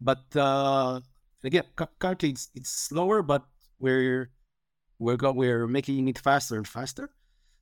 But 0.00 0.24
uh, 0.36 1.00
again, 1.44 1.64
currently 1.98 2.30
it's, 2.30 2.50
it's 2.54 2.70
slower, 2.70 3.22
but 3.22 3.44
we're 3.78 4.30
we're 4.98 5.16
go- 5.16 5.32
we're 5.32 5.66
making 5.66 6.08
it 6.08 6.18
faster 6.18 6.56
and 6.56 6.68
faster. 6.68 7.10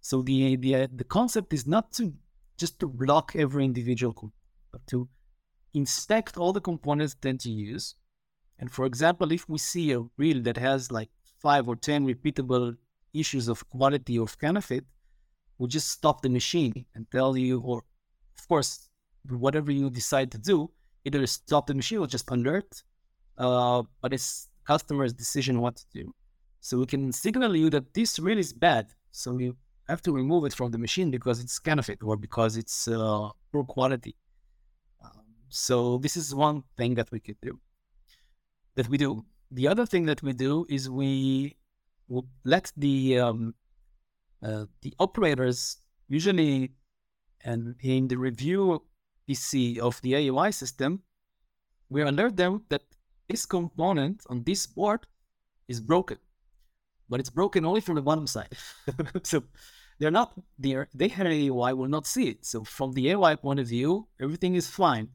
So 0.01 0.23
the 0.23 0.57
the 0.57 0.89
the 0.93 1.05
concept 1.05 1.53
is 1.53 1.67
not 1.67 1.93
to 1.93 2.13
just 2.57 2.81
to 2.81 2.89
block 2.89 3.33
every 3.35 3.65
individual, 3.65 4.33
but 4.73 4.87
to 4.89 5.09
inspect 5.75 6.37
all 6.37 6.53
the 6.53 6.61
components 6.61 7.17
that 7.21 7.45
you 7.45 7.55
use. 7.55 7.95
And 8.59 8.71
for 8.71 8.87
example, 8.87 9.33
if 9.33 9.49
we 9.49 9.59
see 9.59 9.93
a 9.93 10.03
reel 10.17 10.43
that 10.43 10.57
has 10.57 10.91
like 10.91 11.11
five 11.41 11.69
or 11.69 11.77
ten 11.77 12.07
repeatable 12.07 12.77
issues 13.15 13.49
of 13.49 13.69
quality 13.71 14.19
of 14.19 14.39
counterfeit, 14.39 14.85
we 15.59 15.69
just 15.69 15.91
stop 15.91 16.23
the 16.23 16.29
machine 16.29 16.85
and 16.95 17.07
tell 17.11 17.37
you, 17.37 17.61
or 17.61 17.85
of 18.39 18.49
course, 18.49 18.89
whatever 19.29 19.71
you 19.71 19.91
decide 19.91 20.31
to 20.33 20.39
do, 20.39 20.71
either 21.05 21.27
stop 21.27 21.67
the 21.67 21.75
machine 21.75 21.99
or 21.99 22.07
just 22.07 22.31
alert. 22.31 22.83
Uh, 23.37 23.83
but 24.01 24.13
it's 24.13 24.49
customer's 24.67 25.13
decision 25.13 25.61
what 25.61 25.77
to 25.77 25.85
do. 25.93 26.15
So 26.61 26.79
we 26.79 26.87
can 26.87 27.13
signal 27.13 27.57
you 27.57 27.71
that 27.71 27.95
this 27.95 28.19
reel 28.19 28.39
is 28.39 28.53
bad. 28.53 28.89
So 29.13 29.39
you 29.39 29.57
have 29.89 30.03
to 30.03 30.13
remove 30.13 30.45
it 30.45 30.55
from 30.55 30.71
the 30.71 30.79
machine 30.79 31.11
because 31.11 31.41
it's 31.41 31.59
counterfeit 31.59 32.03
or 32.03 32.17
because 32.17 32.57
it's 32.57 32.89
uh, 32.89 33.29
poor 33.53 33.65
quality. 33.65 34.17
Um, 35.03 35.23
so 35.49 35.99
this 35.99 36.17
is 36.17 36.35
one 36.35 36.65
thing 36.77 36.95
that 36.97 37.11
we 37.11 37.21
could 37.21 37.41
do. 37.41 37.59
That 38.79 38.89
we 38.89 38.97
do. 38.97 39.25
The 39.51 39.67
other 39.67 39.87
thing 39.87 40.07
that 40.07 40.23
we 40.23 40.33
do 40.33 40.65
is 40.69 40.89
we 40.89 41.57
let 42.45 42.71
the 42.77 43.19
um, 43.19 43.55
uh, 44.41 44.67
the 44.83 44.95
operators 45.01 45.79
usually 46.07 46.71
and 47.43 47.75
in 47.81 48.07
the 48.07 48.17
review 48.17 48.83
PC 49.29 49.79
of 49.79 50.01
the 50.03 50.13
AOI 50.13 50.55
system, 50.55 51.03
we 51.91 52.03
alert 52.03 52.37
them 52.37 52.63
that 52.69 52.83
this 53.29 53.47
component 53.47 54.23
on 54.31 54.45
this 54.45 54.69
board 54.69 55.09
is 55.67 55.81
broken, 55.81 56.19
but 57.09 57.19
it's 57.19 57.31
broken 57.31 57.65
only 57.65 57.81
from 57.81 57.97
the 57.97 58.03
bottom 58.03 58.29
side. 58.29 58.57
so 59.25 59.43
they're 59.99 60.13
not 60.13 60.35
there. 60.57 60.89
They 60.95 61.09
had 61.09 61.27
an 61.27 61.33
AOI 61.33 61.77
will 61.77 61.89
not 61.89 62.07
see 62.07 62.29
it. 62.29 62.47
So 62.47 62.63
from 62.63 62.93
the 62.93 63.07
AOI 63.09 63.41
point 63.41 63.59
of 63.59 63.67
view, 63.67 64.07
everything 64.21 64.55
is 64.55 64.69
fine. 64.69 65.09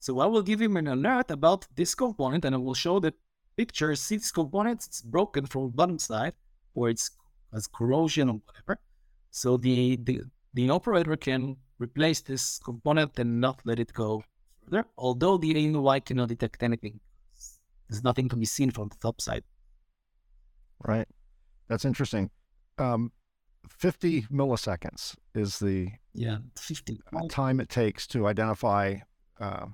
So 0.00 0.20
I 0.20 0.26
will 0.26 0.42
give 0.42 0.60
him 0.60 0.76
an 0.76 0.86
alert 0.86 1.30
about 1.30 1.66
this 1.74 1.94
component, 1.94 2.44
and 2.44 2.54
I 2.54 2.58
will 2.58 2.74
show 2.74 3.00
the 3.00 3.14
picture. 3.56 3.94
See 3.94 4.16
this 4.16 4.30
component? 4.30 4.84
It's 4.86 5.02
broken 5.02 5.46
from 5.46 5.62
the 5.64 5.76
bottom 5.76 5.98
side, 5.98 6.34
or 6.74 6.88
it's 6.88 7.10
has 7.52 7.66
corrosion 7.66 8.28
or 8.28 8.40
whatever. 8.44 8.80
So 9.30 9.56
the, 9.56 9.96
the, 9.96 10.22
the 10.54 10.70
operator 10.70 11.16
can 11.16 11.56
replace 11.78 12.20
this 12.20 12.58
component 12.58 13.18
and 13.18 13.40
not 13.40 13.60
let 13.64 13.78
it 13.78 13.92
go 13.92 14.22
further, 14.64 14.86
although 14.96 15.38
the 15.38 15.54
AOI 15.54 16.04
cannot 16.04 16.28
detect 16.28 16.62
anything. 16.62 17.00
There's 17.88 18.04
nothing 18.04 18.28
to 18.28 18.36
be 18.36 18.44
seen 18.44 18.70
from 18.70 18.88
the 18.88 18.96
top 19.00 19.20
side. 19.20 19.44
Right. 20.86 21.08
That's 21.68 21.84
interesting. 21.84 22.30
Um, 22.78 23.12
50 23.68 24.22
milliseconds 24.32 25.16
is 25.34 25.58
the 25.58 25.88
yeah 26.14 26.38
50 26.56 27.00
time 27.28 27.60
it 27.60 27.68
takes 27.68 28.06
to 28.06 28.26
identify 28.26 28.96
uh, 29.40 29.66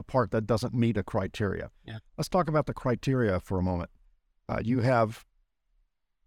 a 0.00 0.02
part 0.02 0.30
that 0.32 0.46
doesn't 0.46 0.74
meet 0.74 0.96
a 0.96 1.02
criteria. 1.02 1.70
Yeah. 1.84 1.98
Let's 2.16 2.28
talk 2.28 2.48
about 2.48 2.66
the 2.66 2.74
criteria 2.74 3.38
for 3.38 3.58
a 3.58 3.62
moment. 3.62 3.90
Uh, 4.48 4.58
you 4.62 4.80
have 4.80 5.24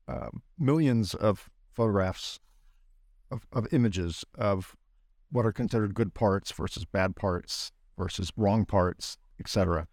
uh, 0.08 0.30
millions 0.58 1.14
of 1.14 1.50
photographs 1.74 2.40
of, 3.32 3.46
of 3.52 3.68
images 3.74 4.24
of 4.36 4.76
what 5.32 5.46
are 5.46 5.52
considered 5.52 5.94
good 5.94 6.14
parts 6.14 6.52
versus 6.52 6.86
bad 6.86 7.16
parts 7.16 7.72
versus 7.98 8.32
wrong 8.38 8.66
parts, 8.66 9.18
etc. 9.40 9.88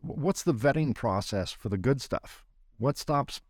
What's 0.00 0.42
the 0.42 0.54
vetting 0.54 0.94
process 0.94 1.52
for 1.52 1.68
the 1.68 1.78
good 1.78 2.00
stuff? 2.00 2.44
What 2.78 2.96
stops 2.96 3.40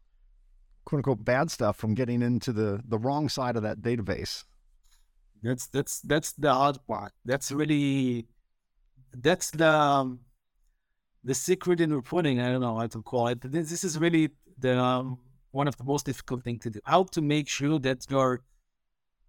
quote 0.84 0.98
unquote 0.98 1.24
bad 1.24 1.50
stuff 1.50 1.76
from 1.76 1.94
getting 1.94 2.22
into 2.22 2.52
the 2.52 2.82
the 2.86 2.98
wrong 2.98 3.28
side 3.28 3.56
of 3.56 3.62
that 3.62 3.80
database? 3.80 4.44
That's 5.42 5.66
that's 5.66 6.00
that's 6.00 6.32
the 6.32 6.52
hard 6.52 6.78
part. 6.86 7.12
That's 7.24 7.52
really 7.52 8.26
that's 9.22 9.50
the 9.50 9.68
um, 9.70 10.20
the 11.22 11.34
secret 11.34 11.80
in 11.80 11.92
reporting. 11.92 12.40
I 12.40 12.50
don't 12.50 12.60
know 12.60 12.76
how 12.78 12.86
to 12.86 13.02
call 13.02 13.28
it. 13.28 13.40
This, 13.40 13.70
this 13.70 13.84
is 13.84 13.98
really 13.98 14.30
the 14.58 14.78
um, 14.78 15.18
one 15.52 15.68
of 15.68 15.76
the 15.76 15.84
most 15.84 16.06
difficult 16.06 16.44
thing 16.44 16.58
to 16.60 16.70
do. 16.70 16.80
How 16.84 17.04
to 17.04 17.22
make 17.22 17.48
sure 17.48 17.78
that 17.80 18.06
your 18.10 18.42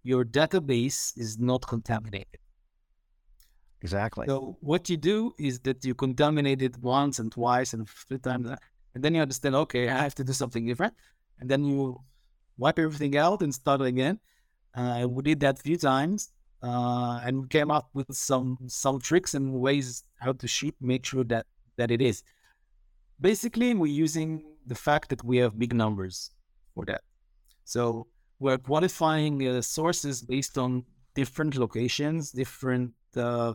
your 0.02 0.24
database 0.24 1.16
is 1.16 1.38
not 1.38 1.66
contaminated. 1.66 2.40
Exactly. 3.82 4.26
So 4.26 4.56
what 4.60 4.88
you 4.88 4.96
do 4.96 5.32
is 5.38 5.60
that 5.60 5.84
you 5.84 5.94
contaminate 5.94 6.62
it 6.62 6.76
once 6.78 7.18
and 7.18 7.30
twice 7.30 7.72
and 7.72 7.88
three 7.88 8.18
times, 8.18 8.48
and 8.94 9.04
then 9.04 9.14
you 9.14 9.20
understand. 9.20 9.54
Okay, 9.54 9.88
I 9.88 9.98
have 9.98 10.14
to 10.16 10.24
do 10.24 10.32
something 10.32 10.66
different, 10.66 10.94
and 11.40 11.48
then 11.48 11.64
you 11.64 12.00
wipe 12.58 12.78
everything 12.78 13.16
out 13.16 13.42
and 13.42 13.54
start 13.54 13.82
again. 13.82 14.18
Uh, 14.74 15.06
we 15.08 15.22
did 15.22 15.40
that 15.40 15.58
a 15.58 15.62
few 15.62 15.76
times, 15.76 16.30
uh, 16.66 17.20
and 17.24 17.42
we 17.42 17.48
came 17.48 17.70
up 17.70 17.88
with 17.94 18.12
some 18.12 18.58
some 18.66 18.98
tricks 19.00 19.34
and 19.34 19.52
ways 19.52 20.02
how 20.18 20.32
to 20.32 20.72
make 20.80 21.04
sure 21.04 21.24
that 21.24 21.46
that 21.76 21.90
it 21.90 22.02
is. 22.02 22.22
Basically, 23.20 23.72
we're 23.74 24.00
using 24.06 24.42
the 24.66 24.74
fact 24.74 25.08
that 25.10 25.22
we 25.24 25.36
have 25.38 25.58
big 25.58 25.72
numbers 25.74 26.30
for 26.74 26.84
that. 26.86 27.02
So 27.64 28.08
we're 28.40 28.58
qualifying 28.58 29.46
uh, 29.46 29.62
sources 29.62 30.22
based 30.22 30.58
on 30.58 30.84
different 31.14 31.56
locations, 31.56 32.32
different 32.32 32.92
uh, 33.16 33.54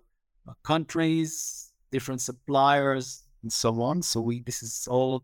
countries, 0.64 1.72
different 1.92 2.22
suppliers, 2.22 3.24
and 3.44 3.52
so 3.52 3.82
on. 3.82 4.02
So 4.02 4.22
we 4.22 4.42
this 4.42 4.64
is 4.64 4.88
all 4.90 5.24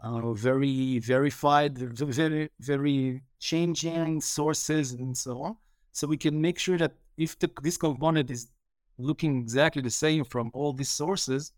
uh, 0.00 0.32
very 0.34 1.00
verified, 1.00 1.78
very 1.78 2.50
very 2.60 3.22
changing 3.40 4.20
sources 4.20 4.92
and 4.92 5.16
so 5.16 5.42
on. 5.42 5.56
So 5.92 6.06
we 6.06 6.16
can 6.16 6.40
make 6.40 6.58
sure 6.58 6.78
that 6.78 6.92
if 7.16 7.38
the, 7.38 7.50
this 7.62 7.76
component 7.76 8.30
is 8.30 8.50
looking 8.98 9.40
exactly 9.40 9.82
the 9.82 9.90
same 9.90 10.24
from 10.24 10.50
all 10.54 10.72
these 10.72 10.90
sources, 10.90 11.52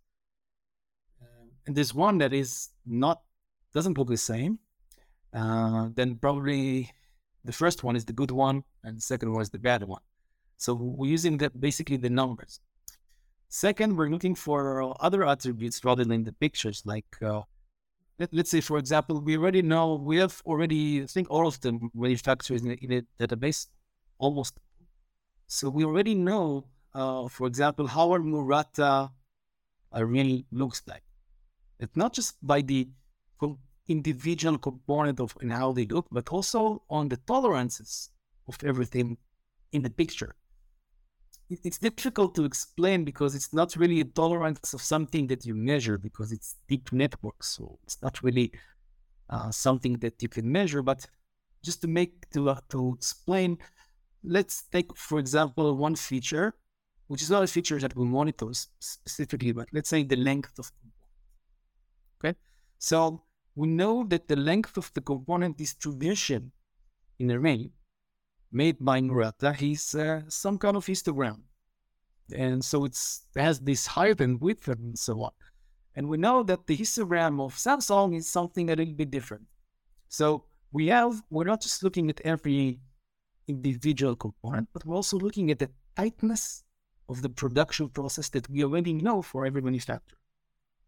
uh, 1.22 1.46
and 1.66 1.76
there's 1.76 1.94
one 1.94 2.18
that 2.18 2.32
is 2.32 2.70
not 2.84 3.22
doesn't 3.72 3.98
look 3.98 4.08
the 4.08 4.16
same, 4.16 4.58
uh, 5.34 5.88
then 5.94 6.16
probably 6.16 6.90
the 7.44 7.52
first 7.52 7.84
one 7.84 7.94
is 7.94 8.04
the 8.04 8.12
good 8.12 8.30
one, 8.30 8.64
and 8.84 8.96
the 8.96 9.02
second 9.02 9.32
one 9.32 9.42
is 9.42 9.50
the 9.50 9.58
bad 9.58 9.82
one. 9.84 10.00
So 10.56 10.74
we're 10.74 11.10
using 11.10 11.38
basically 11.58 11.98
the 11.98 12.10
numbers. 12.10 12.60
Second, 13.48 13.96
we're 13.96 14.08
looking 14.08 14.34
for 14.34 14.94
other 15.00 15.24
attributes 15.24 15.84
rather 15.84 16.04
than 16.04 16.24
the 16.24 16.32
pictures. 16.32 16.82
Like, 16.84 17.06
uh, 17.22 17.42
let, 18.18 18.32
us 18.34 18.50
say, 18.50 18.60
for 18.60 18.78
example, 18.78 19.20
we 19.20 19.36
already 19.36 19.62
know 19.62 19.94
we 19.94 20.16
have 20.16 20.42
already, 20.46 21.02
I 21.02 21.06
think, 21.06 21.30
all 21.30 21.46
of 21.46 21.60
the 21.60 21.78
manufacturers 21.94 22.62
in, 22.62 22.72
in 22.72 22.92
a 22.92 23.02
database, 23.22 23.66
almost. 24.18 24.58
So 25.46 25.70
we 25.70 25.84
already 25.84 26.14
know, 26.14 26.66
uh, 26.94 27.28
for 27.28 27.46
example, 27.46 27.86
how 27.86 28.10
our 28.12 28.20
Murata 28.20 29.10
uh, 29.94 30.04
really 30.04 30.46
looks 30.50 30.82
like. 30.86 31.02
It's 31.78 31.96
not 31.96 32.12
just 32.12 32.44
by 32.46 32.62
the 32.62 32.88
individual 33.88 34.58
component 34.58 35.20
of 35.20 35.36
and 35.40 35.52
how 35.52 35.72
they 35.72 35.86
look, 35.86 36.06
but 36.10 36.28
also 36.28 36.82
on 36.90 37.08
the 37.08 37.16
tolerances 37.18 38.10
of 38.48 38.58
everything 38.64 39.16
in 39.72 39.82
the 39.82 39.90
picture. 39.90 40.34
It's 41.48 41.78
difficult 41.78 42.34
to 42.34 42.44
explain 42.44 43.04
because 43.04 43.36
it's 43.36 43.52
not 43.52 43.76
really 43.76 44.00
a 44.00 44.04
tolerance 44.04 44.74
of 44.74 44.82
something 44.82 45.28
that 45.28 45.46
you 45.46 45.54
measure 45.54 45.96
because 45.96 46.32
it's 46.32 46.56
deep 46.66 46.92
networks. 46.92 47.46
So 47.46 47.78
it's 47.84 48.02
not 48.02 48.20
really 48.24 48.50
uh, 49.30 49.52
something 49.52 49.98
that 49.98 50.20
you 50.20 50.28
can 50.28 50.50
measure. 50.50 50.82
But 50.82 51.06
just 51.62 51.82
to 51.82 51.88
make 51.88 52.28
to 52.30 52.50
uh, 52.50 52.60
to 52.70 52.94
explain, 52.96 53.58
let's 54.26 54.64
take 54.64 54.96
for 54.96 55.18
example 55.18 55.74
one 55.76 55.96
feature, 55.96 56.54
which 57.06 57.22
is 57.22 57.30
not 57.30 57.42
a 57.42 57.46
feature 57.46 57.78
that 57.78 57.96
we 57.96 58.04
monitor 58.04 58.48
specifically, 58.78 59.52
but 59.52 59.68
let's 59.72 59.88
say 59.88 60.02
the 60.02 60.16
length 60.16 60.58
of. 60.58 60.72
Okay, 62.18 62.36
so 62.78 63.22
we 63.54 63.68
know 63.68 64.04
that 64.04 64.28
the 64.28 64.36
length 64.36 64.76
of 64.76 64.92
the 64.94 65.00
component 65.00 65.56
distribution 65.56 66.52
in 67.18 67.30
array 67.30 67.70
made 68.52 68.76
by 68.80 69.00
Murata 69.00 69.56
is 69.60 69.94
uh, 69.94 70.22
some 70.28 70.58
kind 70.58 70.76
of 70.76 70.86
histogram. 70.86 71.40
And 72.34 72.64
so 72.64 72.84
it's, 72.84 73.26
it 73.34 73.40
has 73.40 73.60
this 73.60 73.86
height 73.86 74.20
and 74.20 74.40
width 74.40 74.68
and 74.68 74.98
so 74.98 75.22
on. 75.22 75.30
And 75.94 76.08
we 76.08 76.16
know 76.16 76.42
that 76.42 76.66
the 76.66 76.76
histogram 76.76 77.40
of 77.40 77.54
Samsung 77.54 78.16
is 78.16 78.28
something 78.28 78.68
a 78.68 78.76
little 78.76 78.94
bit 78.94 79.10
different. 79.10 79.44
So 80.08 80.44
we 80.72 80.88
have, 80.88 81.22
we're 81.30 81.44
not 81.44 81.62
just 81.62 81.82
looking 81.82 82.10
at 82.10 82.20
every 82.22 82.80
individual 83.48 84.16
component, 84.16 84.68
but 84.72 84.84
we're 84.84 84.96
also 84.96 85.18
looking 85.18 85.50
at 85.50 85.58
the 85.58 85.70
tightness 85.96 86.64
of 87.08 87.22
the 87.22 87.28
production 87.28 87.88
process 87.88 88.28
that 88.30 88.48
we 88.50 88.64
already 88.64 88.92
know 88.92 89.22
for 89.22 89.46
every 89.46 89.62
manufacturer. 89.62 90.18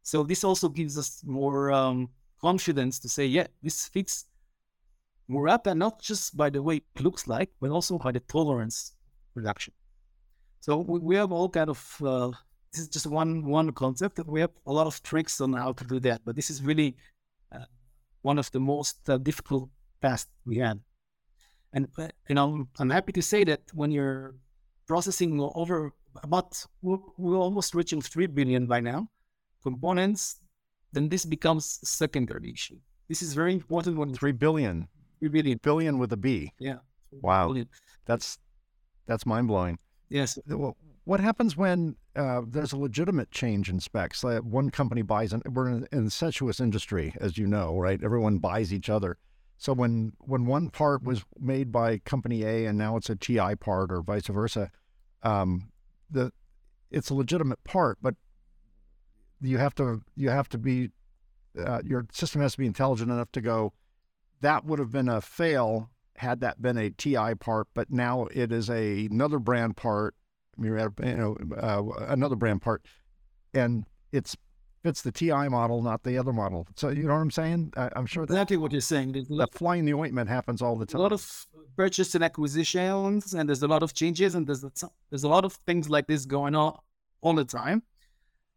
So 0.03 0.23
this 0.23 0.43
also 0.45 0.69
gives 0.69 0.99
us 0.99 1.23
more 1.25 1.71
um, 1.71 2.09
confidence 2.41 2.99
to 3.01 3.09
say, 3.09 3.27
yeah, 3.27 3.47
this 3.63 3.87
fits 3.89 4.27
Murata 5.29 5.75
not 5.75 6.01
just 6.01 6.37
by 6.37 6.51
the 6.51 6.63
way 6.63 6.77
it 6.77 7.01
looks 7.01 7.27
like, 7.27 7.51
but 7.61 7.71
also 7.71 7.99
by 7.99 8.13
the 8.13 8.21
tolerance 8.21 8.95
production. 9.35 9.75
So 10.61 10.79
we, 10.79 10.99
we 10.99 11.17
have 11.17 11.31
all 11.33 11.49
kind 11.49 11.71
of 11.71 11.97
uh, 12.05 12.31
this 12.73 12.83
is 12.83 12.89
just 12.89 13.07
one 13.07 13.45
one 13.45 13.73
concept, 13.73 14.17
that 14.17 14.29
we 14.29 14.41
have 14.41 14.51
a 14.67 14.73
lot 14.73 14.87
of 14.87 15.03
tricks 15.03 15.41
on 15.41 15.53
how 15.53 15.73
to 15.73 15.85
do 15.85 16.01
that. 16.01 16.23
But 16.25 16.37
this 16.37 16.51
is 16.51 16.63
really 16.63 16.97
uh, 17.53 17.65
one 18.23 18.39
of 18.39 18.51
the 18.51 18.61
most 18.61 19.09
uh, 19.09 19.19
difficult 19.19 19.69
tasks 20.03 20.31
we 20.45 20.59
had. 20.59 20.81
And 21.73 21.87
you 22.29 22.35
know, 22.35 22.66
I'm 22.79 22.91
happy 22.91 23.12
to 23.12 23.23
say 23.23 23.45
that 23.45 23.61
when 23.75 23.91
you're 23.91 24.35
processing 24.87 25.39
over 25.55 25.93
about 26.23 26.64
we're, 26.83 26.99
we're 27.19 27.37
almost 27.37 27.75
reaching 27.75 28.01
three 28.01 28.27
billion 28.27 28.66
by 28.66 28.81
now 28.81 29.07
components 29.62 30.41
then 30.93 31.09
this 31.09 31.25
becomes 31.25 31.79
a 31.83 31.87
secondary 31.87 32.53
issue. 32.53 32.79
This 33.09 33.23
is 33.23 33.35
very 33.35 33.53
important 33.53 33.97
when 33.97 34.14
three 34.14 34.33
billion. 34.33 34.89
Three 35.19 35.29
billion. 35.29 35.59
Billion 35.62 35.99
with 35.99 36.12
a 36.12 36.16
B. 36.16 36.53
Yeah. 36.59 36.79
Wow. 37.11 37.49
Billion. 37.49 37.69
That's 38.07 38.39
that's 39.07 39.27
mind 39.27 39.49
blowing. 39.49 39.79
Yes. 40.09 40.39
What 41.05 41.21
happens 41.21 41.57
when 41.57 41.97
uh, 42.16 42.43
there's 42.47 42.73
a 42.73 42.77
legitimate 42.77 43.31
change 43.31 43.71
in 43.71 43.81
specs? 43.81 44.23
Like 44.23 44.43
one 44.43 44.69
company 44.69 45.01
buys, 45.01 45.33
an, 45.33 45.43
we're 45.51 45.69
in 45.69 45.75
an 45.75 45.89
incestuous 45.93 46.61
industry, 46.61 47.14
as 47.19 47.39
you 47.39 47.47
know, 47.47 47.79
right? 47.79 48.03
Everyone 48.03 48.39
buys 48.39 48.75
each 48.75 48.91
other. 48.91 49.16
So 49.59 49.73
when 49.73 50.13
when 50.21 50.47
one 50.47 50.71
part 50.71 51.03
was 51.03 51.25
made 51.39 51.73
by 51.73 51.99
company 51.99 52.45
A 52.45 52.67
and 52.67 52.79
now 52.79 52.97
it's 52.97 53.11
a 53.11 53.17
TI 53.17 53.57
part 53.57 53.91
or 53.91 54.01
vice 54.03 54.29
versa, 54.29 54.71
um, 55.25 55.73
the 56.09 56.33
it's 56.93 57.11
a 57.11 57.15
legitimate 57.15 57.63
part, 57.65 57.99
but 58.01 58.15
you 59.41 59.59
have 59.59 59.75
to 59.75 60.03
you 60.15 60.31
have 60.31 60.49
to 60.51 60.59
be 60.59 60.91
uh, 61.59 61.81
your 61.85 62.07
system 62.13 62.41
has 62.41 62.53
to 62.53 62.59
be 62.59 62.67
intelligent 62.67 63.11
enough 63.11 63.33
to 63.33 63.41
go. 63.41 63.73
That 64.41 64.65
would 64.65 64.79
have 64.79 64.93
been 64.93 65.09
a 65.09 65.21
fail 65.21 65.91
had 66.17 66.41
that 66.41 66.63
been 66.63 66.77
a 66.77 66.91
TI 66.91 67.35
part, 67.35 67.67
but 67.75 67.91
now 67.91 68.27
it 68.33 68.53
is 68.53 68.71
a 68.71 69.07
another 69.07 69.41
brand 69.41 69.77
part. 69.77 70.15
You 70.57 70.75
know, 70.75 71.37
uh, 71.57 71.83
another 72.07 72.37
brand 72.37 72.63
part, 72.63 72.85
and 73.55 73.87
it's 74.13 74.37
fits 74.89 75.03
the 75.03 75.12
TI 75.12 75.49
model, 75.49 75.82
not 75.82 76.03
the 76.03 76.16
other 76.16 76.32
model. 76.32 76.66
So 76.74 76.89
you 76.89 77.03
know 77.03 77.12
what 77.12 77.20
I'm 77.20 77.30
saying? 77.30 77.74
I, 77.76 77.91
am 77.95 78.07
sure 78.07 78.24
exactly 78.24 78.57
what 78.57 78.72
you're 78.72 78.80
saying. 78.80 79.12
That 79.12 79.53
flying 79.53 79.84
the 79.84 79.93
ointment 79.93 80.30
happens 80.30 80.62
all 80.62 80.76
the 80.76 80.86
time. 80.86 81.01
A 81.01 81.03
lot 81.03 81.12
of 81.12 81.47
purchase 81.76 82.14
and 82.14 82.24
acquisitions, 82.24 83.34
and 83.34 83.47
there's 83.47 83.62
a 83.62 83.68
lot 83.68 83.82
of 83.82 83.93
changes, 83.93 84.34
and 84.34 84.47
there's 84.47 84.64
a, 84.64 84.72
there's 85.11 85.24
a 85.24 85.28
lot 85.28 85.45
of 85.45 85.53
things 85.66 85.91
like 85.91 86.07
this 86.07 86.24
going 86.24 86.55
on 86.55 86.78
all 87.20 87.34
the 87.34 87.45
time. 87.45 87.82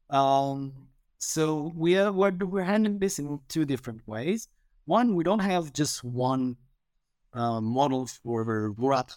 Um, 0.10 0.72
so 1.18 1.74
we 1.76 1.98
are 1.98 2.14
we're, 2.14 2.32
we're 2.32 2.64
handling 2.64 3.00
this 3.00 3.20
in 3.20 3.42
two 3.50 3.66
different 3.66 4.08
ways. 4.08 4.48
One, 4.86 5.16
we 5.16 5.26
don't 5.26 5.40
have 5.54 5.74
just 5.74 6.02
one 6.02 6.56
uh, 7.34 7.60
model 7.60 8.08
for 8.08 8.74
Murata. 8.78 9.16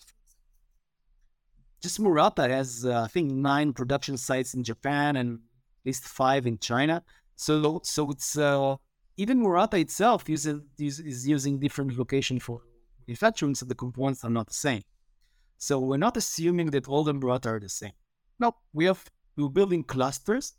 Just 1.80 2.00
Murata 2.00 2.48
has, 2.48 2.84
uh, 2.84 3.02
I 3.02 3.06
think, 3.06 3.30
nine 3.30 3.72
production 3.72 4.16
sites 4.16 4.54
in 4.54 4.64
Japan 4.64 5.14
and 5.16 5.38
least 5.84 6.04
five 6.04 6.46
in 6.46 6.58
China. 6.58 7.02
So, 7.36 7.80
so 7.82 8.10
it's 8.10 8.38
uh, 8.38 8.76
even 9.16 9.40
Murata 9.40 9.76
itself 9.76 10.28
uses, 10.28 10.60
is 10.78 11.26
using 11.26 11.58
different 11.58 11.96
location 11.98 12.38
for 12.40 12.62
manufacturing, 13.06 13.54
so 13.54 13.66
the 13.66 13.74
components 13.74 14.24
are 14.24 14.30
not 14.30 14.46
the 14.46 14.54
same. 14.54 14.82
So 15.58 15.78
we're 15.78 15.96
not 15.96 16.16
assuming 16.16 16.70
that 16.70 16.88
all 16.88 17.04
the 17.04 17.14
Murata 17.14 17.50
are 17.50 17.60
the 17.60 17.68
same. 17.68 17.92
No, 18.38 18.54
we 18.72 18.86
have 18.86 19.04
we're 19.36 19.48
building 19.48 19.82
clusters, 19.84 20.54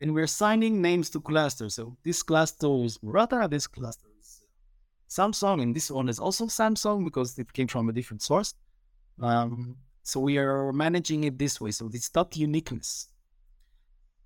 and 0.00 0.14
we're 0.14 0.24
assigning 0.24 0.80
names 0.80 1.10
to 1.10 1.20
clusters. 1.20 1.74
So 1.74 1.96
this 2.02 2.22
cluster 2.22 2.84
is 2.84 2.98
Murata, 3.02 3.48
this 3.50 3.66
cluster 3.66 4.08
is 4.18 4.42
Samsung, 5.08 5.62
and 5.62 5.74
this 5.74 5.90
one 5.90 6.08
is 6.08 6.18
also 6.18 6.46
Samsung 6.46 7.04
because 7.04 7.38
it 7.38 7.52
came 7.52 7.68
from 7.68 7.88
a 7.88 7.92
different 7.92 8.22
source. 8.22 8.54
Um, 9.20 9.76
so 10.02 10.20
we 10.20 10.38
are 10.38 10.72
managing 10.72 11.24
it 11.24 11.38
this 11.38 11.60
way. 11.60 11.70
So 11.70 11.88
it's 11.92 12.14
not 12.14 12.36
uniqueness. 12.36 13.08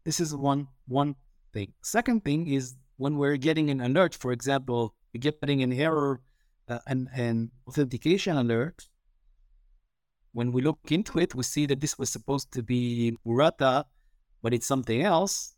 This 0.09 0.21
is 0.21 0.35
one 0.35 0.69
one 0.87 1.17
thing. 1.53 1.75
Second 1.83 2.25
thing 2.25 2.49
is 2.49 2.77
when 2.97 3.19
we're 3.19 3.37
getting 3.37 3.69
an 3.69 3.83
alert, 3.83 4.15
for 4.15 4.33
example, 4.33 4.95
we're 5.13 5.21
getting 5.21 5.63
an 5.63 5.71
error, 5.71 6.23
uh, 6.67 6.79
an, 6.87 7.11
an 7.13 7.51
authentication 7.67 8.39
alert. 8.39 8.89
When 10.33 10.51
we 10.51 10.63
look 10.63 10.79
into 10.91 11.19
it, 11.19 11.35
we 11.35 11.43
see 11.43 11.67
that 11.67 11.81
this 11.81 11.99
was 11.99 12.09
supposed 12.09 12.51
to 12.53 12.63
be 12.63 13.19
Murata, 13.27 13.85
but 14.41 14.55
it's 14.55 14.67
something 14.67 15.03
else. 15.03 15.53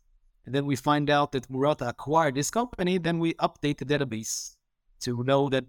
And 0.45 0.53
then 0.53 0.65
we 0.65 0.75
find 0.75 1.09
out 1.09 1.31
that 1.31 1.49
Murata 1.49 1.87
acquired 1.87 2.35
this 2.35 2.51
company. 2.51 2.97
Then 2.97 3.19
we 3.19 3.35
update 3.35 3.77
the 3.77 3.85
database 3.85 4.57
to 5.03 5.23
know 5.23 5.47
that 5.47 5.63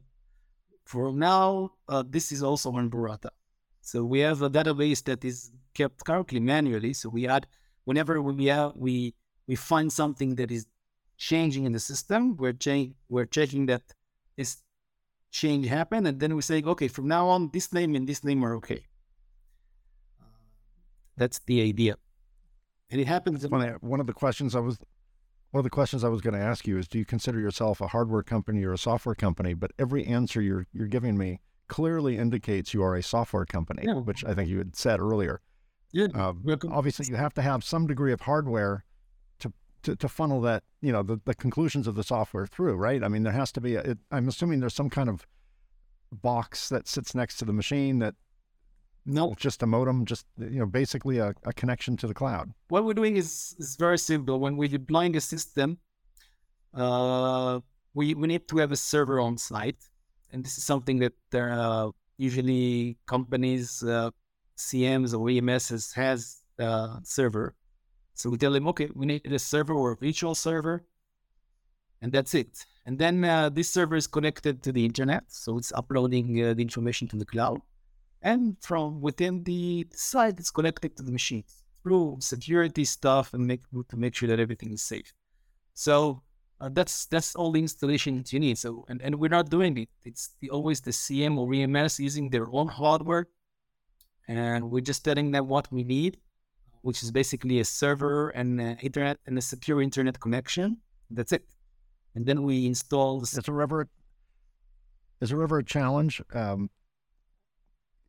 for 0.86 1.12
now, 1.12 1.70
uh, 1.88 2.02
this 2.04 2.32
is 2.32 2.42
also 2.42 2.72
on 2.72 2.90
Murata. 2.90 3.30
So 3.80 4.02
we 4.02 4.18
have 4.26 4.42
a 4.42 4.50
database 4.50 5.04
that 5.04 5.24
is 5.24 5.52
kept 5.72 6.04
currently 6.04 6.40
manually. 6.40 6.94
So 6.94 7.10
we 7.10 7.28
add 7.28 7.46
whenever 7.84 8.20
we 8.20 8.46
have, 8.46 8.72
we 8.76 9.14
we 9.46 9.56
find 9.56 9.92
something 9.92 10.36
that 10.36 10.50
is 10.50 10.66
changing 11.16 11.64
in 11.64 11.72
the 11.72 11.80
system, 11.80 12.36
we're 12.36 12.52
cha- 12.52 12.92
we're 13.08 13.26
checking 13.26 13.66
that 13.66 13.82
this 14.36 14.62
change 15.30 15.66
happened, 15.66 16.06
and 16.06 16.20
then 16.20 16.34
we 16.34 16.42
say, 16.42 16.62
okay, 16.62 16.88
from 16.88 17.08
now 17.08 17.28
on, 17.28 17.50
this 17.52 17.72
name 17.72 17.94
and 17.94 18.08
this 18.08 18.24
name 18.24 18.44
are 18.44 18.54
okay. 18.54 18.84
Uh, 20.20 20.26
that's 21.16 21.40
the 21.46 21.62
idea, 21.62 21.96
and 22.90 23.00
it 23.00 23.06
happens. 23.06 23.46
One, 23.46 23.76
one 23.80 24.00
of 24.00 24.06
the 24.06 24.12
questions 24.12 24.54
I 24.54 24.60
was 24.60 24.78
one 25.52 25.60
of 25.60 25.64
the 25.64 25.70
questions 25.70 26.02
I 26.02 26.08
was 26.08 26.22
going 26.22 26.34
to 26.34 26.40
ask 26.40 26.66
you 26.66 26.78
is, 26.78 26.88
do 26.88 26.98
you 26.98 27.04
consider 27.04 27.38
yourself 27.38 27.80
a 27.80 27.88
hardware 27.88 28.22
company 28.22 28.64
or 28.64 28.72
a 28.72 28.78
software 28.78 29.14
company? 29.14 29.52
But 29.52 29.72
every 29.78 30.04
answer 30.06 30.40
you're 30.40 30.66
you're 30.72 30.86
giving 30.86 31.16
me 31.16 31.40
clearly 31.68 32.16
indicates 32.18 32.74
you 32.74 32.82
are 32.82 32.96
a 32.96 33.02
software 33.02 33.44
company, 33.44 33.84
yeah. 33.86 33.94
which 33.94 34.24
I 34.24 34.34
think 34.34 34.48
you 34.48 34.58
had 34.58 34.76
said 34.76 34.98
earlier. 34.98 35.40
Yeah. 35.92 36.08
Uh, 36.14 36.32
obviously, 36.70 37.06
you 37.08 37.16
have 37.16 37.34
to 37.34 37.42
have 37.42 37.62
some 37.62 37.86
degree 37.86 38.12
of 38.12 38.22
hardware 38.22 38.84
to, 39.40 39.52
to, 39.82 39.94
to 39.96 40.08
funnel 40.08 40.40
that, 40.42 40.64
you 40.80 40.90
know, 40.90 41.02
the, 41.02 41.20
the 41.24 41.34
conclusions 41.34 41.86
of 41.86 41.94
the 41.94 42.02
software 42.02 42.46
through, 42.46 42.74
right? 42.74 43.04
I 43.04 43.08
mean, 43.08 43.22
there 43.22 43.32
has 43.32 43.52
to 43.52 43.60
be, 43.60 43.74
a, 43.74 43.80
it, 43.82 43.98
I'm 44.10 44.28
assuming 44.28 44.60
there's 44.60 44.74
some 44.74 44.90
kind 44.90 45.08
of 45.08 45.26
box 46.10 46.68
that 46.68 46.88
sits 46.88 47.14
next 47.14 47.36
to 47.38 47.44
the 47.44 47.52
machine 47.52 47.98
that 48.00 48.14
no, 49.04 49.34
just 49.36 49.62
a 49.62 49.66
modem, 49.66 50.04
just 50.04 50.26
you 50.38 50.60
know, 50.60 50.66
basically 50.66 51.18
a, 51.18 51.34
a 51.44 51.52
connection 51.52 51.96
to 51.98 52.06
the 52.06 52.14
cloud. 52.14 52.52
What 52.68 52.84
we're 52.84 52.94
doing 52.94 53.16
is 53.16 53.54
is 53.58 53.76
very 53.76 53.98
simple. 53.98 54.38
When 54.38 54.56
we're 54.56 54.68
deploying 54.68 55.16
a 55.16 55.20
system, 55.20 55.78
uh, 56.72 57.60
we 57.94 58.14
we 58.14 58.28
need 58.28 58.46
to 58.48 58.58
have 58.58 58.70
a 58.70 58.76
server 58.76 59.18
on 59.18 59.38
site, 59.38 59.82
and 60.30 60.44
this 60.44 60.56
is 60.56 60.64
something 60.64 61.00
that 61.00 61.14
uh, 61.34 61.90
usually 62.16 62.96
companies, 63.06 63.82
uh, 63.82 64.10
CMs 64.70 65.12
or 65.12 65.26
EMSs 65.26 65.94
has 65.94 66.42
a 66.58 66.98
server. 67.02 67.54
So 68.14 68.30
we 68.30 68.36
tell 68.38 68.52
them, 68.52 68.68
okay, 68.68 68.88
we 68.94 69.06
need 69.06 69.32
a 69.32 69.38
server 69.38 69.74
or 69.74 69.92
a 69.92 69.96
virtual 69.96 70.34
server, 70.34 70.84
and 72.00 72.12
that's 72.12 72.34
it. 72.34 72.64
And 72.84 72.98
then 72.98 73.24
uh, 73.24 73.48
this 73.48 73.70
server 73.70 73.96
is 73.96 74.06
connected 74.06 74.62
to 74.64 74.72
the 74.72 74.84
internet, 74.84 75.24
so 75.28 75.56
it's 75.58 75.72
uploading 75.72 76.26
uh, 76.42 76.54
the 76.54 76.62
information 76.62 77.08
to 77.08 77.16
the 77.16 77.24
cloud. 77.24 77.60
And 78.22 78.56
from 78.60 79.00
within 79.00 79.42
the 79.44 79.86
site, 79.92 80.38
it's 80.38 80.50
connected 80.50 80.96
to 80.96 81.02
the 81.02 81.12
machine 81.12 81.44
through 81.82 82.18
security 82.20 82.84
stuff 82.84 83.34
and 83.34 83.46
make 83.46 83.62
to 83.88 83.96
make 83.96 84.14
sure 84.14 84.28
that 84.28 84.38
everything 84.38 84.72
is 84.72 84.82
safe. 84.82 85.12
So 85.74 86.22
uh, 86.60 86.70
that's 86.72 87.06
that's 87.06 87.34
all 87.34 87.50
the 87.50 87.60
installation 87.60 88.24
you 88.28 88.38
need. 88.38 88.58
So 88.58 88.84
and, 88.88 89.02
and 89.02 89.16
we're 89.16 89.36
not 89.38 89.50
doing 89.50 89.76
it. 89.78 89.88
It's 90.04 90.30
the, 90.40 90.50
always 90.50 90.80
the 90.80 90.92
CM 90.92 91.36
or 91.36 91.52
EMS 91.52 91.98
using 91.98 92.30
their 92.30 92.48
own 92.52 92.68
hardware, 92.68 93.26
and 94.28 94.70
we're 94.70 94.80
just 94.80 95.04
telling 95.04 95.30
them 95.30 95.48
what 95.48 95.70
we 95.72 95.84
need, 95.84 96.18
which 96.82 97.02
is 97.02 97.10
basically 97.10 97.60
a 97.60 97.64
server 97.64 98.30
and 98.30 98.60
internet 98.82 99.18
and 99.26 99.36
a 99.38 99.42
secure 99.42 99.82
internet 99.82 100.20
connection. 100.20 100.78
That's 101.10 101.32
it. 101.32 101.44
And 102.14 102.26
then 102.26 102.42
we 102.42 102.66
install. 102.66 103.20
The... 103.20 103.24
Is 103.24 103.44
there 103.44 103.62
ever 103.62 103.88
is 105.20 105.30
there 105.30 105.42
ever 105.42 105.58
a 105.58 105.64
challenge? 105.64 106.20
Um, 106.34 106.68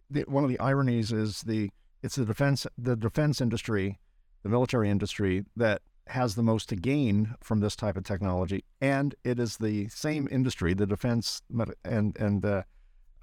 the, 0.10 0.22
one 0.22 0.44
of 0.44 0.50
the 0.50 0.60
ironies 0.60 1.12
is 1.12 1.42
the 1.42 1.70
it's 2.02 2.16
the 2.16 2.26
defense 2.26 2.68
the 2.78 2.96
defense 2.96 3.40
industry, 3.40 4.00
the 4.44 4.50
military 4.50 4.90
industry 4.90 5.46
that 5.56 5.82
has 6.08 6.36
the 6.36 6.44
most 6.44 6.68
to 6.70 6.76
gain 6.76 7.36
from 7.42 7.62
this 7.62 7.76
type 7.76 7.96
of 7.96 8.04
technology, 8.04 8.64
and 8.82 9.16
it 9.24 9.40
is 9.40 9.58
the 9.58 9.88
same 9.90 10.28
industry, 10.32 10.74
the 10.74 10.88
defense 10.88 11.42
and 11.86 12.18
and 12.20 12.42
the 12.42 12.66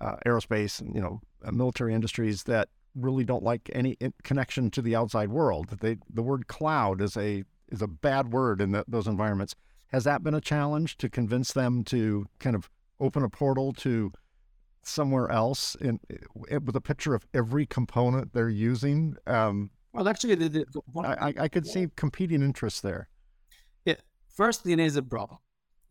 uh, 0.01 0.17
aerospace, 0.25 0.83
you 0.95 1.01
know, 1.01 1.21
uh, 1.45 1.51
military 1.51 1.95
industries 1.95 2.45
that 2.45 2.69
really 2.95 3.25
don't 3.25 3.43
like 3.43 3.71
any 3.73 3.97
connection 4.23 4.71
to 4.71 4.83
the 4.83 4.97
outside 4.97 5.31
world. 5.31 5.79
They 5.81 5.99
the 6.13 6.23
word 6.23 6.47
cloud 6.49 7.01
is 7.01 7.17
a 7.17 7.45
is 7.69 7.83
a 7.83 7.89
bad 7.89 8.33
word 8.33 8.61
in 8.61 8.73
the, 8.73 8.85
those 8.89 9.07
environments. 9.07 9.55
Has 9.89 10.05
that 10.05 10.23
been 10.23 10.35
a 10.35 10.41
challenge 10.41 10.97
to 10.99 11.09
convince 11.09 11.53
them 11.53 11.85
to 11.85 12.27
kind 12.39 12.55
of 12.55 12.71
open 13.01 13.23
a 13.23 13.29
portal 13.29 13.73
to 13.73 14.13
somewhere 14.83 15.31
else 15.31 15.75
in, 15.81 16.01
with 16.35 16.77
a 16.77 16.81
picture 16.81 17.15
of 17.15 17.27
every 17.35 17.67
component 17.67 18.33
they're 18.33 18.49
using? 18.49 19.17
Um, 19.27 19.71
well, 19.93 20.09
actually, 20.09 20.37
the, 20.37 20.49
the, 20.49 21.01
I, 21.01 21.35
I 21.39 21.49
could 21.49 21.67
see 21.67 21.89
competing 21.97 22.43
interests 22.43 22.81
there. 22.81 23.09
Yeah, 23.85 23.97
first, 24.29 24.67
it 24.67 24.79
is 24.79 24.97
a 24.97 25.03
problem. 25.03 25.39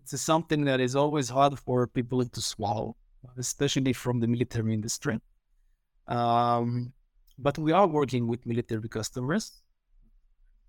It's 0.02 0.20
something 0.22 0.64
that 0.66 0.80
is 0.80 0.96
always 0.96 1.30
hard 1.30 1.60
for 1.60 1.86
people 1.88 2.24
to 2.24 2.42
swallow, 2.42 2.96
especially 3.38 3.94
from 3.94 4.22
the 4.22 4.28
military 4.28 4.74
industry. 4.74 5.20
Um, 6.10 6.92
but 7.38 7.58
we 7.58 7.72
are 7.72 7.88
working 7.88 8.28
with 8.28 8.46
military 8.46 8.90
customers. 8.90 9.62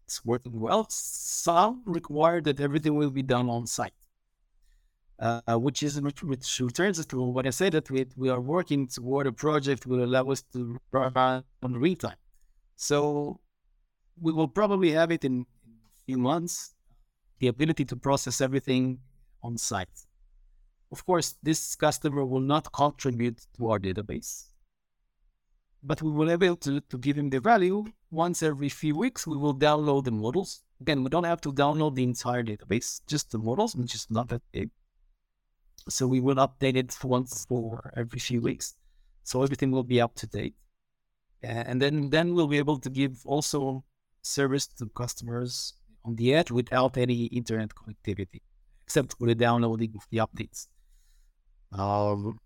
It's 0.04 0.24
working 0.24 0.60
well. 0.60 0.86
Some 0.88 1.82
require 1.86 2.40
that 2.42 2.60
everything 2.60 2.94
will 2.94 3.10
be 3.10 3.22
done 3.22 3.48
on 3.48 3.66
site 3.66 3.92
uh, 5.20 5.58
which 5.58 5.82
is 5.82 6.00
which, 6.00 6.22
returns 6.60 7.04
to 7.04 7.22
what 7.22 7.46
I 7.46 7.50
said 7.50 7.72
that 7.72 7.90
we, 7.90 8.06
we 8.16 8.30
are 8.30 8.40
working 8.40 8.86
toward 8.86 9.26
a 9.26 9.32
project 9.32 9.86
will 9.86 10.02
allow 10.02 10.30
us 10.30 10.42
to 10.52 10.78
run 10.92 11.44
on 11.62 11.72
real 11.74 11.96
time. 11.96 12.16
So 12.76 13.40
we 14.20 14.32
will 14.32 14.48
probably 14.48 14.92
have 14.92 15.10
it 15.10 15.24
in 15.24 15.42
a 15.42 16.04
few 16.06 16.18
months, 16.18 16.74
the 17.38 17.48
ability 17.48 17.84
to 17.86 17.96
process 17.96 18.40
everything 18.40 18.98
on 19.42 19.58
site. 19.58 20.06
Of 20.90 21.04
course, 21.04 21.36
this 21.42 21.76
customer 21.76 22.24
will 22.24 22.40
not 22.40 22.72
contribute 22.72 23.46
to 23.58 23.70
our 23.70 23.78
database, 23.78 24.46
but 25.82 26.02
we 26.02 26.10
will 26.10 26.36
be 26.36 26.46
able 26.46 26.56
to, 26.56 26.80
to 26.80 26.98
give 26.98 27.16
him 27.16 27.30
the 27.30 27.40
value 27.40 27.84
once 28.10 28.42
every 28.42 28.68
few 28.68 28.96
weeks. 28.96 29.26
We 29.26 29.36
will 29.36 29.54
download 29.54 30.04
the 30.04 30.10
models. 30.10 30.62
Again, 30.80 31.02
we 31.02 31.10
don't 31.10 31.24
have 31.24 31.40
to 31.42 31.52
download 31.52 31.94
the 31.94 32.04
entire 32.04 32.42
database, 32.42 33.00
just 33.06 33.30
the 33.30 33.38
models, 33.38 33.74
which 33.74 33.94
is 33.94 34.06
not 34.10 34.28
that 34.28 34.42
big. 34.52 34.70
So 35.88 36.06
we 36.06 36.20
will 36.20 36.36
update 36.36 36.76
it 36.76 36.96
once 37.02 37.44
for 37.46 37.92
every 37.96 38.18
few 38.18 38.40
weeks. 38.40 38.74
So 39.22 39.42
everything 39.42 39.70
will 39.70 39.84
be 39.84 40.00
up 40.00 40.14
to 40.16 40.26
date. 40.26 40.54
And 41.42 41.80
then, 41.80 42.10
then 42.10 42.34
we'll 42.34 42.48
be 42.48 42.58
able 42.58 42.78
to 42.78 42.90
give 42.90 43.22
also 43.24 43.84
service 44.22 44.66
to 44.66 44.86
customers 44.94 45.74
on 46.04 46.16
the 46.16 46.34
edge 46.34 46.50
without 46.50 46.96
any 46.96 47.24
internet 47.26 47.70
connectivity, 47.74 48.40
except 48.82 49.16
for 49.18 49.26
the 49.26 49.34
downloading 49.34 49.92
of 49.96 50.06
the 50.10 50.18
updates. 50.18 50.66
Um, 51.72 52.38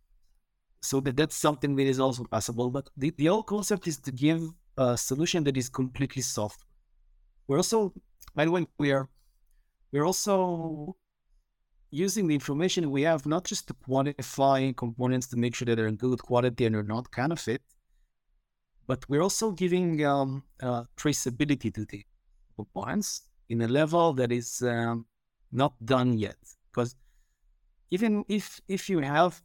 so 0.85 1.01
that, 1.01 1.17
that's 1.17 1.37
something 1.37 1.77
that 1.77 1.87
is 1.87 1.99
also 1.99 2.25
possible. 2.25 2.71
But 2.71 2.91
the, 2.97 3.11
the 3.17 3.27
whole 3.27 3.43
concept 3.43 3.89
is 3.89 3.99
to 3.99 4.13
give 4.13 4.43
a 4.77 4.97
solution 4.97 5.45
that 5.45 5.57
is 5.57 5.69
completely 5.69 6.23
software. 6.23 6.67
We're 7.47 7.59
also, 7.59 7.93
by 8.35 8.45
the 8.45 8.51
way, 8.51 8.67
we 8.79 8.93
are 8.93 9.09
we're 9.93 10.07
also 10.07 10.97
using 11.91 12.27
the 12.27 12.35
information 12.35 12.91
we 12.91 13.03
have, 13.03 13.25
not 13.25 13.45
just 13.45 13.69
to 13.69 13.75
quantify 13.75 14.77
components 14.77 15.29
to 15.29 15.37
make 15.37 15.55
sure 15.55 15.67
that 15.67 15.77
they're 15.77 15.87
in 15.87 15.97
good 15.97 16.21
quality 16.21 16.67
and 16.67 16.75
are 16.75 16.83
not 16.83 17.13
counterfeit, 17.13 17.63
but 18.87 19.09
we're 19.09 19.23
also 19.23 19.53
giving 19.53 20.05
um, 20.05 20.43
uh, 20.61 20.83
traceability 20.97 21.73
to 21.73 21.85
the 21.85 22.05
components 22.57 23.29
in 23.49 23.63
a 23.63 23.69
level 23.69 24.13
that 24.15 24.33
is 24.33 24.63
um, 24.63 25.07
not 25.53 25.73
done 25.85 26.19
yet. 26.19 26.37
Because 26.73 26.97
even 27.91 28.25
if 28.29 28.61
if 28.67 28.91
you 28.91 28.99
have 28.99 29.41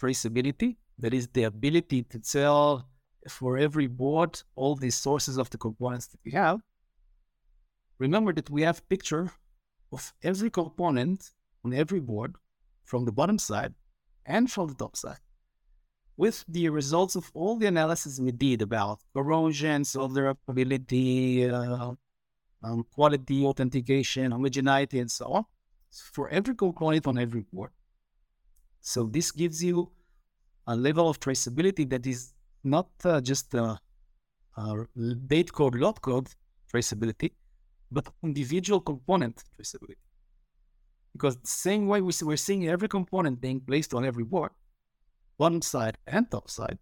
traceability, 0.00 0.76
that 0.98 1.14
is 1.14 1.28
the 1.28 1.44
ability 1.44 2.02
to 2.04 2.18
tell 2.18 2.88
for 3.28 3.58
every 3.58 3.86
board 3.86 4.42
all 4.54 4.74
the 4.74 4.90
sources 4.90 5.36
of 5.36 5.50
the 5.50 5.58
components 5.58 6.06
that 6.08 6.20
we 6.24 6.32
have. 6.32 6.60
Remember 7.98 8.32
that 8.32 8.48
we 8.48 8.62
have 8.62 8.88
picture 8.88 9.30
of 9.92 10.12
every 10.22 10.50
component 10.50 11.30
on 11.64 11.74
every 11.74 12.00
board 12.00 12.36
from 12.84 13.04
the 13.04 13.12
bottom 13.12 13.38
side 13.38 13.74
and 14.24 14.50
from 14.50 14.68
the 14.68 14.74
top 14.74 14.96
side 14.96 15.20
with 16.20 16.44
the 16.48 16.68
results 16.68 17.16
of 17.16 17.30
all 17.32 17.56
the 17.56 17.66
analysis 17.66 18.20
we 18.20 18.30
did 18.30 18.60
about 18.60 19.00
corrosion, 19.14 19.82
solderability, 19.82 21.50
uh, 21.50 21.94
um, 22.62 22.84
quality, 22.94 23.42
authentication, 23.44 24.30
homogeneity, 24.30 24.98
and 24.98 25.10
so 25.10 25.26
on 25.32 25.44
for 25.90 26.28
every 26.28 26.54
component 26.54 27.06
on 27.06 27.16
every 27.18 27.44
board. 27.52 27.70
So 28.80 29.04
this 29.04 29.30
gives 29.30 29.62
you 29.62 29.90
a 30.66 30.76
level 30.76 31.08
of 31.08 31.20
traceability 31.20 31.88
that 31.90 32.06
is 32.06 32.32
not 32.64 32.88
uh, 33.04 33.20
just 33.20 33.54
a, 33.54 33.78
a 34.56 34.86
date 35.26 35.52
code, 35.52 35.74
lot 35.74 36.00
code 36.00 36.28
traceability, 36.72 37.32
but 37.90 38.08
individual 38.22 38.80
component 38.80 39.42
traceability. 39.58 39.96
Because 41.12 41.36
the 41.36 41.48
same 41.48 41.86
way 41.86 42.00
we 42.00 42.12
we're 42.22 42.36
seeing 42.36 42.68
every 42.68 42.88
component 42.88 43.40
being 43.40 43.60
placed 43.60 43.94
on 43.94 44.04
every 44.04 44.24
board, 44.24 44.52
bottom 45.38 45.60
side 45.60 45.98
and 46.06 46.30
top 46.30 46.48
side. 46.48 46.78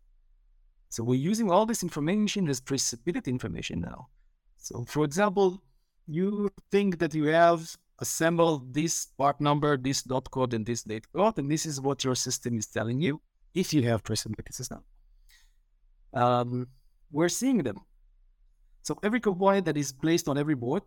So 0.91 1.03
we're 1.03 1.21
using 1.21 1.51
all 1.51 1.67
this 1.67 1.83
information 1.83 2.49
as 2.49 2.61
traceability 2.61 3.29
information 3.29 3.81
now. 3.81 4.09
So 4.57 4.85
for 4.87 5.05
example, 5.05 5.63
you 6.07 6.51
think 6.71 6.99
that 6.99 7.15
you 7.15 7.25
have 7.27 7.77
assembled 7.99 8.73
this 8.75 9.07
part 9.19 9.41
number, 9.41 9.77
this 9.77 10.03
dot 10.03 10.31
code, 10.31 10.55
and 10.55 10.65
this 10.65 10.83
date 10.83 11.07
code, 11.13 11.39
and 11.39 11.51
this 11.51 11.67
is 11.67 11.81
what 11.81 12.05
your 12.05 12.15
system 12.15 12.57
is 12.59 12.67
telling 12.67 13.01
you 13.01 13.21
if 13.55 13.73
you 13.73 13.83
have 13.83 14.03
traceability 14.03 14.53
system. 14.53 14.83
Um, 16.15 16.69
we're 17.11 17.29
seeing 17.29 17.59
them. 17.59 17.81
So 18.83 18.99
every 19.03 19.21
component 19.21 19.67
that 19.67 19.77
is 19.77 19.93
placed 19.93 20.29
on 20.29 20.39
every 20.39 20.55
board, 20.55 20.83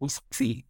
we 0.00 0.08
see. 0.32 0.64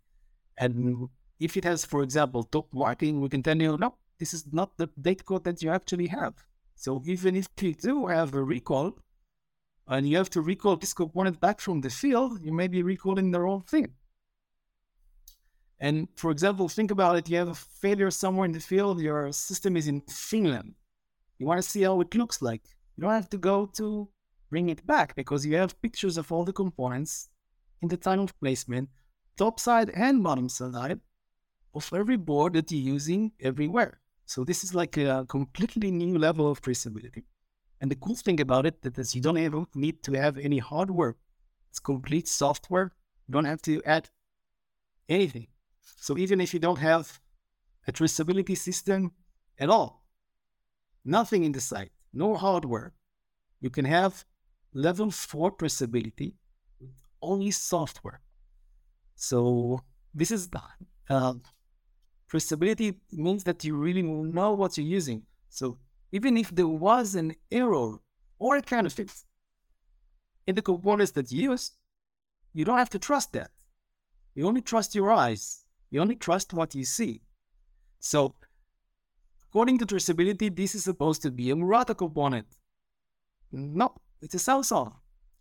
And 0.59 1.09
if 1.41 1.57
it 1.57 1.65
has, 1.65 1.85
for 1.85 2.03
example, 2.03 2.43
top 2.45 2.69
marking, 2.73 3.21
we 3.21 3.29
can 3.29 3.43
tell 3.43 3.57
you, 3.57 3.77
no, 3.79 3.97
this 4.19 4.35
is 4.35 4.45
not 4.53 4.77
the 4.77 4.89
date 5.01 5.25
code 5.25 5.45
that 5.45 5.63
you 5.63 5.71
actually 5.71 6.09
have. 6.09 6.35
So 6.77 7.03
even 7.07 7.37
if 7.37 7.49
you 7.61 7.75
do 7.75 8.07
have 8.07 8.35
a 8.35 8.43
recall, 8.43 8.99
and 9.87 10.09
you 10.09 10.17
have 10.17 10.31
to 10.31 10.41
recall 10.41 10.77
this 10.77 10.95
component 10.95 11.41
back 11.41 11.61
from 11.61 11.81
the 11.81 11.91
field, 11.91 12.41
you 12.43 12.53
may 12.53 12.69
be 12.69 12.83
recalling 12.83 13.31
the 13.31 13.41
wrong 13.41 13.63
thing. 13.63 13.89
And 15.81 16.09
for 16.17 16.31
example, 16.31 16.69
think 16.69 16.91
about 16.91 17.17
it. 17.17 17.29
You 17.29 17.39
have 17.39 17.49
a 17.49 17.55
failure 17.55 18.11
somewhere 18.11 18.47
in 18.47 18.53
the 18.53 18.61
field. 18.61 19.01
Your 19.01 19.33
system 19.33 19.77
is 19.77 19.89
in 19.89 20.01
Finland. 20.03 20.75
You 21.39 21.47
want 21.47 21.63
to 21.63 21.69
see 21.69 21.83
how 21.83 22.01
it 22.01 22.15
looks 22.15 22.41
like. 22.41 22.63
You 22.97 23.03
don't 23.03 23.13
have 23.13 23.31
to 23.31 23.39
go 23.39 23.67
to 23.75 24.09
bring 24.51 24.69
it 24.69 24.87
back 24.87 25.17
because 25.17 25.45
you 25.45 25.57
have 25.57 25.81
pictures 25.83 26.17
of 26.17 26.31
all 26.31 26.45
the 26.45 26.53
components 26.53 27.29
in 27.83 27.89
the 27.89 27.97
time 27.97 28.21
of 28.21 28.39
placement, 28.39 28.89
top 29.37 29.59
side 29.59 29.91
and 29.91 30.23
bottom 30.23 30.49
side 30.49 31.01
of 31.75 31.91
every 31.93 32.17
board 32.17 32.53
that 32.53 32.71
you're 32.71 32.95
using 32.95 33.33
everywhere. 33.41 34.01
So 34.27 34.45
this 34.45 34.63
is 34.65 34.75
like 34.75 34.97
a 34.97 35.27
completely 35.29 35.91
new 35.91 36.17
level 36.19 36.51
of 36.51 36.63
traceability. 36.63 37.25
And 37.81 37.91
the 37.91 37.97
cool 37.97 38.15
thing 38.15 38.41
about 38.41 38.65
it 38.65 38.81
that 38.83 38.97
is 38.97 39.15
you 39.15 39.21
don't 39.21 39.37
even 39.37 39.67
need 39.75 40.03
to 40.05 40.13
have 40.13 40.39
any 40.39 40.59
hardware. 40.59 41.17
It's 41.69 41.81
complete 41.81 42.29
software. 42.29 42.93
You 43.27 43.33
don't 43.33 43.45
have 43.45 43.61
to 43.63 43.83
add 43.85 44.09
anything. 45.09 45.49
So 45.97 46.19
even 46.19 46.41
if 46.41 46.53
you 46.53 46.61
don't 46.61 46.79
have 46.79 47.21
a 47.87 47.93
traceability 47.93 48.57
system 48.57 49.13
at 49.59 49.71
all, 49.71 50.07
nothing 51.05 51.45
in 51.45 51.53
the 51.53 51.61
site, 51.61 51.93
no 52.13 52.35
hardware, 52.35 52.95
you 53.61 53.71
can 53.71 53.85
have 53.85 54.25
level 54.73 55.11
four 55.11 55.53
traceability 55.53 56.35
with 56.81 56.95
only 57.23 57.51
software. 57.51 58.21
So 59.15 59.81
this 60.15 60.31
is 60.31 60.49
uh, 61.09 61.35
traceability 62.31 62.97
means 63.13 63.45
that 63.45 63.65
you 63.65 63.77
really 63.77 64.03
know 64.03 64.55
what 64.55 64.77
you're 64.77 64.87
using. 64.87 65.23
So 65.49 65.79
even 66.13 66.37
if 66.37 66.55
there 66.55 66.69
was 66.69 67.15
an 67.15 67.35
error 67.51 67.99
or 68.39 68.57
a 68.57 68.63
kind 68.63 68.87
counterfeit 68.87 69.13
in 70.47 70.55
the 70.55 70.63
components 70.63 71.13
that 71.13 71.31
you 71.33 71.51
use, 71.51 71.73
you 72.53 72.65
don't 72.65 72.79
have 72.79 72.91
to 72.91 72.99
trust 72.99 73.33
that. 73.33 73.51
You 74.35 74.47
only 74.47 74.61
trust 74.61 74.95
your 74.95 75.11
eyes. 75.11 75.64
You 75.95 76.01
only 76.01 76.17
trust 76.17 76.53
what 76.53 76.75
you 76.75 76.85
see. 76.85 77.21
So 78.01 78.35
according 79.49 79.79
to 79.79 79.87
traceability, 79.87 80.55
this 80.55 80.75
is 80.75 80.83
supposed 80.83 81.23
to 81.23 81.31
be 81.31 81.51
a 81.51 81.55
Murata 81.55 81.95
component. 81.95 82.49
No, 83.53 83.95
it's 84.21 84.35
a 84.35 84.39
Samsung. 84.39 84.93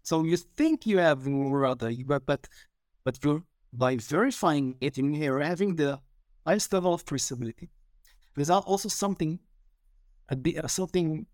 So 0.03 0.23
you 0.23 0.37
think 0.37 0.85
you 0.85 0.99
have 0.99 1.25
Murata, 1.25 1.91
but 2.05 2.27
but, 2.27 2.47
but 3.03 3.17
you're, 3.23 3.41
by 3.73 3.97
verifying 3.97 4.75
it, 4.79 4.99
in 4.99 5.11
here, 5.11 5.39
having 5.39 5.75
the 5.75 5.99
highest 6.45 6.71
level 6.71 6.93
of 6.93 7.03
traceability. 7.03 7.69
There's 8.35 8.51
also 8.51 8.89
something 8.89 9.39
a, 10.29 10.37
uh, 10.63 10.67
something 10.67 11.25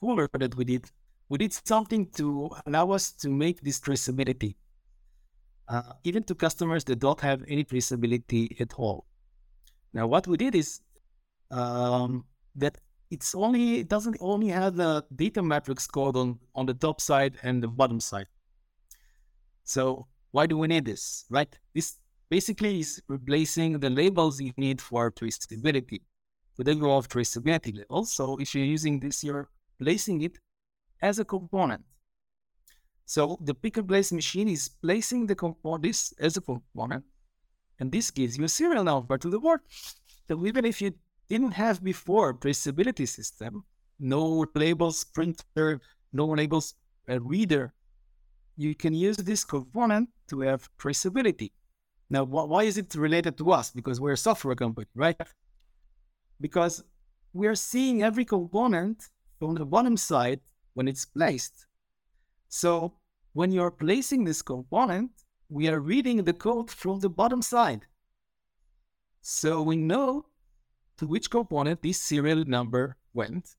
cooler 0.00 0.28
that 0.32 0.56
we 0.56 0.64
did. 0.64 0.90
We 1.28 1.38
did 1.38 1.52
something 1.52 2.10
to 2.16 2.50
allow 2.66 2.90
us 2.90 3.12
to 3.22 3.28
make 3.30 3.60
this 3.60 3.78
traceability, 3.78 4.56
uh, 5.72 5.94
even 6.04 6.22
to 6.24 6.34
customers 6.34 6.84
that 6.84 6.98
don't 6.98 7.20
have 7.20 7.42
any 7.48 7.64
traceability 7.64 8.60
at 8.60 8.74
all. 8.74 9.06
Now, 9.94 10.06
what 10.06 10.26
we 10.26 10.36
did 10.36 10.54
is 10.54 10.80
um, 11.50 12.24
that 12.56 12.78
it's 13.10 13.34
only 13.34 13.80
it 13.80 13.88
doesn't 13.88 14.16
only 14.20 14.48
have 14.48 14.76
the 14.76 15.04
data 15.14 15.42
matrix 15.42 15.86
code 15.86 16.16
on 16.16 16.38
on 16.54 16.66
the 16.66 16.74
top 16.74 17.00
side 17.00 17.34
and 17.42 17.62
the 17.62 17.68
bottom 17.68 18.00
side. 18.00 18.26
So 19.64 20.06
why 20.30 20.46
do 20.46 20.56
we 20.58 20.66
need 20.68 20.84
this? 20.84 21.24
Right? 21.30 21.58
This 21.74 21.98
basically 22.30 22.80
is 22.80 23.02
replacing 23.08 23.80
the 23.80 23.90
labels 23.90 24.40
you 24.40 24.52
need 24.56 24.80
for 24.80 25.10
traceability 25.10 26.00
with 26.56 26.68
a 26.68 26.74
graph 26.74 27.08
traceability 27.08 27.76
level. 27.78 28.04
So 28.04 28.38
if 28.38 28.54
you're 28.54 28.64
using 28.64 29.00
this, 29.00 29.22
you're 29.24 29.48
placing 29.78 30.22
it 30.22 30.38
as 31.00 31.18
a 31.18 31.24
component. 31.24 31.84
So 33.12 33.36
the 33.42 33.52
pick 33.52 33.76
and 33.76 33.86
place 33.86 34.10
machine 34.10 34.48
is 34.48 34.70
placing 34.70 35.26
the 35.26 35.34
component 35.34 35.82
this 35.82 36.14
as 36.18 36.38
a 36.38 36.40
component, 36.40 37.04
and 37.78 37.92
this 37.92 38.10
gives 38.10 38.38
you 38.38 38.44
a 38.44 38.48
serial 38.48 38.84
number 38.84 39.18
to 39.18 39.28
the 39.28 39.38
board. 39.38 39.60
So 40.28 40.46
even 40.46 40.64
if 40.64 40.80
you 40.80 40.94
didn't 41.28 41.52
have 41.52 41.84
before 41.84 42.32
traceability 42.32 43.06
system, 43.06 43.64
no 44.00 44.46
labels 44.54 45.04
printer, 45.04 45.82
no 46.14 46.24
labels 46.24 46.72
reader, 47.06 47.74
you 48.56 48.74
can 48.74 48.94
use 48.94 49.18
this 49.18 49.44
component 49.44 50.08
to 50.28 50.40
have 50.40 50.70
traceability. 50.78 51.52
Now, 52.08 52.24
wh- 52.24 52.48
why 52.48 52.62
is 52.62 52.78
it 52.78 52.94
related 52.94 53.36
to 53.38 53.52
us? 53.52 53.70
Because 53.72 54.00
we're 54.00 54.12
a 54.12 54.16
software 54.28 54.54
company, 54.54 54.86
right? 54.94 55.20
because 56.40 56.82
we're 57.34 57.56
seeing 57.56 58.02
every 58.02 58.24
component 58.24 59.10
from 59.38 59.54
the 59.56 59.66
bottom 59.66 59.98
side 59.98 60.40
when 60.72 60.88
it's 60.88 61.04
placed. 61.04 61.66
So 62.48 62.94
when 63.32 63.52
you're 63.52 63.70
placing 63.70 64.24
this 64.24 64.42
component, 64.42 65.10
we 65.48 65.68
are 65.68 65.80
reading 65.80 66.24
the 66.24 66.32
code 66.32 66.70
from 66.70 67.00
the 67.00 67.08
bottom 67.08 67.42
side. 67.42 67.86
So 69.20 69.62
we 69.62 69.76
know 69.76 70.26
to 70.98 71.06
which 71.06 71.30
component 71.30 71.82
this 71.82 72.00
serial 72.00 72.44
number 72.44 72.96
went. 73.14 73.56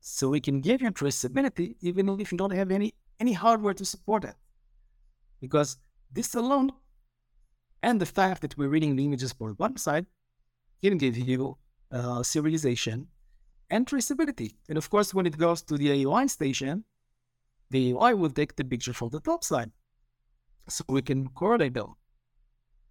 So 0.00 0.28
we 0.28 0.40
can 0.40 0.60
give 0.60 0.82
you 0.82 0.90
traceability 0.90 1.76
even 1.80 2.08
if 2.20 2.30
you 2.30 2.38
don't 2.38 2.52
have 2.52 2.70
any, 2.70 2.94
any 3.18 3.32
hardware 3.32 3.74
to 3.74 3.84
support 3.84 4.24
it. 4.24 4.34
Because 5.40 5.76
this 6.12 6.34
alone 6.34 6.70
and 7.82 8.00
the 8.00 8.06
fact 8.06 8.42
that 8.42 8.56
we're 8.56 8.68
reading 8.68 8.96
the 8.96 9.04
images 9.04 9.32
from 9.32 9.48
the 9.48 9.54
bottom 9.54 9.76
side 9.76 10.06
can 10.82 10.98
give 10.98 11.16
you 11.16 11.56
uh, 11.90 12.20
serialization, 12.20 13.06
and 13.70 13.86
traceability. 13.86 14.54
And 14.68 14.78
of 14.78 14.90
course, 14.90 15.14
when 15.14 15.26
it 15.26 15.38
goes 15.38 15.62
to 15.62 15.76
the 15.76 15.88
AOI 15.88 16.28
station, 16.28 16.84
the 17.70 17.92
AOI 17.92 18.16
will 18.16 18.30
take 18.30 18.56
the 18.56 18.64
picture 18.64 18.92
from 18.92 19.10
the 19.10 19.20
top 19.20 19.44
side. 19.44 19.70
So 20.68 20.84
we 20.88 21.02
can 21.02 21.28
correlate 21.28 21.74
them. 21.74 21.94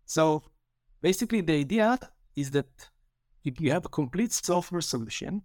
So 0.05 0.43
basically, 1.01 1.41
the 1.41 1.53
idea 1.53 1.99
is 2.36 2.51
that 2.51 2.89
if 3.43 3.59
you 3.59 3.71
have 3.71 3.86
a 3.86 3.89
complete 3.89 4.32
software 4.32 4.82
solution 4.82 5.41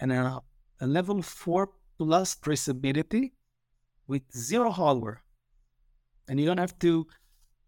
and 0.00 0.12
a, 0.12 0.40
a 0.80 0.86
level 0.86 1.22
4 1.22 1.70
plus 1.98 2.36
traceability 2.36 3.32
with 4.06 4.22
zero 4.36 4.70
hardware, 4.70 5.22
and 6.28 6.40
you 6.40 6.46
don't 6.46 6.58
have 6.58 6.78
to 6.78 7.06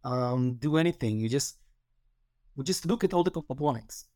um, 0.04 0.54
do 0.54 0.76
anything, 0.76 1.18
you 1.18 1.28
just 1.28 1.58
we 2.56 2.64
just 2.64 2.86
look 2.86 3.04
at 3.04 3.12
all 3.12 3.22
the 3.22 3.30
components 3.30 4.06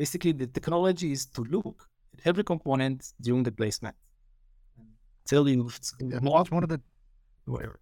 basically 0.00 0.32
the 0.32 0.46
technology 0.46 1.12
is 1.12 1.26
to 1.26 1.42
look 1.54 1.88
at 2.14 2.20
every 2.24 2.42
component 2.42 3.12
during 3.20 3.42
the 3.42 3.52
placement. 3.52 3.94
Tell 5.30 5.48
you 5.48 5.68
it's 5.68 5.94
one 6.50 6.64
of 6.64 6.68
the 6.68 6.80
whatever. 7.44 7.78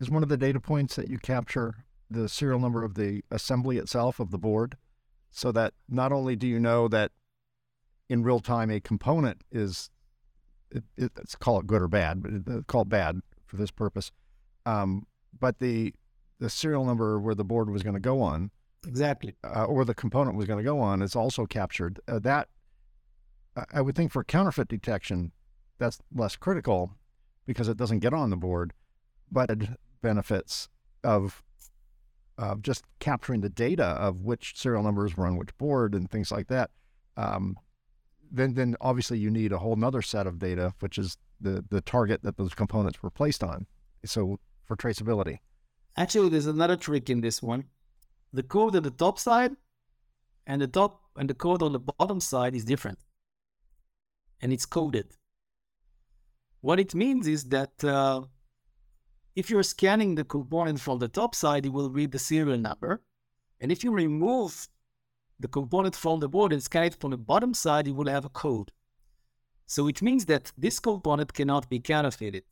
Is 0.00 0.08
one 0.08 0.22
of 0.22 0.30
the 0.30 0.38
data 0.38 0.58
points 0.58 0.96
that 0.96 1.10
you 1.10 1.18
capture 1.18 1.84
the 2.10 2.30
serial 2.30 2.58
number 2.58 2.82
of 2.82 2.94
the 2.94 3.22
assembly 3.30 3.76
itself 3.76 4.18
of 4.18 4.30
the 4.30 4.38
board, 4.38 4.78
so 5.30 5.52
that 5.52 5.74
not 5.86 6.12
only 6.12 6.34
do 6.34 6.46
you 6.46 6.58
know 6.58 6.88
that 6.88 7.12
in 8.08 8.22
real 8.22 8.40
time 8.40 8.70
a 8.70 8.80
component 8.80 9.42
is, 9.52 9.90
it, 10.70 10.84
it, 10.96 11.12
let's 11.14 11.34
call 11.34 11.60
it 11.60 11.66
good 11.66 11.82
or 11.82 11.88
bad, 11.88 12.22
but 12.22 12.32
it, 12.32 12.66
call 12.66 12.82
it 12.82 12.88
bad 12.88 13.20
for 13.44 13.56
this 13.56 13.70
purpose. 13.70 14.12
Um, 14.64 15.06
but 15.38 15.58
the 15.58 15.92
the 16.38 16.48
serial 16.48 16.86
number 16.86 17.20
where 17.20 17.34
the 17.34 17.44
board 17.44 17.68
was 17.68 17.82
going 17.82 17.92
to 17.92 18.00
go 18.00 18.22
on, 18.22 18.50
exactly, 18.86 19.34
uh, 19.44 19.64
or 19.64 19.84
the 19.84 19.94
component 19.94 20.38
was 20.38 20.46
going 20.46 20.58
to 20.58 20.64
go 20.64 20.80
on, 20.80 21.02
is 21.02 21.14
also 21.14 21.44
captured. 21.44 22.00
Uh, 22.08 22.18
that 22.20 22.48
I 23.74 23.82
would 23.82 23.94
think 23.94 24.10
for 24.10 24.24
counterfeit 24.24 24.68
detection, 24.68 25.32
that's 25.78 25.98
less 26.14 26.36
critical 26.36 26.92
because 27.46 27.68
it 27.68 27.76
doesn't 27.76 28.00
get 28.00 28.14
on 28.14 28.30
the 28.30 28.36
board, 28.36 28.72
but 29.30 29.50
it 29.50 29.68
benefits 30.02 30.68
of 31.04 31.42
of 32.38 32.60
just 32.62 32.84
capturing 33.00 33.40
the 33.40 33.48
data 33.48 33.84
of 33.84 34.20
which 34.20 34.52
serial 34.56 34.82
numbers 34.82 35.16
were 35.16 35.26
on 35.26 35.36
which 35.38 35.56
board 35.56 35.94
and 35.94 36.10
things 36.10 36.30
like 36.30 36.48
that. 36.48 36.70
Um, 37.16 37.56
then, 38.30 38.52
then 38.52 38.76
obviously 38.80 39.18
you 39.18 39.30
need 39.30 39.52
a 39.52 39.58
whole 39.58 39.74
nother 39.76 40.02
set 40.02 40.26
of 40.26 40.38
data, 40.38 40.74
which 40.80 40.98
is 40.98 41.16
the 41.40 41.64
the 41.70 41.80
target 41.80 42.22
that 42.22 42.36
those 42.36 42.54
components 42.54 43.02
were 43.02 43.10
placed 43.10 43.42
on. 43.42 43.66
So 44.04 44.38
for 44.64 44.76
traceability. 44.76 45.38
Actually, 45.96 46.28
there's 46.28 46.46
another 46.46 46.76
trick 46.76 47.08
in 47.08 47.20
this 47.20 47.42
one. 47.42 47.64
The 48.32 48.42
code 48.42 48.76
on 48.76 48.82
the 48.82 48.90
top 48.90 49.18
side 49.18 49.52
and 50.46 50.60
the 50.60 50.66
top 50.66 51.00
and 51.16 51.30
the 51.30 51.34
code 51.34 51.62
on 51.62 51.72
the 51.72 51.78
bottom 51.78 52.20
side 52.20 52.54
is 52.54 52.64
different, 52.64 52.98
and 54.40 54.52
it's 54.52 54.66
coded. 54.66 55.16
What 56.66 56.80
it 56.80 56.96
means 56.96 57.28
is 57.28 57.44
that 57.50 57.84
uh, 57.84 58.22
if 59.36 59.50
you're 59.50 59.62
scanning 59.62 60.16
the 60.16 60.24
component 60.24 60.80
from 60.80 60.98
the 60.98 61.06
top 61.06 61.32
side, 61.36 61.64
it 61.64 61.72
will 61.72 61.90
read 61.90 62.10
the 62.10 62.18
serial 62.18 62.58
number. 62.58 63.02
And 63.60 63.70
if 63.70 63.84
you 63.84 63.92
remove 63.92 64.66
the 65.38 65.46
component 65.46 65.94
from 65.94 66.18
the 66.18 66.28
board 66.28 66.52
and 66.52 66.60
scan 66.60 66.82
it 66.82 66.96
from 66.96 67.12
the 67.12 67.18
bottom 67.18 67.54
side, 67.54 67.86
you 67.86 67.94
will 67.94 68.08
have 68.08 68.24
a 68.24 68.30
code. 68.30 68.72
So 69.66 69.86
it 69.86 70.02
means 70.02 70.26
that 70.26 70.50
this 70.58 70.80
component 70.80 71.32
cannot 71.32 71.70
be 71.70 71.78
counterfeited. 71.78 72.42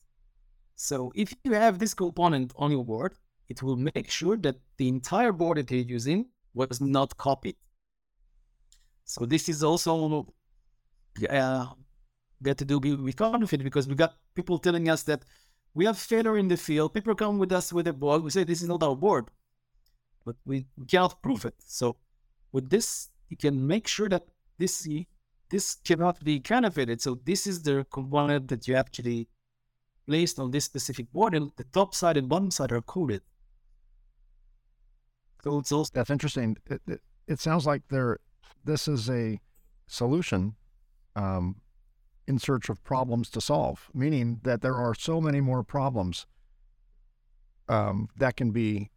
So 0.76 1.10
if 1.16 1.34
you 1.42 1.54
have 1.54 1.80
this 1.80 1.92
component 1.92 2.52
on 2.54 2.70
your 2.70 2.84
board, 2.84 3.14
it 3.48 3.64
will 3.64 3.74
make 3.74 4.08
sure 4.08 4.36
that 4.36 4.60
the 4.76 4.86
entire 4.86 5.32
board 5.32 5.58
that 5.58 5.72
you're 5.72 5.92
using 5.98 6.26
was 6.54 6.80
not 6.80 7.16
copied. 7.16 7.56
So 9.04 9.26
this 9.26 9.48
is 9.48 9.64
also 9.64 10.32
uh, 11.28 11.66
got 12.42 12.58
to 12.58 12.64
do 12.64 12.78
with 12.78 13.16
counterfeit 13.16 13.62
because 13.62 13.88
we 13.88 13.94
got 13.94 14.14
people 14.34 14.58
telling 14.58 14.88
us 14.88 15.02
that 15.04 15.24
we 15.74 15.84
have 15.84 15.98
failure 15.98 16.38
in 16.38 16.48
the 16.48 16.56
field. 16.56 16.94
People 16.94 17.14
come 17.14 17.38
with 17.38 17.52
us 17.52 17.72
with 17.72 17.88
a 17.88 17.92
board. 17.92 18.22
We 18.22 18.30
say 18.30 18.44
this 18.44 18.62
is 18.62 18.68
not 18.68 18.82
our 18.82 18.96
board, 18.96 19.26
but 20.24 20.36
we, 20.44 20.66
cannot 20.88 21.22
prove 21.22 21.44
it. 21.44 21.54
So 21.58 21.96
with 22.52 22.70
this, 22.70 23.08
you 23.28 23.36
can 23.36 23.66
make 23.66 23.88
sure 23.88 24.08
that 24.08 24.26
this 24.58 24.88
this 25.50 25.76
cannot 25.84 26.22
be 26.22 26.40
counterfeited. 26.40 27.00
So 27.00 27.18
this 27.24 27.46
is 27.46 27.62
the 27.62 27.86
component 27.90 28.48
that 28.48 28.66
you 28.66 28.76
actually 28.76 29.28
placed 30.06 30.38
on 30.38 30.50
this 30.50 30.64
specific 30.64 31.12
board, 31.12 31.34
and 31.34 31.50
the 31.56 31.64
top 31.64 31.94
side 31.94 32.16
and 32.16 32.28
bottom 32.28 32.50
side 32.50 32.72
are 32.72 32.82
coded. 32.82 33.22
So 35.42 35.58
it's 35.58 35.72
also 35.72 35.90
that's 35.92 36.10
interesting. 36.10 36.56
It, 36.66 36.80
it, 36.86 37.00
it 37.26 37.40
sounds 37.40 37.66
like 37.66 37.82
there, 37.90 38.18
this 38.64 38.88
is 38.88 39.10
a 39.10 39.40
solution 39.86 40.54
um, 41.16 41.56
in 42.26 42.38
search 42.38 42.68
of 42.68 42.82
problems 42.84 43.28
to 43.30 43.40
solve, 43.40 43.90
meaning 43.92 44.40
that 44.44 44.62
there 44.62 44.74
are 44.74 44.94
so 44.94 45.20
many 45.20 45.40
more 45.40 45.62
problems 45.62 46.26
um, 47.68 48.08
that 48.16 48.36
can 48.36 48.50
be 48.50 48.90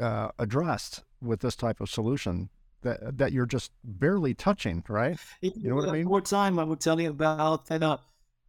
uh, 0.00 0.28
addressed 0.38 1.02
with 1.20 1.40
this 1.40 1.56
type 1.56 1.80
of 1.80 1.88
solution 1.88 2.50
that 2.82 3.18
that 3.18 3.32
you're 3.32 3.46
just 3.46 3.72
barely 3.82 4.34
touching, 4.34 4.84
right? 4.88 5.18
You 5.40 5.52
know 5.70 5.76
what 5.76 5.88
I 5.88 5.92
mean? 5.92 6.06
More 6.06 6.20
time, 6.20 6.58
I 6.58 6.64
would 6.64 6.80
tell 6.80 7.00
you 7.00 7.10
about 7.10 7.70
uh, 7.70 7.96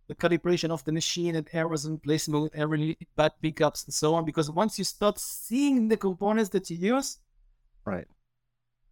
the 0.08 0.16
calibration 0.16 0.70
of 0.70 0.84
the 0.84 0.92
machine 0.92 1.36
and 1.36 1.48
errors 1.54 1.86
in 1.86 1.98
placement, 1.98 2.52
error 2.54 2.78
bad 3.16 3.34
pickups, 3.42 3.86
and 3.86 3.94
so 3.94 4.16
on. 4.16 4.26
Because 4.26 4.50
once 4.52 4.78
you 4.78 4.86
start 4.86 5.20
seeing 5.20 5.88
the 5.88 5.98
components 5.98 6.50
that 6.52 6.70
you 6.70 6.78
use, 6.96 7.20
right, 7.86 8.08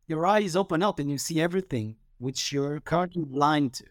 your 0.08 0.26
eyes 0.26 0.56
open 0.56 0.82
up 0.84 1.00
and 1.00 1.10
you 1.10 1.18
see 1.18 1.42
everything 1.42 1.96
which 2.18 2.52
you're 2.52 2.80
currently 2.80 3.24
blind 3.24 3.74
to. 3.74 3.86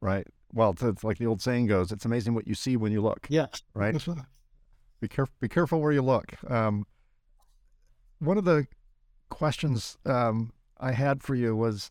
Right. 0.00 0.26
Well, 0.54 0.74
it's 0.80 1.02
like 1.02 1.18
the 1.18 1.26
old 1.26 1.42
saying 1.42 1.66
goes, 1.66 1.90
it's 1.90 2.04
amazing 2.04 2.34
what 2.34 2.46
you 2.46 2.54
see 2.54 2.76
when 2.76 2.92
you 2.92 3.02
look. 3.02 3.26
Yeah. 3.28 3.46
Right. 3.74 3.92
be 5.00 5.08
careful. 5.08 5.34
Be 5.40 5.48
careful 5.48 5.80
where 5.80 5.92
you 5.92 6.02
look. 6.02 6.32
Um, 6.50 6.86
one 8.20 8.38
of 8.38 8.44
the 8.44 8.66
questions 9.30 9.98
um, 10.06 10.52
I 10.78 10.92
had 10.92 11.22
for 11.22 11.34
you 11.34 11.56
was 11.56 11.90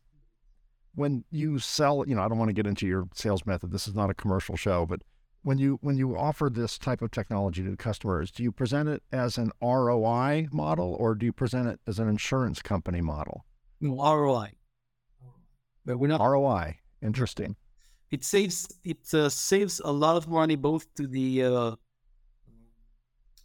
when 0.95 1.25
you 1.29 1.59
sell. 1.59 2.05
You 2.07 2.15
know, 2.15 2.23
I 2.23 2.29
don't 2.29 2.37
want 2.37 2.49
to 2.49 2.53
get 2.53 2.65
into 2.65 2.87
your 2.87 3.09
sales 3.13 3.45
method. 3.45 3.71
This 3.71 3.87
is 3.87 3.95
not 3.95 4.09
a 4.09 4.13
commercial 4.13 4.55
show, 4.55 4.85
but 4.85 5.01
when 5.41 5.57
you 5.57 5.77
when 5.81 5.97
you 5.97 6.17
offer 6.17 6.49
this 6.49 6.77
type 6.77 7.01
of 7.01 7.11
technology 7.11 7.63
to 7.63 7.75
customers, 7.75 8.31
do 8.31 8.43
you 8.43 8.51
present 8.53 8.87
it 8.87 9.03
as 9.11 9.37
an 9.37 9.51
ROI 9.61 10.47
model 10.53 10.95
or 10.97 11.15
do 11.15 11.25
you 11.25 11.33
present 11.33 11.67
it 11.67 11.81
as 11.85 11.99
an 11.99 12.07
insurance 12.07 12.61
company 12.61 13.01
model? 13.01 13.43
No, 13.81 13.95
ROI. 13.95 14.53
But 15.85 15.97
we're 15.97 16.07
not 16.07 16.21
ROI. 16.21 16.79
Interesting 17.01 17.57
it 18.13 18.23
saves 18.23 18.67
it 18.83 19.11
uh, 19.15 19.27
saves 19.27 19.81
a 19.83 19.91
lot 19.91 20.15
of 20.15 20.27
money 20.27 20.55
both 20.55 20.85
to 20.93 21.07
the 21.07 21.43
uh, 21.43 21.71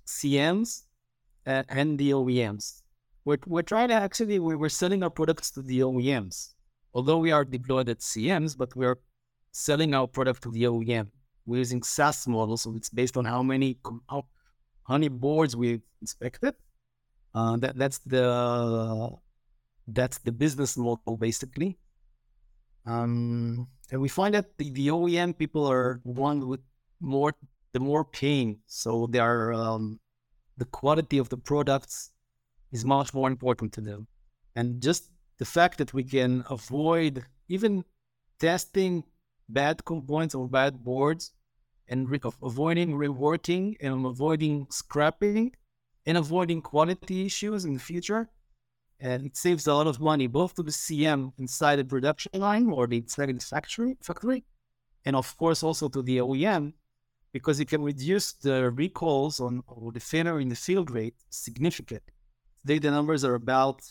CMs 0.07 0.83
and, 1.47 1.65
and, 1.71 1.99
the 1.99 2.11
OEMs. 2.11 2.83
We're, 3.25 3.39
we're 3.47 3.63
trying 3.63 3.89
to 3.89 3.95
actually 3.95 4.39
we're 4.39 4.69
selling 4.69 5.03
our 5.03 5.09
products 5.09 5.51
to 5.53 5.63
the 5.63 5.81
OEMs, 5.81 6.53
although 6.93 7.17
we 7.17 7.33
are 7.33 7.47
deployed 7.47 7.89
at 7.89 8.01
CMs, 8.01 8.59
but 8.59 8.77
we're 8.77 8.99
selling 9.53 9.95
our 9.95 10.07
product 10.07 10.43
to 10.43 10.51
the 10.51 10.65
OEM. 10.65 11.07
We're 11.47 11.61
using 11.65 11.83
SaaS 11.83 12.29
model, 12.29 12.59
so 12.59 12.77
it's 12.77 12.91
based 12.91 13.17
on 13.17 13.25
how 13.25 13.43
many 13.43 13.79
how, 14.11 14.27
many 14.91 15.09
boards 15.09 15.57
we've 15.57 15.81
inspected. 16.03 16.55
Uh, 17.35 17.57
that 17.57 17.79
that's 17.79 18.01
the 18.01 19.17
that's 19.87 20.19
the 20.19 20.33
business 20.33 20.77
model 20.77 21.17
basically. 21.17 21.79
Um, 22.89 23.69
and 23.91 24.01
we 24.01 24.09
find 24.09 24.35
that 24.35 24.57
the, 24.57 24.71
the 24.71 24.89
OEM 24.89 25.37
people 25.37 25.67
are 25.67 26.01
one 26.05 26.49
with 26.49 26.61
more 27.01 27.35
the 27.73 27.81
more 27.81 28.05
pain. 28.05 28.61
So 28.67 29.07
they 29.11 29.19
are 29.19 29.53
um, 29.53 30.01
the 30.57 30.65
quality 30.65 31.19
of 31.19 31.29
the 31.29 31.37
products 31.37 32.11
is 32.73 32.85
much 32.85 33.13
more 33.13 33.29
important 33.29 33.73
to 33.75 33.83
them. 33.83 34.07
And 34.57 34.81
just 34.83 35.11
the 35.37 35.45
fact 35.45 35.79
that 35.79 35.93
we 35.93 36.03
can 36.03 36.45
avoid 36.49 37.25
even 37.49 37.85
testing 38.39 39.05
bad 39.49 39.85
components 39.85 40.35
or 40.35 40.49
bad 40.49 40.83
boards 40.83 41.33
and 41.89 42.09
re- 42.09 42.21
avoiding 42.43 42.93
reworking 42.93 43.77
and 43.81 44.07
avoiding 44.07 44.67
scrapping 44.71 45.53
and 46.07 46.17
avoiding 46.17 46.63
quality 46.63 47.27
issues 47.27 47.65
in 47.65 47.75
the 47.75 47.81
future 47.81 48.31
and 49.01 49.25
it 49.25 49.37
saves 49.37 49.67
a 49.67 49.75
lot 49.75 49.87
of 49.87 50.01
money 50.01 50.27
both 50.27 50.55
to 50.55 50.63
the 50.63 50.71
CM 50.71 51.33
inside 51.39 51.77
the 51.77 51.85
production 51.85 52.33
line 52.35 52.69
or 52.71 52.87
the 52.87 52.99
inside 52.99 53.27
the 53.27 53.45
factory, 53.45 53.97
factory, 54.03 54.45
and 55.05 55.15
of 55.15 55.37
course 55.37 55.63
also 55.63 55.89
to 55.89 56.03
the 56.03 56.19
OEM 56.19 56.73
because 57.33 57.61
it 57.61 57.69
can 57.69 57.83
reduce 57.83 58.33
the 58.33 58.71
recalls 58.71 59.39
on 59.39 59.63
or 59.69 59.93
the 59.93 60.01
failure 60.01 60.41
in 60.41 60.49
the 60.49 60.57
field 60.57 60.91
rate 60.91 61.15
significantly. 61.31 62.13
Today 62.61 62.79
the 62.79 62.91
numbers 62.91 63.25
are 63.25 63.35
about 63.35 63.83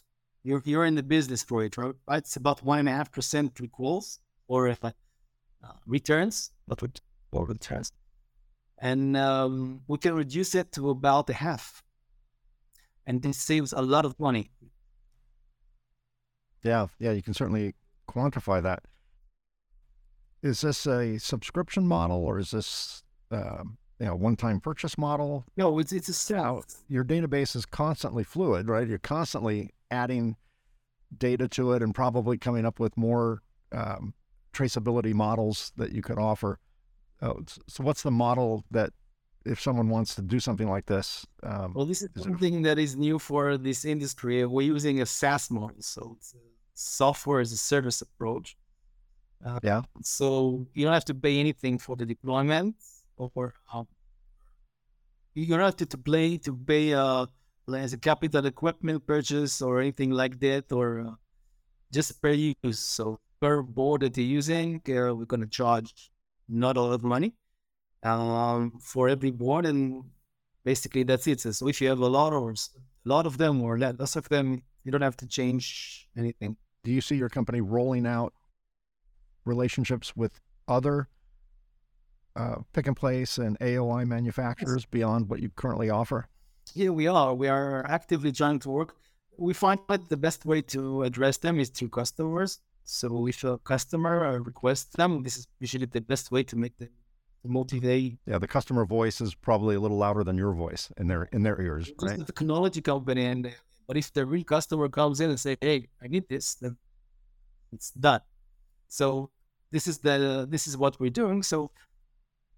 you're 0.44 0.62
you're 0.66 0.86
in 0.86 0.96
the 0.96 1.04
business 1.04 1.44
for 1.44 1.64
it, 1.64 1.78
right? 1.78 1.96
It's 2.12 2.36
about 2.36 2.64
one 2.64 2.80
and 2.80 2.90
a 2.90 2.92
half 2.92 3.12
percent 3.12 3.60
recalls 3.60 4.20
or 4.48 4.68
if 4.68 4.84
uh, 4.84 4.92
returns, 5.86 6.52
not 6.68 6.82
with 6.82 7.00
or 7.32 7.46
returns, 7.46 7.92
and 8.78 9.16
um, 9.16 9.82
we 9.88 9.98
can 9.98 10.14
reduce 10.16 10.56
it 10.56 10.72
to 10.74 10.90
about 10.90 11.30
a 11.30 11.34
half, 11.34 11.84
and 13.06 13.22
this 13.22 13.38
saves 13.38 13.74
a 13.74 13.82
lot 13.82 14.06
of 14.06 14.20
money 14.20 14.52
yeah, 16.68 16.88
yeah, 17.00 17.12
you 17.12 17.24
can 17.24 17.34
certainly 17.34 17.74
quantify 18.10 18.62
that. 18.62 18.84
Is 20.44 20.62
this 20.62 20.86
a 20.86 21.18
subscription 21.18 21.88
model 21.88 22.24
or 22.24 22.38
is 22.40 22.52
this 22.52 23.04
um, 23.32 23.78
you 24.00 24.06
know 24.06 24.16
one-time 24.16 24.60
purchase 24.60 24.98
model? 24.98 25.46
No, 25.56 25.80
it's 25.80 25.92
it's 25.92 26.10
a 26.10 26.14
sell. 26.14 26.64
Your 26.88 27.04
database 27.04 27.56
is 27.56 27.66
constantly 27.66 28.24
fluid, 28.24 28.70
right? 28.70 28.88
You're 28.88 29.00
constantly 29.00 29.72
adding 29.90 30.36
data 31.18 31.48
to 31.48 31.72
it 31.74 31.82
and 31.82 31.96
probably 31.96 32.38
coming 32.38 32.66
up 32.66 32.80
with 32.80 32.96
more 32.98 33.42
um, 33.72 34.14
traceability 34.54 35.14
models 35.14 35.72
that 35.78 35.92
you 35.92 36.02
could 36.02 36.20
offer. 36.20 36.60
Oh, 37.22 37.40
so, 37.68 37.84
what's 37.84 38.04
the 38.04 38.12
model 38.12 38.64
that 38.72 38.92
if 39.46 39.60
someone 39.60 39.90
wants 39.90 40.14
to 40.16 40.22
do 40.22 40.40
something 40.40 40.70
like 40.70 40.86
this? 40.86 41.26
Um, 41.42 41.74
well, 41.74 41.86
this 41.86 42.02
is, 42.02 42.10
is 42.16 42.24
something 42.24 42.60
it... 42.60 42.64
that 42.64 42.78
is 42.78 42.96
new 42.96 43.18
for 43.18 43.58
this 43.58 43.86
industry. 43.86 44.46
We're 44.46 44.62
using 44.62 45.02
a 45.02 45.06
SaaS 45.06 45.50
model, 45.50 45.78
so 45.80 46.16
it's 46.18 46.36
a 46.36 46.57
software 46.78 47.40
as 47.40 47.52
a 47.52 47.58
service 47.58 48.02
approach. 48.02 48.56
Uh, 49.44 49.60
yeah. 49.64 49.82
So 50.02 50.66
you 50.74 50.86
don't 50.86 50.94
have 50.94 51.06
to 51.06 51.14
pay 51.14 51.40
anything 51.40 51.78
for 51.78 51.96
the 51.96 52.06
deployment, 52.06 52.76
or 53.18 53.54
um, 53.74 53.88
you 55.34 55.48
don't 55.48 55.60
have 55.60 55.76
to, 55.78 55.86
to 55.86 55.98
play 55.98 56.38
to 56.38 56.54
pay 56.56 56.94
uh, 56.94 57.26
as 57.74 57.94
a 57.94 57.98
capital 57.98 58.46
equipment 58.46 59.06
purchase 59.06 59.62
or 59.62 59.82
anything 59.82 60.12
like 60.12 60.40
that, 60.40 60.72
or 60.72 61.02
uh, 61.02 61.12
just 61.92 62.22
per 62.22 62.32
use. 62.32 62.80
So 62.80 63.20
per 63.40 63.62
board 63.62 64.02
that 64.02 64.18
you're 64.18 64.26
using, 64.26 64.82
uh, 64.90 65.14
we're 65.16 65.26
going 65.26 65.42
to 65.42 65.48
charge 65.48 66.12
not 66.50 66.78
a 66.78 66.82
lot 66.82 66.94
of 66.94 67.04
money 67.04 67.34
um, 68.04 68.74
for 68.82 69.10
every 69.10 69.32
board, 69.32 69.66
and 69.66 70.04
basically 70.64 71.04
that's 71.04 71.28
it. 71.28 71.42
So 71.42 71.68
if 71.68 71.82
you 71.82 71.90
have 71.90 72.00
a 72.00 72.08
lot 72.08 72.34
or 72.34 72.52
a 72.52 72.56
lot 73.06 73.26
of 73.26 73.38
them 73.38 73.62
or 73.62 73.78
less 73.78 74.16
of 74.16 74.30
them, 74.30 74.62
you 74.84 74.92
don't 74.92 75.02
have 75.02 75.18
to 75.18 75.28
change 75.28 76.08
anything. 76.18 76.58
Do 76.84 76.92
you 76.92 77.02
see 77.02 77.16
your 77.16 77.30
company 77.30 77.62
rolling 77.62 78.06
out 78.06 78.34
relationships 79.46 80.16
with 80.16 80.40
other 80.68 81.08
uh, 82.36 82.58
pick 82.74 82.88
and 82.88 82.96
place 82.96 83.38
and 83.38 83.58
AOI 83.60 84.06
manufacturers 84.06 84.86
beyond 84.86 85.30
what 85.30 85.42
you 85.42 85.50
currently 85.50 85.90
offer? 85.90 86.28
Yeah, 86.74 86.90
we 86.90 87.08
are. 87.08 87.34
We 87.34 87.48
are 87.48 87.86
actively 87.88 88.32
trying 88.32 88.60
to 88.60 88.70
work. 88.70 88.96
We 89.38 89.54
find 89.54 89.80
that 89.90 90.10
the 90.10 90.18
best 90.18 90.46
way 90.46 90.62
to 90.64 91.04
address 91.04 91.38
them 91.38 91.60
is 91.60 91.70
through 91.70 91.90
customers. 91.90 92.60
So 92.84 93.28
if 93.28 93.44
a 93.44 93.58
customer 93.58 94.42
requests 94.42 94.96
them, 94.96 95.24
this 95.24 95.38
is 95.38 95.48
usually 95.60 95.86
the 95.86 96.02
best 96.02 96.32
way 96.32 96.44
to 96.44 96.56
make 96.56 96.78
them 96.78 96.90
motivate. 97.44 98.18
Yeah, 98.26 98.40
the 98.40 98.48
customer 98.48 98.86
voice 98.86 99.22
is 99.22 99.36
probably 99.36 99.76
a 99.76 99.80
little 99.80 99.98
louder 99.98 100.24
than 100.24 100.38
your 100.38 100.54
voice 100.54 100.92
in 100.98 101.08
their 101.08 101.24
in 101.32 101.44
their 101.44 101.60
ears, 101.62 101.90
it's 101.90 102.04
right? 102.04 102.18
The 102.18 102.26
technology 102.26 102.82
company, 102.82 103.26
and 103.26 103.54
but 103.88 103.98
if 103.98 104.12
the 104.14 104.26
real 104.26 104.44
customer 104.44 104.90
comes 104.90 105.22
in 105.22 105.30
and 105.30 105.40
say, 105.40 105.58
"Hey, 105.62 105.88
I 106.02 106.08
need 106.08 106.28
this," 106.30 106.56
then 106.56 106.78
it's 107.72 107.92
done. 107.92 108.22
So 108.88 109.32
this 109.72 109.88
is 109.88 110.00
the 110.00 110.46
this 110.50 110.68
is 110.68 110.78
what 110.78 111.00
we're 111.00 111.10
doing. 111.10 111.44
So 111.44 111.72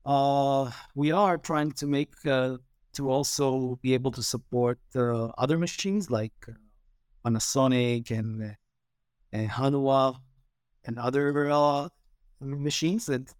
uh, 0.05 0.71
we 0.95 1.11
are 1.11 1.37
trying 1.37 1.71
to 1.73 1.87
make 1.87 2.13
uh, 2.25 2.57
to 2.93 3.09
also 3.09 3.79
be 3.81 3.93
able 3.93 4.11
to 4.11 4.23
support 4.23 4.79
uh, 4.95 5.27
other 5.37 5.57
machines 5.57 6.09
like 6.09 6.33
Panasonic 7.25 8.11
and 8.11 8.55
and 9.31 9.49
Hanwha 9.49 10.19
and 10.85 10.97
other 10.97 11.49
uh, 11.49 11.89
machines 12.39 13.05
that 13.05 13.33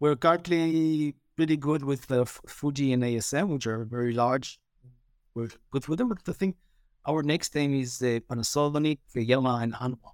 we're 0.00 0.16
currently 0.16 1.14
pretty 1.36 1.56
good 1.56 1.84
with 1.84 2.10
uh, 2.10 2.24
Fuji 2.24 2.92
and 2.92 3.02
ASM, 3.02 3.48
which 3.48 3.66
are 3.66 3.84
very 3.84 4.12
large. 4.12 4.60
We're 5.34 5.48
good 5.70 5.86
with 5.88 5.98
them, 5.98 6.08
but 6.08 6.18
I 6.28 6.32
think 6.32 6.56
our 7.08 7.22
next 7.22 7.56
aim 7.56 7.74
is 7.74 8.02
uh, 8.02 8.20
Panasonic, 8.28 8.98
Yamaha, 9.16 9.62
and 9.62 9.74
Hanwha. 9.74 10.10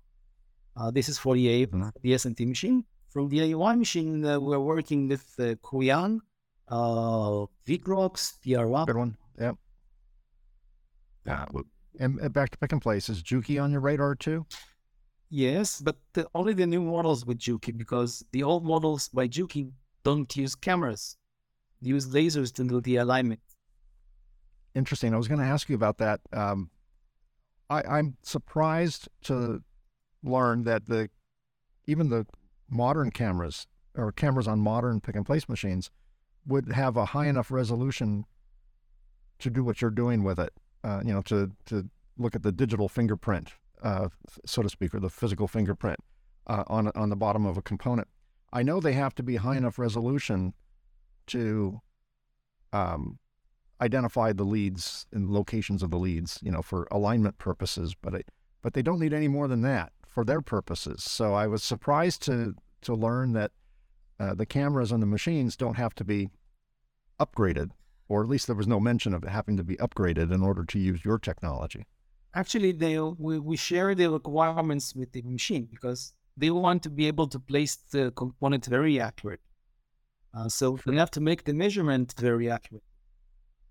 Uh, 0.77 0.91
this 0.91 1.09
is 1.09 1.19
for 1.19 1.35
the, 1.35 1.67
mm-hmm. 1.67 1.89
the 2.03 2.13
SMT 2.13 2.47
machine. 2.47 2.85
From 3.11 3.29
the 3.29 3.41
AOI 3.41 3.77
machine, 3.79 4.25
uh, 4.25 4.41
we're 4.41 4.59
working 4.59 5.09
with 5.09 5.25
uh, 5.39 5.55
Koh 5.63 5.83
Young, 5.83 6.21
uh, 6.69 7.47
Vicrox, 7.67 8.35
PR1. 8.45 8.87
Good 8.87 8.97
one. 8.97 9.17
Yep. 9.41 9.57
Yeah. 11.27 11.45
And 12.01 12.33
back 12.33 12.51
to 12.51 12.59
pick 12.59 12.73
and 12.73 12.83
place, 12.83 13.09
is 13.09 13.23
Juki 13.23 13.63
on 13.63 13.71
your 13.71 13.81
radar 13.81 14.17
too? 14.17 14.47
Yes, 15.31 15.81
but 15.81 15.97
the, 16.13 16.27
only 16.35 16.55
the 16.55 16.67
new 16.67 16.83
models 16.83 17.25
with 17.25 17.39
Juki 17.39 17.77
because 17.77 18.25
the 18.33 18.43
old 18.43 18.65
models 18.65 19.09
by 19.09 19.29
Juki 19.29 19.71
don't 20.03 20.35
use 20.37 20.55
cameras, 20.55 21.17
they 21.81 21.91
use 21.91 22.09
lasers 22.09 22.53
to 22.55 22.65
do 22.65 22.81
the 22.81 22.97
alignment. 22.97 23.41
Interesting. 24.75 25.15
I 25.15 25.17
was 25.17 25.29
going 25.29 25.41
to 25.41 25.47
ask 25.47 25.69
you 25.69 25.77
about 25.77 25.99
that. 25.99 26.21
Um, 26.33 26.71
I, 27.71 27.83
I'm 27.83 28.17
surprised 28.23 29.09
to 29.25 29.63
learn 30.23 30.65
that 30.65 30.87
the 30.87 31.11
even 31.87 32.09
the 32.09 32.27
modern 32.69 33.11
cameras 33.11 33.67
or 33.95 34.11
cameras 34.13 34.49
on 34.49 34.61
modern 34.61 35.01
pick 35.01 35.15
and 35.15 35.27
place 35.27 35.49
machines 35.49 35.91
would 36.47 36.73
have 36.73 36.97
a 36.97 37.07
high 37.07 37.27
enough 37.27 37.51
resolution 37.51 38.25
to 39.39 39.51
do 39.51 39.65
what 39.65 39.81
you're 39.81 39.91
doing 39.91 40.23
with 40.23 40.39
it. 40.39 40.53
Uh, 40.83 41.01
you 41.05 41.13
know, 41.13 41.23
to 41.23 41.51
to 41.67 41.89
look 42.19 42.35
at 42.35 42.43
the 42.43 42.53
digital 42.53 42.89
fingerprint 42.89 43.55
uh, 43.85 44.09
so 44.47 44.63
to 44.63 44.69
speak, 44.69 44.95
or 44.95 45.01
the 45.01 45.11
physical 45.11 45.47
fingerprint 45.47 46.01
uh, 46.47 46.65
on 46.67 46.91
on 46.95 47.11
the 47.11 47.17
bottom 47.17 47.47
of 47.47 47.57
a 47.57 47.63
component. 47.63 48.09
I 48.53 48.63
know 48.63 48.81
they 48.81 48.95
have 48.95 49.15
to 49.17 49.23
be 49.23 49.37
high 49.37 49.57
enough 49.57 49.79
resolution 49.79 50.55
to 51.29 51.81
um, 52.73 53.19
identify 53.81 54.33
the 54.33 54.45
leads 54.45 55.07
and 55.13 55.31
locations 55.31 55.83
of 55.83 55.91
the 55.91 55.99
leads, 55.99 56.39
you 56.43 56.51
know, 56.51 56.63
for 56.63 56.87
alignment 56.91 57.39
purposes. 57.39 57.95
But 58.01 58.15
it, 58.15 58.31
but 58.63 58.75
they 58.75 58.83
don't 58.83 59.01
need 59.01 59.13
any 59.13 59.29
more 59.29 59.49
than 59.49 59.63
that 59.63 59.93
for 60.07 60.25
their 60.25 60.41
purposes. 60.41 61.03
So 61.03 61.35
I 61.35 61.47
was 61.47 61.63
surprised 61.63 62.23
to 62.23 62.55
to 62.83 62.95
learn 62.95 63.33
that 63.33 63.53
uh, 64.21 64.35
the 64.35 64.47
cameras 64.47 64.93
on 64.93 65.01
the 65.01 65.07
machines 65.07 65.57
don't 65.57 65.77
have 65.77 65.95
to 65.95 66.05
be 66.05 66.29
upgraded, 67.19 67.71
or 68.09 68.23
at 68.23 68.29
least 68.29 68.47
there 68.47 68.57
was 68.57 68.67
no 68.67 68.79
mention 68.79 69.15
of 69.15 69.25
it 69.25 69.31
having 69.31 69.57
to 69.57 69.65
be 69.65 69.77
upgraded 69.77 70.33
in 70.33 70.43
order 70.43 70.65
to 70.65 70.79
use 70.79 71.05
your 71.05 71.19
technology 71.19 71.87
actually 72.35 72.73
they 72.73 72.99
we, 72.99 73.39
we 73.39 73.57
share 73.57 73.95
the 73.95 74.11
requirements 74.11 74.95
with 74.95 75.13
the 75.13 75.23
machine 75.23 75.69
because 75.71 76.13
they 76.37 76.51
want 76.51 76.83
to 76.83 76.91
be 76.91 77.07
able 77.07 77.29
to 77.29 77.39
place 77.39 77.77
the 77.93 78.11
component 78.13 78.67
very 78.67 79.01
accurate. 79.01 79.41
Uh, 80.37 80.49
so 80.49 80.79
they 80.85 80.97
have 80.97 81.13
to 81.13 81.21
make 81.21 81.45
the 81.45 81.55
measurement 81.55 82.13
very 82.19 82.51
accurate. 82.51 82.83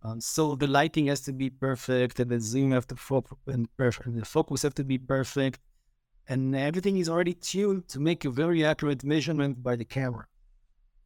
Um, 0.03 0.19
so 0.19 0.55
the 0.55 0.67
lighting 0.67 1.07
has 1.07 1.21
to 1.21 1.33
be 1.33 1.49
perfect, 1.49 2.19
and 2.19 2.29
the 2.29 2.39
zoom 2.39 2.71
have 2.71 2.87
to 2.87 2.95
focus, 2.95 3.37
and 3.47 3.67
perfect, 3.77 4.13
the 4.13 4.25
focus 4.25 4.63
have 4.63 4.75
to 4.75 4.83
be 4.83 4.97
perfect, 4.97 5.61
and 6.27 6.53
everything 6.55 6.97
is 6.97 7.07
already 7.07 7.33
tuned 7.33 7.87
to 7.87 8.01
make 8.01 8.25
a 8.25 8.29
very 8.29 8.65
accurate 8.65 9.03
measurement 9.05 9.63
by 9.63 9.77
the 9.77 9.85
camera. 9.85 10.25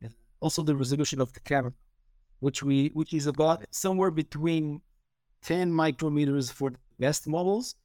And 0.01 0.13
also 0.39 0.63
the 0.63 0.75
resolution 0.75 1.21
of 1.21 1.31
the 1.33 1.39
camera, 1.41 1.73
which 2.39 2.63
we 2.63 2.89
which 2.93 3.13
is 3.13 3.27
about 3.27 3.65
somewhere 3.69 4.09
between 4.09 4.81
10 5.43 5.71
micrometers 5.71 6.51
for 6.51 6.71
the 6.71 6.79
best 6.99 7.27
models 7.27 7.75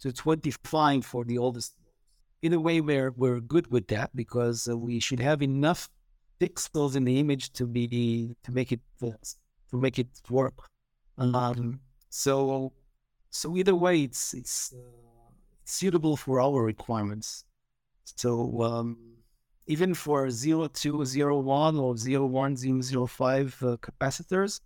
to 0.00 0.12
25 0.12 1.04
for 1.04 1.24
the 1.24 1.38
oldest. 1.38 1.74
In 2.42 2.52
a 2.52 2.60
way, 2.60 2.80
we're, 2.80 3.10
we're 3.10 3.40
good 3.40 3.70
with 3.70 3.88
that 3.88 4.14
because 4.16 4.66
we 4.66 4.98
should 5.00 5.20
have 5.20 5.42
enough 5.42 5.90
pixels 6.40 6.96
in 6.96 7.04
the 7.04 7.18
image 7.18 7.52
to 7.52 7.66
be 7.66 8.34
to 8.42 8.52
make 8.52 8.72
it 8.72 8.80
uh, 9.02 9.10
to 9.70 9.76
make 9.76 9.98
it 9.98 10.08
work. 10.30 10.54
Um, 11.18 11.80
so 12.08 12.72
so 13.30 13.56
either 13.56 13.74
way, 13.74 14.02
it's 14.02 14.34
it's 14.34 14.72
uh, 14.72 14.78
suitable 15.64 16.16
for 16.16 16.40
our 16.40 16.62
requirements. 16.62 17.44
So 18.04 18.62
um, 18.62 18.98
even 19.66 19.94
for 19.94 20.28
0201 20.30 21.76
or 21.76 21.94
01005 21.94 23.62
uh, 23.62 23.76
capacitors, 23.76 24.60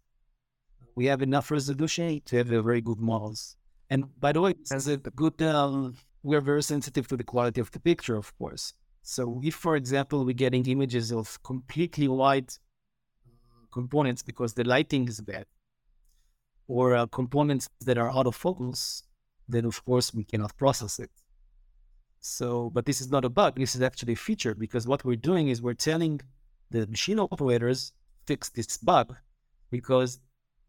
we 0.94 1.04
have 1.06 1.20
enough 1.20 1.50
resolution 1.50 2.22
to 2.24 2.36
have 2.38 2.50
a 2.50 2.62
very 2.62 2.80
good 2.80 3.00
models. 3.00 3.56
And 3.90 4.04
by 4.18 4.32
the 4.32 4.40
way, 4.40 4.54
as 4.72 4.88
a 4.88 4.96
good, 4.96 5.42
um, 5.42 5.94
we're 6.22 6.40
very 6.40 6.62
sensitive 6.62 7.06
to 7.08 7.16
the 7.16 7.24
quality 7.24 7.60
of 7.60 7.70
the 7.70 7.80
picture, 7.80 8.16
of 8.16 8.36
course. 8.38 8.72
So 9.02 9.42
if, 9.44 9.54
for 9.54 9.76
example, 9.76 10.24
we're 10.24 10.32
getting 10.32 10.64
images 10.66 11.12
of 11.12 11.42
completely 11.42 12.08
white 12.08 12.58
components 13.78 14.22
because 14.30 14.52
the 14.54 14.66
lighting 14.74 15.04
is 15.12 15.18
bad, 15.32 15.46
or 16.76 16.84
uh, 16.94 17.06
components 17.20 17.64
that 17.86 17.98
are 18.02 18.10
out 18.16 18.26
of 18.30 18.34
focus, 18.46 18.80
then 19.52 19.64
of 19.72 19.76
course 19.88 20.08
we 20.18 20.24
cannot 20.30 20.52
process 20.62 20.94
it. 21.04 21.12
So, 22.38 22.46
but 22.74 22.86
this 22.88 23.00
is 23.02 23.08
not 23.14 23.24
a 23.30 23.32
bug. 23.40 23.52
This 23.64 23.74
is 23.76 23.82
actually 23.88 24.14
a 24.14 24.22
feature 24.28 24.54
because 24.64 24.84
what 24.90 25.04
we're 25.06 25.24
doing 25.30 25.46
is 25.52 25.56
we're 25.60 25.82
telling 25.90 26.14
the 26.74 26.82
machine 26.96 27.20
operators 27.20 27.80
fix 28.28 28.40
this 28.56 28.78
bug 28.90 29.06
because 29.76 30.10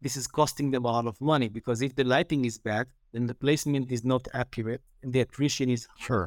this 0.04 0.16
is 0.20 0.26
costing 0.38 0.68
them 0.72 0.84
a 0.84 0.92
lot 0.96 1.06
of 1.06 1.16
money 1.20 1.48
because 1.58 1.78
if 1.88 1.92
the 1.98 2.04
lighting 2.04 2.44
is 2.44 2.56
bad, 2.70 2.86
then 3.12 3.26
the 3.26 3.38
placement 3.44 3.90
is 3.96 4.02
not 4.04 4.28
accurate 4.42 4.82
and 5.02 5.10
the 5.14 5.20
attrition 5.26 5.68
is 5.76 5.82
sure, 6.04 6.26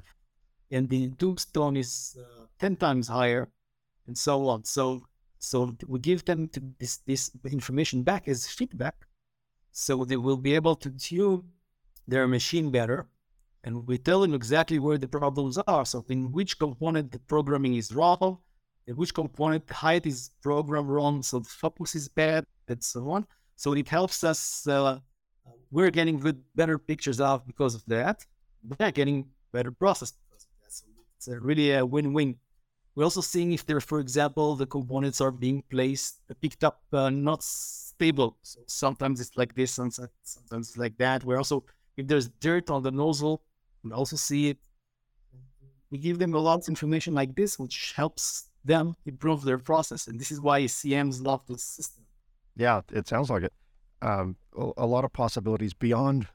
and 0.71 0.83
the 0.89 1.01
tombstone 1.21 1.75
is 1.77 2.17
uh, 2.19 2.45
ten 2.57 2.75
times 2.75 3.07
higher, 3.07 3.43
and 4.07 4.17
so 4.17 4.33
on. 4.47 4.63
So 4.63 4.83
so 5.39 5.75
we 5.87 5.99
give 5.99 6.25
them 6.25 6.49
this 6.79 6.97
this 6.97 7.31
information 7.45 8.03
back 8.03 8.27
as 8.27 8.45
feedback, 8.45 9.07
so 9.71 10.03
they 10.05 10.17
will 10.17 10.37
be 10.37 10.53
able 10.53 10.75
to 10.75 10.89
tune 10.91 11.43
their 12.07 12.27
machine 12.27 12.71
better, 12.71 13.07
and 13.63 13.87
we 13.87 13.97
tell 13.97 14.21
them 14.21 14.33
exactly 14.33 14.79
where 14.79 14.97
the 14.97 15.07
problems 15.07 15.57
are. 15.57 15.85
So 15.85 16.05
in 16.09 16.31
which 16.31 16.59
component 16.59 17.11
the 17.11 17.19
programming 17.19 17.75
is 17.75 17.93
wrong, 17.93 18.39
in 18.87 18.95
which 18.95 19.13
component 19.13 19.69
height 19.69 20.05
is 20.05 20.31
programmed 20.41 20.89
wrong, 20.89 21.23
so 21.23 21.39
the 21.39 21.49
focus 21.49 21.95
is 21.95 22.09
bad, 22.09 22.45
and 22.67 22.83
so 22.83 23.09
on. 23.09 23.25
So 23.55 23.73
it 23.73 23.87
helps 23.87 24.23
us. 24.23 24.67
Uh, 24.67 24.99
we're 25.71 25.91
getting 25.91 26.19
good, 26.19 26.41
better 26.55 26.77
pictures 26.77 27.21
out 27.21 27.45
because 27.45 27.75
of 27.75 27.83
that. 27.87 28.25
They're 28.63 28.91
getting 28.91 29.27
better 29.51 29.71
process. 29.71 30.13
So 30.67 30.85
it's 31.15 31.27
a 31.27 31.39
really 31.39 31.71
a 31.73 31.85
win-win. 31.85 32.35
We're 32.95 33.03
also 33.03 33.21
seeing 33.21 33.53
if 33.53 33.65
there, 33.65 33.79
for 33.79 33.99
example, 33.99 34.55
the 34.55 34.65
components 34.65 35.21
are 35.21 35.31
being 35.31 35.63
placed, 35.69 36.21
picked 36.41 36.63
up, 36.63 36.81
uh, 36.91 37.09
not 37.09 37.43
stable. 37.43 38.37
So 38.41 38.59
sometimes 38.67 39.21
it's 39.21 39.37
like 39.37 39.55
this, 39.55 39.71
sometimes 39.73 40.09
it's 40.51 40.77
like 40.77 40.97
that. 40.97 41.23
We're 41.23 41.37
also, 41.37 41.63
if 41.97 42.07
there's 42.07 42.27
dirt 42.27 42.69
on 42.69 42.83
the 42.83 42.91
nozzle, 42.91 43.43
we 43.83 43.91
also 43.91 44.15
see 44.15 44.49
it. 44.49 44.57
We 45.91 45.97
give 45.97 46.19
them 46.19 46.33
a 46.33 46.39
lot 46.39 46.59
of 46.59 46.67
information 46.67 47.13
like 47.13 47.35
this, 47.35 47.57
which 47.57 47.93
helps 47.95 48.49
them 48.65 48.95
improve 49.05 49.43
their 49.43 49.57
process. 49.57 50.07
And 50.07 50.19
this 50.19 50.31
is 50.31 50.41
why 50.41 50.63
CMs 50.63 51.23
love 51.23 51.41
this 51.47 51.63
system. 51.63 52.03
Yeah, 52.55 52.81
it 52.91 53.07
sounds 53.07 53.29
like 53.29 53.43
it. 53.43 53.53
Um, 54.01 54.35
a, 54.77 54.85
lot 54.85 55.03
of 55.03 55.11
possibilities 55.11 55.73
beyond 55.73 56.27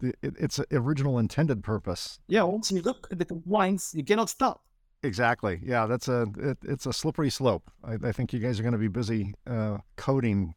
it, 0.00 0.16
it's 0.22 0.60
original 0.70 1.18
intended 1.18 1.62
purpose. 1.62 2.20
Yeah, 2.28 2.42
once 2.42 2.70
you 2.70 2.82
look 2.82 3.08
at 3.10 3.18
the 3.18 3.24
compliance, 3.24 3.94
you 3.94 4.04
cannot 4.04 4.28
stop. 4.28 4.62
Exactly. 5.06 5.60
Yeah, 5.62 5.86
that's 5.86 6.08
a 6.08 6.26
it, 6.38 6.58
it's 6.62 6.84
a 6.84 6.92
slippery 6.92 7.30
slope. 7.30 7.70
I, 7.84 8.08
I, 8.08 8.12
think 8.12 8.32
you 8.32 8.40
guys 8.40 8.58
are 8.58 8.62
going 8.64 8.72
to 8.72 8.78
be 8.78 8.88
busy 8.88 9.34
uh, 9.48 9.78
coding 9.96 10.54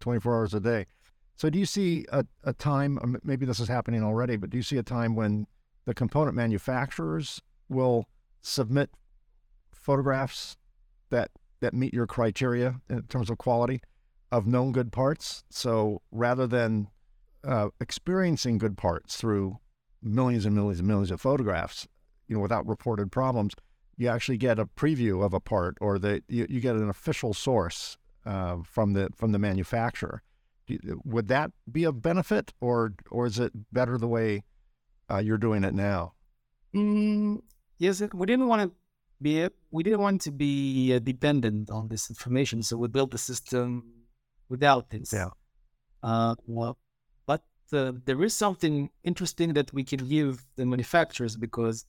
24 0.00 0.34
hours 0.34 0.54
a 0.54 0.60
day. 0.60 0.86
So, 1.36 1.48
do 1.48 1.58
you 1.58 1.64
see 1.64 2.04
a, 2.12 2.24
a 2.44 2.52
time? 2.52 3.16
Maybe 3.24 3.46
this 3.46 3.60
is 3.60 3.68
happening 3.68 4.04
already, 4.04 4.36
but 4.36 4.50
do 4.50 4.58
you 4.58 4.62
see 4.62 4.76
a 4.76 4.82
time 4.82 5.14
when 5.14 5.46
the 5.86 5.94
component 5.94 6.36
manufacturers 6.36 7.40
will 7.70 8.04
submit 8.42 8.90
photographs 9.72 10.56
that 11.10 11.30
that 11.60 11.72
meet 11.72 11.94
your 11.94 12.06
criteria 12.06 12.80
in 12.90 13.02
terms 13.04 13.30
of 13.30 13.38
quality 13.38 13.80
of 14.30 14.46
known 14.46 14.72
good 14.72 14.92
parts? 14.92 15.44
So, 15.48 16.02
rather 16.12 16.46
than 16.46 16.88
uh, 17.42 17.68
experiencing 17.80 18.58
good 18.58 18.76
parts 18.76 19.16
through 19.16 19.58
millions 20.02 20.44
and 20.44 20.54
millions 20.54 20.78
and 20.78 20.88
millions 20.88 21.10
of 21.10 21.22
photographs, 21.22 21.88
you 22.26 22.36
know, 22.36 22.42
without 22.42 22.66
reported 22.68 23.10
problems, 23.10 23.54
you 23.98 24.08
actually 24.08 24.38
get 24.38 24.58
a 24.58 24.64
preview 24.64 25.24
of 25.24 25.34
a 25.34 25.40
part, 25.40 25.76
or 25.80 25.98
that 25.98 26.22
you, 26.28 26.46
you 26.48 26.60
get 26.60 26.76
an 26.76 26.88
official 26.88 27.34
source 27.34 27.98
uh, 28.24 28.58
from 28.64 28.92
the 28.94 29.10
from 29.14 29.32
the 29.32 29.38
manufacturer. 29.38 30.22
Would 31.04 31.28
that 31.28 31.50
be 31.70 31.84
a 31.84 31.92
benefit, 31.92 32.52
or 32.60 32.94
or 33.10 33.26
is 33.26 33.38
it 33.38 33.52
better 33.72 33.98
the 33.98 34.06
way 34.08 34.44
uh, 35.10 35.18
you're 35.18 35.38
doing 35.38 35.64
it 35.64 35.74
now? 35.74 36.14
Mm, 36.74 37.42
yes, 37.78 38.00
we 38.14 38.26
didn't 38.26 38.46
want 38.46 38.62
to 38.70 38.76
be 39.20 39.48
we 39.72 39.82
didn't 39.82 40.00
want 40.00 40.20
to 40.22 40.30
be 40.30 40.94
uh, 40.94 41.00
dependent 41.00 41.68
on 41.70 41.88
this 41.88 42.08
information, 42.08 42.62
so 42.62 42.76
we 42.76 42.88
built 42.88 43.10
the 43.10 43.18
system 43.18 43.92
without 44.48 44.90
this. 44.90 45.12
Yeah. 45.12 45.30
Uh, 46.02 46.36
well, 46.46 46.78
but 47.26 47.42
uh, 47.72 47.92
there 48.04 48.22
is 48.22 48.32
something 48.32 48.90
interesting 49.02 49.54
that 49.54 49.72
we 49.72 49.82
can 49.82 50.06
give 50.06 50.44
the 50.54 50.64
manufacturers 50.64 51.36
because 51.36 51.84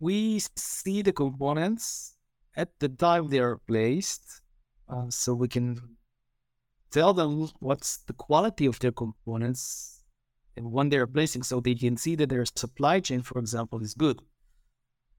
we 0.00 0.40
see 0.56 1.02
the 1.02 1.12
components 1.12 2.16
at 2.56 2.70
the 2.80 2.88
time 2.88 3.28
they 3.28 3.38
are 3.38 3.58
placed, 3.58 4.40
uh, 4.88 5.08
so 5.08 5.34
we 5.34 5.46
can 5.46 5.96
tell 6.90 7.14
them 7.14 7.48
what's 7.60 7.98
the 7.98 8.12
quality 8.14 8.66
of 8.66 8.78
their 8.80 8.92
components 8.92 10.02
and 10.56 10.72
when 10.72 10.88
they're 10.88 11.06
placing, 11.06 11.42
so 11.42 11.60
they 11.60 11.74
can 11.74 11.96
see 11.96 12.16
that 12.16 12.28
their 12.28 12.44
supply 12.44 12.98
chain, 12.98 13.22
for 13.22 13.38
example, 13.38 13.80
is 13.80 13.94
good. 13.94 14.20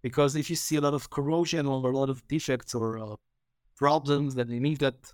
Because 0.02 0.36
if 0.36 0.50
you 0.50 0.56
see 0.56 0.76
a 0.76 0.82
lot 0.82 0.94
of 0.94 1.10
corrosion 1.10 1.66
or 1.68 1.90
a 1.90 1.98
lot 1.98 2.10
of 2.10 2.28
defects 2.28 2.76
or 2.76 2.98
uh, 2.98 3.16
problems, 3.78 4.36
then 4.36 4.52
it 4.52 4.60
means 4.60 4.80
that 4.80 5.14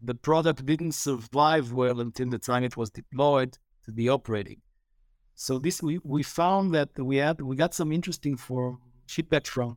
the 0.00 0.14
product 0.14 0.64
didn't 0.64 0.92
survive 0.92 1.72
well 1.72 2.00
until 2.00 2.30
the 2.30 2.38
time 2.38 2.64
it 2.64 2.76
was 2.76 2.90
deployed 2.90 3.58
to 3.84 3.92
be 3.92 4.08
operating. 4.08 4.62
So 5.34 5.58
this 5.58 5.82
we, 5.82 5.98
we 6.02 6.22
found 6.22 6.74
that 6.74 6.90
we 6.98 7.16
had 7.16 7.40
we 7.40 7.56
got 7.56 7.74
some 7.74 7.92
interesting 7.92 8.36
for 8.36 8.78
feedback 9.08 9.46
from 9.46 9.76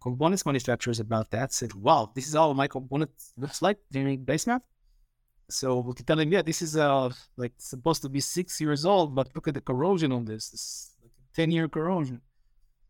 components 0.00 0.44
manufacturers 0.46 1.00
about 1.00 1.30
that. 1.30 1.52
Said, 1.52 1.72
"Wow, 1.74 2.12
this 2.14 2.26
is 2.28 2.34
how 2.34 2.52
my 2.52 2.68
component 2.68 3.10
looks 3.36 3.62
like 3.62 3.78
during 3.90 4.24
placement." 4.24 4.62
So 5.48 5.80
we 5.80 5.94
can 5.94 6.04
tell 6.04 6.16
them, 6.16 6.32
"Yeah, 6.32 6.42
this 6.42 6.60
is 6.62 6.76
uh 6.76 7.10
like 7.36 7.54
supposed 7.58 8.02
to 8.02 8.08
be 8.08 8.20
six 8.20 8.60
years 8.60 8.84
old, 8.84 9.14
but 9.14 9.34
look 9.34 9.48
at 9.48 9.54
the 9.54 9.60
corrosion 9.60 10.12
on 10.12 10.24
this. 10.24 10.52
It's 10.54 10.96
like 11.02 11.12
a 11.12 11.36
ten 11.38 11.50
year 11.50 11.68
corrosion." 11.68 12.20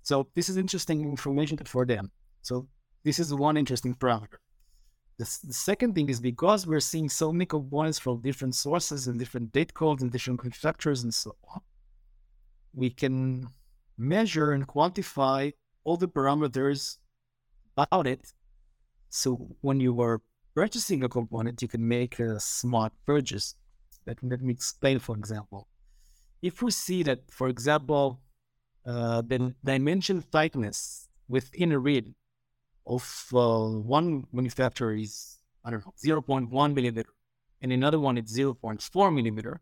So 0.02 0.28
this 0.34 0.48
is 0.48 0.56
interesting 0.56 0.98
information 1.16 1.58
for 1.74 1.84
them. 1.84 2.10
So 2.42 2.68
this 3.04 3.18
is 3.18 3.34
one 3.34 3.56
interesting 3.56 3.94
parameter. 3.94 4.38
The, 5.18 5.24
the, 5.44 5.54
second 5.54 5.94
thing 5.94 6.08
is 6.10 6.20
because 6.20 6.66
we're 6.66 6.88
seeing 6.92 7.08
so 7.08 7.32
many 7.32 7.46
components 7.46 7.98
from 7.98 8.20
different 8.20 8.54
sources 8.54 9.08
and 9.08 9.18
different 9.18 9.50
date 9.50 9.72
codes 9.72 10.02
and 10.02 10.12
different 10.12 10.42
manufacturers 10.44 11.02
and 11.04 11.14
so 11.14 11.34
on, 11.52 11.62
we 12.74 12.90
can 12.90 13.48
measure 13.98 14.52
and 14.52 14.66
quantify 14.66 15.52
all 15.84 15.96
the 15.96 16.08
parameters 16.08 16.98
about 17.76 18.06
it. 18.06 18.32
So 19.08 19.56
when 19.60 19.80
you 19.80 20.00
are 20.00 20.20
purchasing 20.54 21.04
a 21.04 21.08
component, 21.08 21.62
you 21.62 21.68
can 21.68 21.86
make 21.86 22.18
a 22.18 22.40
smart 22.40 22.92
purchase. 23.04 23.54
Let, 24.06 24.22
me 24.22 24.52
explain, 24.52 24.98
for 24.98 25.16
example. 25.16 25.68
If 26.42 26.62
we 26.62 26.70
see 26.70 27.02
that, 27.04 27.20
for 27.30 27.48
example, 27.48 28.20
uh, 28.84 29.22
the 29.22 29.54
dimension 29.64 30.22
tightness 30.30 31.08
within 31.28 31.72
a 31.72 31.78
reel 31.78 32.04
of 32.86 33.26
uh, 33.34 33.66
one 33.96 34.24
manufacturer 34.32 34.94
is, 34.94 35.38
I 35.64 35.70
don't 35.70 35.84
know, 35.84 35.92
0.1 36.04 36.74
millimeter, 36.74 37.10
and 37.60 37.72
another 37.72 37.98
one 37.98 38.16
is 38.16 38.36
0.4 38.36 39.14
millimeter. 39.14 39.60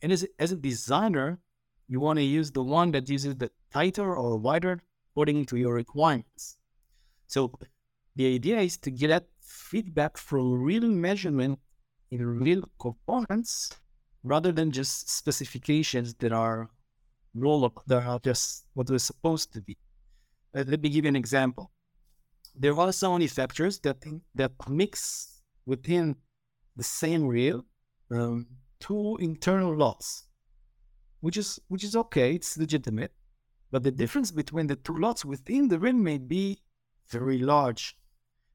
And 0.00 0.12
as, 0.12 0.26
as 0.38 0.52
a 0.52 0.56
designer, 0.56 1.40
you 1.90 1.98
want 1.98 2.20
to 2.20 2.24
use 2.24 2.52
the 2.52 2.62
one 2.62 2.92
that 2.92 3.10
uses 3.10 3.34
the 3.36 3.50
tighter 3.72 4.14
or 4.14 4.36
wider 4.36 4.80
according 5.10 5.44
to 5.44 5.56
your 5.56 5.74
requirements. 5.74 6.56
So 7.26 7.52
the 8.14 8.32
idea 8.32 8.60
is 8.60 8.76
to 8.78 8.92
get 8.92 9.26
feedback 9.40 10.16
from 10.16 10.62
real 10.62 10.86
measurement 10.86 11.58
in 12.12 12.24
real 12.24 12.62
components 12.78 13.72
rather 14.22 14.52
than 14.52 14.70
just 14.70 15.10
specifications 15.10 16.14
that 16.14 16.32
are 16.32 16.70
roll 17.34 17.64
up 17.64 17.82
that 17.88 18.04
are 18.04 18.20
just 18.20 18.66
what 18.74 18.86
they're 18.86 18.98
supposed 18.98 19.52
to 19.54 19.60
be. 19.60 19.76
Uh, 20.54 20.62
let 20.68 20.80
me 20.80 20.90
give 20.90 21.04
you 21.04 21.08
an 21.08 21.16
example. 21.16 21.72
There 22.54 22.78
are 22.78 22.92
some 22.92 23.14
manufacturers 23.14 23.80
that 23.80 23.98
that 24.36 24.52
mix 24.68 25.42
within 25.66 26.16
the 26.76 26.84
same 26.84 27.26
reel 27.26 27.64
um, 28.12 28.46
two 28.78 29.16
internal 29.20 29.76
lots 29.76 30.29
which 31.20 31.36
is 31.36 31.60
which 31.68 31.84
is 31.84 31.96
okay, 31.96 32.34
it's 32.34 32.58
legitimate. 32.58 33.12
But 33.70 33.82
the 33.82 33.90
difference 33.90 34.30
between 34.30 34.66
the 34.66 34.76
two 34.76 34.96
lots 34.96 35.24
within 35.24 35.68
the 35.68 35.78
rim 35.78 36.02
may 36.02 36.18
be 36.18 36.58
very 37.08 37.38
large. 37.38 37.96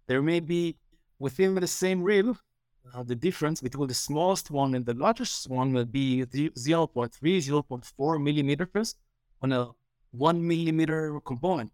There 0.08 0.22
may 0.22 0.40
be 0.40 0.78
within 1.20 1.56
the 1.56 1.68
same 1.68 2.04
reel, 2.04 2.38
uh, 2.94 3.04
the 3.04 3.16
difference 3.16 3.62
between 3.62 3.88
the 3.88 3.94
smallest 3.94 4.52
one 4.52 4.76
and 4.76 4.86
the 4.86 4.94
largest 4.94 5.50
one 5.50 5.74
will 5.74 5.86
be 5.86 6.24
0.3, 6.26 7.12
0.4 7.12 8.24
millimeters 8.24 8.96
on 9.42 9.52
a 9.52 9.70
one 10.12 10.46
millimeter 10.46 11.20
component, 11.26 11.72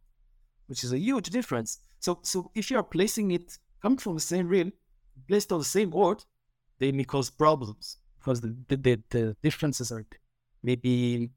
which 0.67 0.83
is 0.83 0.93
a 0.93 0.99
huge 0.99 1.29
difference. 1.29 1.79
So, 1.99 2.19
so 2.23 2.49
if 2.55 2.71
you 2.71 2.77
are 2.77 2.83
placing 2.83 3.31
it 3.31 3.57
coming 3.81 3.97
from 3.97 4.15
the 4.15 4.21
same 4.21 4.47
reel, 4.47 4.71
placed 5.27 5.51
on 5.51 5.59
the 5.59 5.65
same 5.65 5.89
board, 5.89 6.23
they 6.79 6.91
may 6.91 7.03
cause 7.03 7.29
problems 7.29 7.97
because 8.17 8.41
the, 8.41 8.55
the, 8.67 9.01
the 9.09 9.35
differences 9.43 9.91
are 9.91 10.05
maybe 10.63 11.29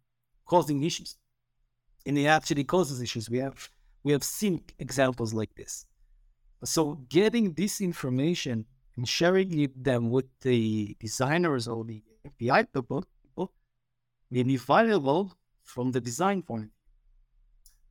causing 0.44 0.82
issues. 0.82 1.16
And 2.06 2.18
it 2.18 2.26
actually 2.26 2.64
causes 2.64 3.00
issues. 3.00 3.30
We 3.30 3.38
have 3.38 3.68
we 4.02 4.12
have 4.12 4.24
seen 4.24 4.62
examples 4.78 5.32
like 5.32 5.54
this. 5.54 5.86
So 6.64 7.00
getting 7.08 7.52
this 7.54 7.80
information 7.80 8.66
and 8.96 9.08
sharing 9.08 9.58
it 9.60 9.82
them 9.82 10.10
with 10.10 10.26
the 10.40 10.96
designers 11.00 11.66
or 11.66 11.84
the 11.84 12.02
API 12.26 12.66
people 12.72 13.06
may 14.30 14.42
be 14.42 14.56
valuable 14.56 15.32
from 15.62 15.92
the 15.92 16.00
design 16.00 16.42
point 16.42 16.64
of 16.64 16.68
view. 16.68 16.74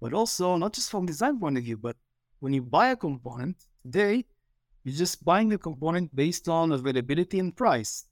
But 0.02 0.14
also 0.14 0.58
not 0.58 0.74
just 0.74 0.92
from 0.92 1.06
design 1.06 1.40
point 1.40 1.58
of 1.58 1.64
view, 1.64 1.78
but 1.78 1.98
when 2.40 2.54
you 2.54 2.62
buy 2.62 2.90
a 2.90 2.96
component 2.96 3.58
today, 3.84 4.26
you're 4.84 4.96
just 4.96 5.24
buying 5.24 5.50
the 5.50 5.58
component 5.58 6.16
based 6.16 6.50
on 6.50 6.72
availability 6.72 7.40
and 7.40 7.56
price 7.56 8.06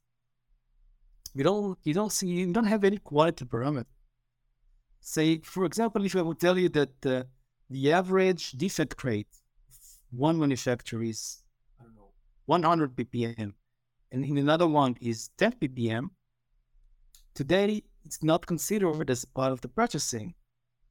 you 1.34 1.44
don't 1.44 1.78
you 1.84 1.94
don't 1.94 2.12
see 2.12 2.28
you 2.28 2.52
don't 2.52 2.66
have 2.66 2.84
any 2.84 2.98
quality 2.98 3.46
parameter. 3.46 3.86
Say, 5.00 5.40
for 5.40 5.66
example, 5.66 6.06
if 6.06 6.16
I 6.16 6.22
would 6.22 6.40
tell 6.40 6.58
you 6.58 6.70
that 6.70 7.06
uh, 7.06 7.24
the 7.70 7.92
average 7.92 8.52
defect 8.52 9.04
rate 9.04 9.28
one 10.12 10.38
manufacturer 10.38 11.04
is 11.04 11.44
I 11.80 11.86
don't 11.86 11.96
know 11.96 12.12
100 12.46 12.96
ppm, 12.96 13.54
and 14.12 14.26
in 14.26 14.38
another 14.38 14.68
one 14.68 14.96
is 15.02 15.30
10 15.38 15.54
ppm. 15.54 16.10
Today, 17.34 17.82
it's 18.04 18.22
not 18.22 18.46
considered 18.46 19.10
as 19.10 19.24
part 19.24 19.54
of 19.54 19.62
the 19.62 19.70
purchasing, 19.70 20.34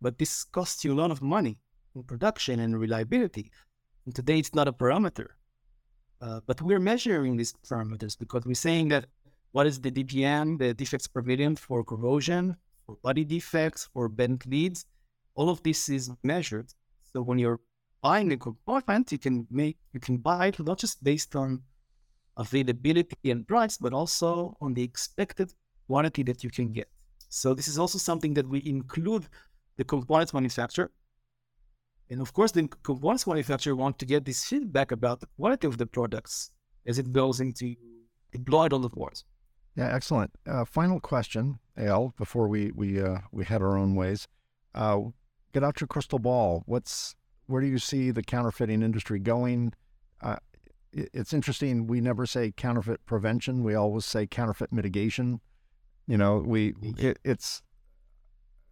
but 0.00 0.18
this 0.18 0.44
costs 0.44 0.84
you 0.84 0.94
a 0.94 1.00
lot 1.00 1.10
of 1.10 1.20
money 1.20 1.58
in 1.94 2.02
production 2.02 2.60
and 2.60 2.80
reliability. 2.80 3.50
And 4.06 4.14
today, 4.14 4.38
it's 4.38 4.54
not 4.54 4.68
a 4.68 4.72
parameter. 4.72 5.26
Uh, 6.22 6.40
but 6.46 6.60
we're 6.62 6.80
measuring 6.80 7.36
these 7.36 7.52
parameters 7.66 8.18
because 8.18 8.44
we're 8.46 8.54
saying 8.54 8.88
that 8.88 9.06
what 9.52 9.66
is 9.66 9.80
the 9.80 9.90
DPM, 9.90 10.58
the 10.58 10.74
defects 10.74 11.06
per 11.06 11.22
million 11.22 11.56
for 11.56 11.84
corrosion, 11.84 12.56
for 12.86 12.96
body 13.02 13.24
defects, 13.24 13.88
for 13.92 14.08
bent 14.08 14.46
leads. 14.46 14.86
All 15.34 15.48
of 15.48 15.62
this 15.62 15.88
is 15.88 16.10
measured. 16.22 16.72
So 17.12 17.22
when 17.22 17.38
you're 17.38 17.60
buying 18.02 18.32
a 18.32 18.36
component, 18.36 19.12
you 19.12 19.18
can 19.18 19.46
make 19.50 19.76
you 19.92 20.00
can 20.00 20.18
buy 20.18 20.48
it 20.48 20.58
not 20.60 20.78
just 20.78 21.02
based 21.02 21.34
on 21.34 21.62
availability 22.36 23.30
and 23.30 23.46
price, 23.46 23.76
but 23.76 23.92
also 23.92 24.56
on 24.60 24.74
the 24.74 24.82
expected 24.82 25.52
quantity 25.86 26.22
that 26.22 26.44
you 26.44 26.50
can 26.50 26.72
get. 26.72 26.88
So 27.28 27.54
this 27.54 27.68
is 27.68 27.78
also 27.78 27.98
something 27.98 28.34
that 28.34 28.48
we 28.48 28.62
include 28.64 29.26
the 29.76 29.84
components 29.84 30.32
manufacturer. 30.32 30.90
And 32.08 32.20
of 32.20 32.32
course, 32.32 32.52
the 32.52 32.68
components 32.82 33.26
manufacturer 33.26 33.76
want 33.76 33.98
to 34.00 34.06
get 34.06 34.24
this 34.24 34.44
feedback 34.44 34.90
about 34.90 35.20
the 35.20 35.28
quality 35.36 35.66
of 35.66 35.78
the 35.78 35.86
products 35.86 36.50
as 36.86 36.98
it 36.98 37.12
goes 37.12 37.40
into 37.40 37.76
deployed 38.32 38.72
on 38.72 38.82
the 38.82 38.88
boards. 38.88 39.24
Yeah, 39.76 39.94
excellent. 39.94 40.32
Uh, 40.46 40.64
final 40.64 41.00
question, 41.00 41.58
Eyal, 41.78 42.16
before 42.16 42.48
we 42.48 42.70
we 42.72 43.00
uh, 43.00 43.18
we 43.32 43.44
head 43.44 43.62
our 43.62 43.76
own 43.76 43.94
ways. 43.94 44.26
Uh, 44.74 45.00
get 45.52 45.64
out 45.64 45.80
your 45.80 45.88
crystal 45.88 46.18
ball. 46.18 46.62
What's 46.66 47.14
where 47.46 47.60
do 47.60 47.66
you 47.66 47.78
see 47.78 48.10
the 48.10 48.22
counterfeiting 48.22 48.82
industry 48.82 49.18
going? 49.18 49.74
Uh, 50.20 50.36
it, 50.92 51.10
it's 51.12 51.32
interesting. 51.32 51.86
We 51.86 52.00
never 52.00 52.26
say 52.26 52.52
counterfeit 52.56 53.06
prevention. 53.06 53.62
We 53.62 53.74
always 53.74 54.04
say 54.04 54.26
counterfeit 54.26 54.72
mitigation. 54.72 55.40
You 56.06 56.18
know, 56.18 56.38
we 56.44 56.74
it, 56.98 57.18
it's. 57.24 57.62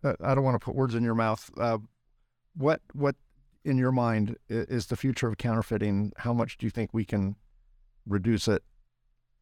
Uh, 0.03 0.15
I 0.23 0.35
don't 0.35 0.45
want 0.45 0.55
to 0.55 0.65
put 0.65 0.75
words 0.75 0.95
in 0.95 1.05
your 1.05 1.15
mouth. 1.15 1.51
Uh, 1.57 1.79
what 2.57 2.81
what 2.93 3.15
in 3.65 3.79
your 3.79 3.93
mind 3.93 4.37
is 4.49 4.87
the 4.87 4.97
future 4.97 5.29
of 5.29 5.39
counterfeiting? 5.39 6.13
How 6.19 6.33
much 6.33 6.59
do 6.59 6.67
you 6.67 6.71
think 6.71 6.91
we 6.93 7.05
can 7.05 7.37
reduce 8.07 8.49
it? 8.49 8.63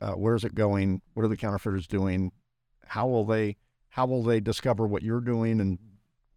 Uh, 0.00 0.12
where's 0.12 0.44
it 0.44 0.54
going? 0.54 1.00
What 1.14 1.24
are 1.24 1.28
the 1.28 1.36
counterfeiters 1.36 1.86
doing? 1.86 2.32
How 2.86 3.06
will 3.06 3.24
they 3.24 3.56
how 3.90 4.06
will 4.06 4.22
they 4.22 4.40
discover 4.40 4.86
what 4.86 5.02
you're 5.02 5.22
doing 5.22 5.58
and 5.58 5.78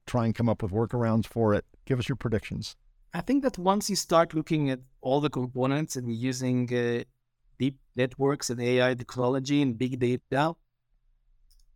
try 0.08 0.26
and 0.26 0.34
come 0.34 0.48
up 0.48 0.64
with 0.64 0.72
workarounds 0.72 1.28
for 1.28 1.54
it? 1.54 1.66
Give 1.86 2.00
us 2.00 2.08
your 2.08 2.16
predictions. 2.16 2.78
I 3.14 3.22
think 3.22 3.44
that 3.44 3.58
once 3.58 3.90
you 3.90 3.96
start 3.96 4.34
looking 4.34 4.70
at 4.70 4.80
all 5.02 5.20
the 5.20 5.30
components 5.30 5.96
and 5.96 6.14
using 6.14 6.74
uh, 6.74 7.04
deep 7.58 7.78
networks 7.96 8.50
and 8.50 8.62
AI 8.62 8.94
technology 8.94 9.62
and 9.62 9.78
big 9.78 10.00
data, 10.00 10.56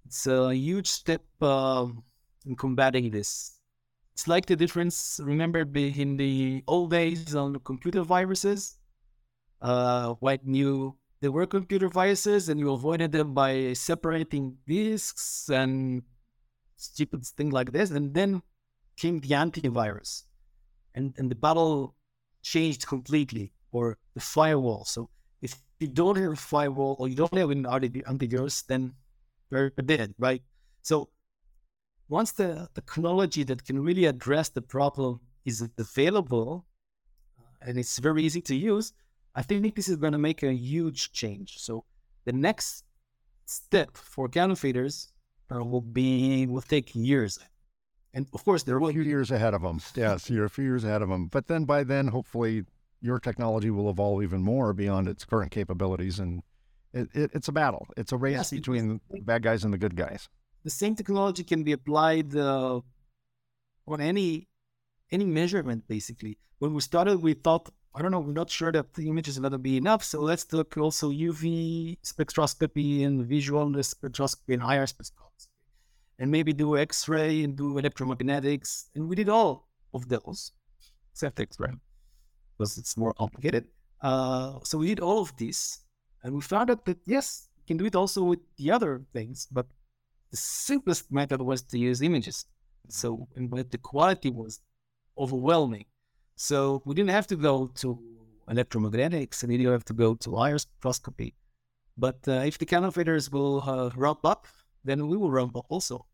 it's 0.05 0.26
a 0.27 0.55
huge 0.55 0.88
step 0.88 1.23
uh, 1.41 1.88
in 2.45 2.55
combating 2.55 3.11
this. 3.11 3.60
It's 4.14 4.27
like 4.27 4.45
the 4.45 4.55
difference, 4.55 5.19
remember, 5.23 5.61
in 5.61 6.18
the 6.18 6.64
old 6.68 6.91
days 6.91 7.35
on 7.35 7.55
computer 7.65 8.03
viruses, 8.03 8.77
uh, 9.61 10.14
when 10.19 10.39
you 10.53 10.95
there 11.23 11.31
were 11.31 11.47
computer 11.47 11.87
viruses 11.87 12.49
and 12.49 12.59
you 12.59 12.69
avoided 12.73 13.13
them 13.13 13.33
by 13.33 13.71
separating 13.71 14.57
disks 14.67 15.49
and 15.49 16.03
stupid 16.75 17.25
things 17.25 17.53
like 17.53 17.71
this, 17.71 17.91
and 17.91 18.13
then 18.13 18.41
came 18.97 19.21
the 19.21 19.29
antivirus, 19.29 20.25
and 20.93 21.13
and 21.17 21.31
the 21.31 21.35
battle 21.35 21.95
changed 22.41 22.85
completely, 22.85 23.53
or 23.71 23.97
the 24.15 24.19
firewall. 24.19 24.83
So 24.83 25.09
if 25.41 25.55
you 25.79 25.87
don't 25.87 26.17
have 26.17 26.33
a 26.33 26.35
firewall 26.35 26.97
or 26.99 27.07
you 27.07 27.15
don't 27.15 27.37
have 27.37 27.51
an 27.51 27.63
antivirus, 27.63 28.65
then 28.67 28.93
you're 29.49 29.69
dead, 29.69 30.13
right? 30.19 30.43
So 30.81 31.07
once 32.09 32.33
the 32.33 32.67
technology 32.75 33.43
that 33.45 33.63
can 33.63 33.79
really 33.81 34.05
address 34.05 34.49
the 34.49 34.61
problem 34.61 35.21
is 35.45 35.63
available 35.77 36.65
and 37.61 37.77
it's 37.79 37.97
very 37.99 38.23
easy 38.23 38.41
to 38.41 38.55
use, 38.55 38.91
I 39.35 39.41
think 39.41 39.76
this 39.76 39.89
is 39.89 39.97
going 39.97 40.14
to 40.14 40.19
make 40.19 40.43
a 40.43 40.53
huge 40.53 41.11
change. 41.11 41.60
So 41.60 41.85
the 42.26 42.34
next 42.34 42.84
step 43.45 43.97
for 43.97 44.30
counterfeiters 44.30 45.11
uh, 45.53 45.64
will 45.64 45.81
be 45.81 46.45
will 46.47 46.61
take 46.61 46.95
years, 46.95 47.39
and 48.14 48.27
of 48.34 48.45
course 48.45 48.64
there 48.64 48.76
are 48.76 48.89
a 48.89 48.93
few 48.93 49.01
years 49.01 49.31
ahead 49.31 49.53
of 49.53 49.61
them. 49.61 49.80
Yes, 49.95 50.30
you're 50.30 50.45
a 50.45 50.49
few 50.49 50.65
years 50.65 50.84
ahead 50.84 51.01
of 51.01 51.10
them. 51.10 51.27
But 51.27 51.47
then 51.47 51.65
by 51.65 51.84
then, 51.84 52.07
hopefully, 52.07 52.64
your 53.01 53.19
technology 53.19 53.69
will 53.69 53.89
evolve 53.89 54.23
even 54.23 54.41
more 54.41 54.73
beyond 54.73 55.07
its 55.07 55.26
current 55.26 55.51
capabilities, 55.51 56.19
and 56.19 56.43
it, 56.93 57.10
it, 57.14 57.31
it's 57.34 57.47
a 57.47 57.51
battle. 57.51 57.88
It's 57.97 58.11
a 58.11 58.18
race 58.18 58.38
yes, 58.38 58.51
between 58.51 59.01
the 59.11 59.22
bad 59.22 59.43
guys 59.43 59.64
and 59.64 59.73
the 59.73 59.77
good 59.77 59.95
guys 59.95 60.30
the 60.64 60.69
same 60.69 60.95
technology 60.95 61.43
can 61.43 61.64
be 61.64 61.73
applied 61.73 62.35
uh, 62.35 62.80
on 63.88 64.01
any 64.01 64.47
any 65.11 65.26
measurement 65.26 65.88
basically 65.88 66.38
when 66.60 66.73
we 66.73 66.81
started 66.81 67.22
we 67.22 67.34
thought 67.34 67.69
i 67.95 68.01
don't 68.01 68.11
know 68.11 68.19
we're 68.19 68.33
not 68.33 68.49
sure 68.49 68.71
that 68.71 68.93
the 68.93 69.07
image 69.07 69.27
is 69.27 69.39
going 69.39 69.51
to 69.51 69.57
be 69.57 69.77
enough 69.77 70.03
so 70.03 70.19
let's 70.21 70.51
look 70.53 70.77
also 70.77 71.09
uv 71.09 71.97
spectroscopy 72.03 73.05
and 73.05 73.25
visual 73.25 73.67
spectroscopy 73.67 74.53
and 74.53 74.61
higher 74.61 74.85
spectroscopy 74.85 75.47
and 76.19 76.31
maybe 76.31 76.53
do 76.53 76.77
x-ray 76.77 77.43
and 77.43 77.55
do 77.55 77.73
electromagnetics 77.75 78.85
and 78.95 79.07
we 79.07 79.15
did 79.15 79.29
all 79.29 79.67
of 79.93 80.07
those 80.09 80.51
except 81.11 81.39
x-ray 81.39 81.71
because 82.57 82.77
it's 82.77 82.97
more 82.97 83.13
complicated 83.13 83.65
uh, 84.01 84.59
so 84.63 84.77
we 84.77 84.87
did 84.87 84.99
all 84.99 85.21
of 85.21 85.35
this 85.37 85.79
and 86.23 86.33
we 86.33 86.41
found 86.41 86.69
out 86.69 86.85
that 86.85 86.97
yes 87.05 87.49
you 87.57 87.63
can 87.67 87.77
do 87.77 87.85
it 87.85 87.95
also 87.95 88.23
with 88.23 88.39
the 88.57 88.71
other 88.71 89.01
things 89.13 89.47
but 89.51 89.65
the 90.33 90.37
simplest 90.37 91.11
method 91.11 91.39
was 91.43 91.61
to 91.61 91.77
use 91.77 92.01
images. 92.01 92.47
So, 92.89 93.27
and 93.35 93.51
but 93.51 93.69
the 93.69 93.77
quality 93.77 94.31
was 94.31 94.61
overwhelming. 95.15 95.85
So 96.35 96.81
we 96.85 96.95
didn't 96.95 97.11
have 97.11 97.27
to 97.27 97.35
go 97.35 97.68
to 97.76 97.99
electromagnetics 98.49 99.43
and 99.43 99.51
we 99.51 99.57
didn't 99.57 99.72
have 99.72 99.85
to 99.85 99.93
go 99.93 100.15
to 100.15 100.35
higher 100.35 100.57
spectroscopy. 100.57 101.34
But 101.97 102.19
uh, 102.27 102.43
if 102.45 102.57
the 102.57 102.65
counterfeiters 102.65 103.31
will 103.31 103.61
uh, 103.65 103.91
ramp 103.95 104.19
up, 104.23 104.47
then 104.84 105.07
we 105.07 105.15
will 105.18 105.31
ramp 105.31 105.55
up 105.55 105.65
also. 105.69 106.05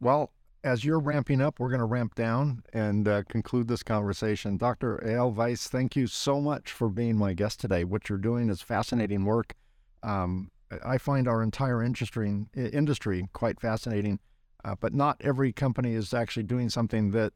Well, 0.00 0.32
as 0.64 0.84
you're 0.84 0.98
ramping 0.98 1.40
up, 1.40 1.60
we're 1.60 1.68
going 1.68 1.80
to 1.80 1.86
ramp 1.86 2.14
down 2.14 2.62
and 2.72 3.06
uh, 3.06 3.22
conclude 3.28 3.68
this 3.68 3.82
conversation. 3.82 4.56
Dr. 4.56 5.00
Eyal 5.06 5.32
Weiss, 5.32 5.68
thank 5.68 5.94
you 5.94 6.06
so 6.06 6.40
much 6.40 6.72
for 6.72 6.88
being 6.88 7.16
my 7.16 7.34
guest 7.34 7.60
today. 7.60 7.84
What 7.84 8.08
you're 8.08 8.18
doing 8.18 8.48
is 8.48 8.62
fascinating 8.62 9.24
work. 9.24 9.54
Um, 10.02 10.50
I 10.84 10.98
find 10.98 11.28
our 11.28 11.42
entire 11.42 11.82
industry 11.82 12.46
industry 12.54 13.28
quite 13.32 13.60
fascinating, 13.60 14.18
uh, 14.64 14.74
but 14.80 14.92
not 14.92 15.20
every 15.20 15.52
company 15.52 15.94
is 15.94 16.12
actually 16.12 16.42
doing 16.42 16.68
something 16.68 17.12
that 17.12 17.32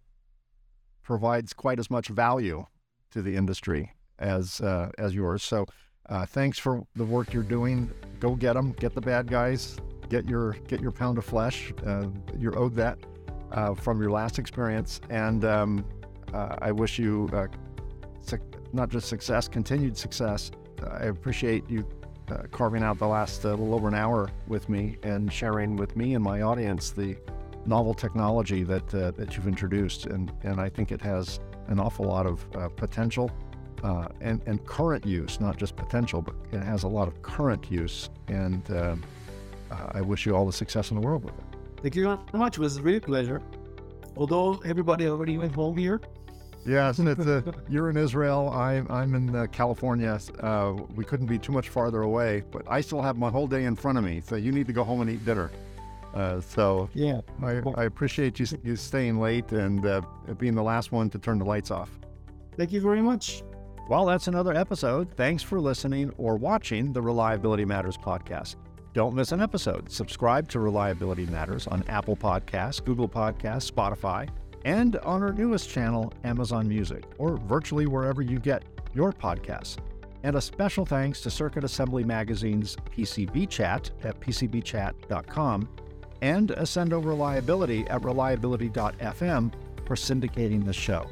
provides 1.11 1.53
quite 1.53 1.81
as 1.81 1.91
much 1.91 2.07
value 2.07 2.65
to 3.11 3.21
the 3.21 3.35
industry 3.35 3.91
as 4.21 4.61
uh, 4.61 4.93
as 4.97 5.13
yours. 5.13 5.43
So, 5.43 5.67
uh, 6.09 6.25
thanks 6.25 6.57
for 6.57 6.87
the 6.95 7.05
work 7.05 7.33
you're 7.33 7.43
doing. 7.43 7.91
Go 8.21 8.37
get 8.37 8.53
them, 8.53 8.71
get 8.79 8.95
the 8.95 9.01
bad 9.01 9.27
guys, 9.27 9.77
get 10.09 10.25
your 10.29 10.53
get 10.69 10.81
your 10.81 10.93
pound 10.93 11.19
of 11.19 11.25
flesh. 11.25 11.73
Uh, 11.85 12.07
you're 12.39 12.57
owed 12.57 12.77
that 12.77 12.97
uh, 13.51 13.75
from 13.75 14.01
your 14.01 14.13
last 14.13 14.39
experience, 14.39 15.01
and 15.11 15.45
um, 15.45 15.85
uh, 16.33 16.55
I 16.63 16.71
wish 16.71 16.97
you 16.97 17.29
not 18.73 18.89
just 18.89 19.09
success, 19.09 19.49
continued 19.49 19.97
success. 19.99 20.53
I 20.89 21.07
appreciate 21.07 21.69
you 21.69 21.85
uh, 22.31 22.45
carving 22.53 22.85
out 22.85 23.01
the 23.01 23.09
last 23.09 23.45
uh, 23.45 23.49
little 23.51 23.75
over 23.75 23.89
an 23.89 23.95
hour 23.95 24.31
with 24.47 24.69
me 24.69 24.97
and 25.03 25.33
sharing 25.33 25.75
with 25.75 25.97
me 25.97 26.15
and 26.15 26.23
my 26.23 26.43
audience 26.43 26.93
the 26.93 27.17
novel 27.67 27.95
technology 27.95 28.63
that 28.65 28.95
uh, 28.95 29.11
that 29.13 29.37
you've 29.37 29.49
introduced, 29.49 30.07
and 30.07 30.33
and 30.43 30.61
I 30.61 30.69
think 30.69 30.93
it 30.93 31.01
has 31.01 31.41
an 31.69 31.79
awful 31.79 32.07
lot 32.07 32.27
of 32.27 32.45
uh, 32.55 32.69
potential 32.69 33.31
uh, 33.83 34.09
and 34.21 34.41
and 34.47 34.65
current 34.67 35.07
use, 35.07 35.41
not 35.41 35.57
just 35.57 35.77
potential, 35.77 36.23
but 36.23 36.35
it 36.53 36.63
has 36.63 36.85
a 36.85 36.89
lot 36.89 37.09
of 37.09 37.21
current 37.23 37.71
use, 37.71 38.11
and 38.29 38.71
uh, 38.71 38.97
I 39.93 40.01
wish 40.01 40.27
you 40.27 40.35
all 40.35 40.47
the 40.47 40.53
success 40.53 40.91
in 40.91 41.01
the 41.01 41.07
world 41.07 41.25
with 41.25 41.35
it. 41.35 41.45
Thank 41.83 41.95
you 41.95 42.05
very 42.05 42.19
much. 42.35 42.59
It 42.59 42.61
was 42.61 42.77
a 42.77 42.83
real 42.83 43.01
pleasure. 43.01 43.41
Although 44.17 44.61
everybody 44.67 45.07
already 45.07 45.39
went 45.39 45.55
home 45.55 45.77
here, 45.77 46.01
Yes, 46.67 46.99
it's 46.99 47.27
uh, 47.27 47.43
you're 47.69 47.91
in 47.91 47.97
Israel. 47.97 48.51
I'm 48.51 48.87
I'm 48.91 49.15
in 49.15 49.35
uh, 49.35 49.47
California. 49.51 50.19
Uh, 50.41 50.75
we 50.95 51.05
couldn't 51.05 51.27
be 51.27 51.39
too 51.39 51.53
much 51.53 51.69
farther 51.71 52.03
away, 52.03 52.43
but 52.51 52.63
I 52.69 52.81
still 52.81 53.01
have 53.01 53.17
my 53.17 53.31
whole 53.31 53.47
day 53.47 53.65
in 53.65 53.75
front 53.77 53.99
of 53.99 54.05
me. 54.05 54.21
So 54.21 54.37
you 54.37 54.53
need 54.53 54.67
to 54.67 54.73
go 54.73 54.85
home 54.85 55.01
and 55.01 55.11
eat 55.11 55.25
dinner. 55.25 55.51
Uh, 56.15 56.41
so 56.41 56.89
yeah, 56.93 57.21
I, 57.43 57.61
I, 57.77 57.85
appreciate 57.85 58.41
you 58.41 58.47
you 58.65 58.75
staying 58.75 59.21
late 59.21 59.53
and 59.53 59.87
uh, 59.87 60.01
being 60.39 60.55
the 60.55 60.63
last 60.63 60.91
one 60.91 61.09
to 61.11 61.19
turn 61.19 61.39
the 61.39 61.45
lights 61.45 61.71
off. 61.71 61.91
Thank 62.57 62.73
you 62.73 62.81
very 62.81 63.01
much. 63.01 63.45
Well, 63.89 64.07
that's 64.07 64.27
another 64.27 64.55
episode. 64.55 65.09
Thanks 65.17 65.43
for 65.43 65.61
listening 65.61 66.13
or 66.19 66.37
watching 66.37 66.93
the 66.93 67.01
Reliability 67.01 67.65
Matters 67.65 67.97
podcast. 67.97 68.57
Don't 68.93 69.15
miss 69.15 69.31
an 69.31 69.41
episode. 69.41 69.91
Subscribe 69.91 70.49
to 70.49 70.59
Reliability 70.59 71.27
Matters 71.27 71.69
on 71.69 71.85
Apple 71.89 72.17
Podcasts, 72.17 72.85
Google 72.85 73.09
Podcasts, 73.09 73.71
Spotify 73.71 74.29
and 74.65 74.97
on 74.99 75.23
our 75.23 75.33
newest 75.33 75.69
channel, 75.69 76.13
Amazon 76.25 76.69
Music, 76.69 77.05
or 77.19 77.37
virtually 77.39 77.87
wherever 77.87 78.23
you 78.23 78.39
get 78.39 78.65
your 78.95 79.13
podcasts. 79.13 79.79
And 80.23 80.37
a 80.37 80.41
special 80.41 80.85
thanks 80.85 81.21
to 81.23 81.31
Circuit 81.31 81.65
Assembly 81.65 82.05
Magazine's 82.05 82.77
PCB 82.77 83.49
Chat 83.49 83.91
at 84.05 84.21
PCBchat.com 84.21 85.69
and 86.23 86.51
Accendo 86.51 87.05
Reliability 87.05 87.87
at 87.89 88.05
reliability.fm 88.05 89.53
for 89.85 89.97
syndicating 89.97 90.65
the 90.65 90.73
show. 90.73 91.07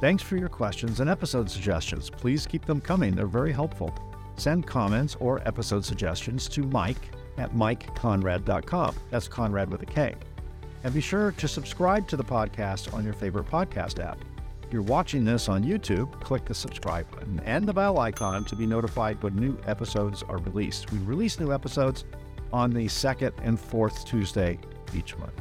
Thanks 0.00 0.22
for 0.22 0.36
your 0.36 0.48
questions 0.48 1.00
and 1.00 1.10
episode 1.10 1.50
suggestions. 1.50 2.08
Please 2.08 2.46
keep 2.46 2.64
them 2.64 2.80
coming, 2.80 3.14
they're 3.14 3.26
very 3.26 3.52
helpful. 3.52 3.94
Send 4.36 4.66
comments 4.66 5.16
or 5.20 5.46
episode 5.46 5.84
suggestions 5.84 6.48
to 6.48 6.62
Mike 6.62 7.10
at 7.36 7.54
MikeKonrad.com. 7.54 8.94
That's 9.10 9.28
Conrad 9.28 9.70
with 9.70 9.82
a 9.82 9.86
K. 9.86 10.14
And 10.82 10.94
be 10.94 11.02
sure 11.02 11.32
to 11.32 11.46
subscribe 11.46 12.08
to 12.08 12.16
the 12.16 12.24
podcast 12.24 12.94
on 12.94 13.04
your 13.04 13.12
favorite 13.12 13.46
podcast 13.46 14.02
app. 14.02 14.18
If 14.70 14.72
you're 14.72 14.82
watching 14.82 15.24
this 15.24 15.48
on 15.48 15.64
YouTube, 15.64 16.12
click 16.20 16.44
the 16.44 16.54
subscribe 16.54 17.10
button 17.10 17.40
and 17.44 17.66
the 17.66 17.72
bell 17.72 17.98
icon 17.98 18.44
to 18.44 18.56
be 18.56 18.66
notified 18.66 19.22
when 19.22 19.34
new 19.34 19.58
episodes 19.66 20.22
are 20.22 20.38
released. 20.38 20.90
We 20.92 20.98
release 21.00 21.38
new 21.40 21.52
episodes 21.52 22.04
on 22.52 22.70
the 22.70 22.88
second 22.88 23.32
and 23.42 23.58
fourth 23.58 24.04
Tuesday 24.04 24.58
each 24.94 25.16
month. 25.18 25.40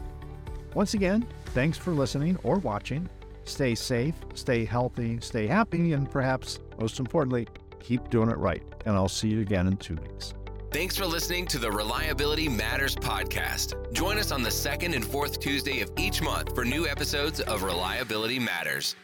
Once 0.74 0.94
again, 0.94 1.28
thanks 1.48 1.78
for 1.78 1.92
listening 1.92 2.38
or 2.44 2.58
watching. 2.60 3.10
Stay 3.46 3.74
safe, 3.74 4.14
stay 4.36 4.64
healthy, 4.66 5.20
stay 5.22 5.48
happy, 5.48 5.94
and 5.94 6.10
perhaps 6.10 6.60
most 6.80 7.00
importantly, 7.00 7.48
keep 7.80 8.10
doing 8.10 8.30
it 8.30 8.38
right. 8.38 8.64
And 8.86 8.96
I'll 8.96 9.10
see 9.10 9.30
you 9.30 9.42
again 9.42 9.68
in 9.68 9.78
two 9.78 9.96
weeks. 9.96 10.34
Thanks 10.72 10.96
for 10.96 11.08
listening 11.08 11.48
to 11.48 11.58
the 11.58 11.72
Reliability 11.72 12.48
Matters 12.48 12.96
podcast. 12.96 13.92
Join 13.92 14.20
us 14.20 14.32
on 14.32 14.44
the 14.44 14.52
second 14.52 14.94
and 14.94 15.04
fourth 15.04 15.40
Tuesday 15.40 15.82
of 15.82 15.92
each 15.98 16.22
month 16.22 16.54
for 16.54 16.64
new 16.64 16.88
episodes 16.88 17.40
of 17.40 17.64
Reliability 17.64 18.38
Matters. 18.38 18.96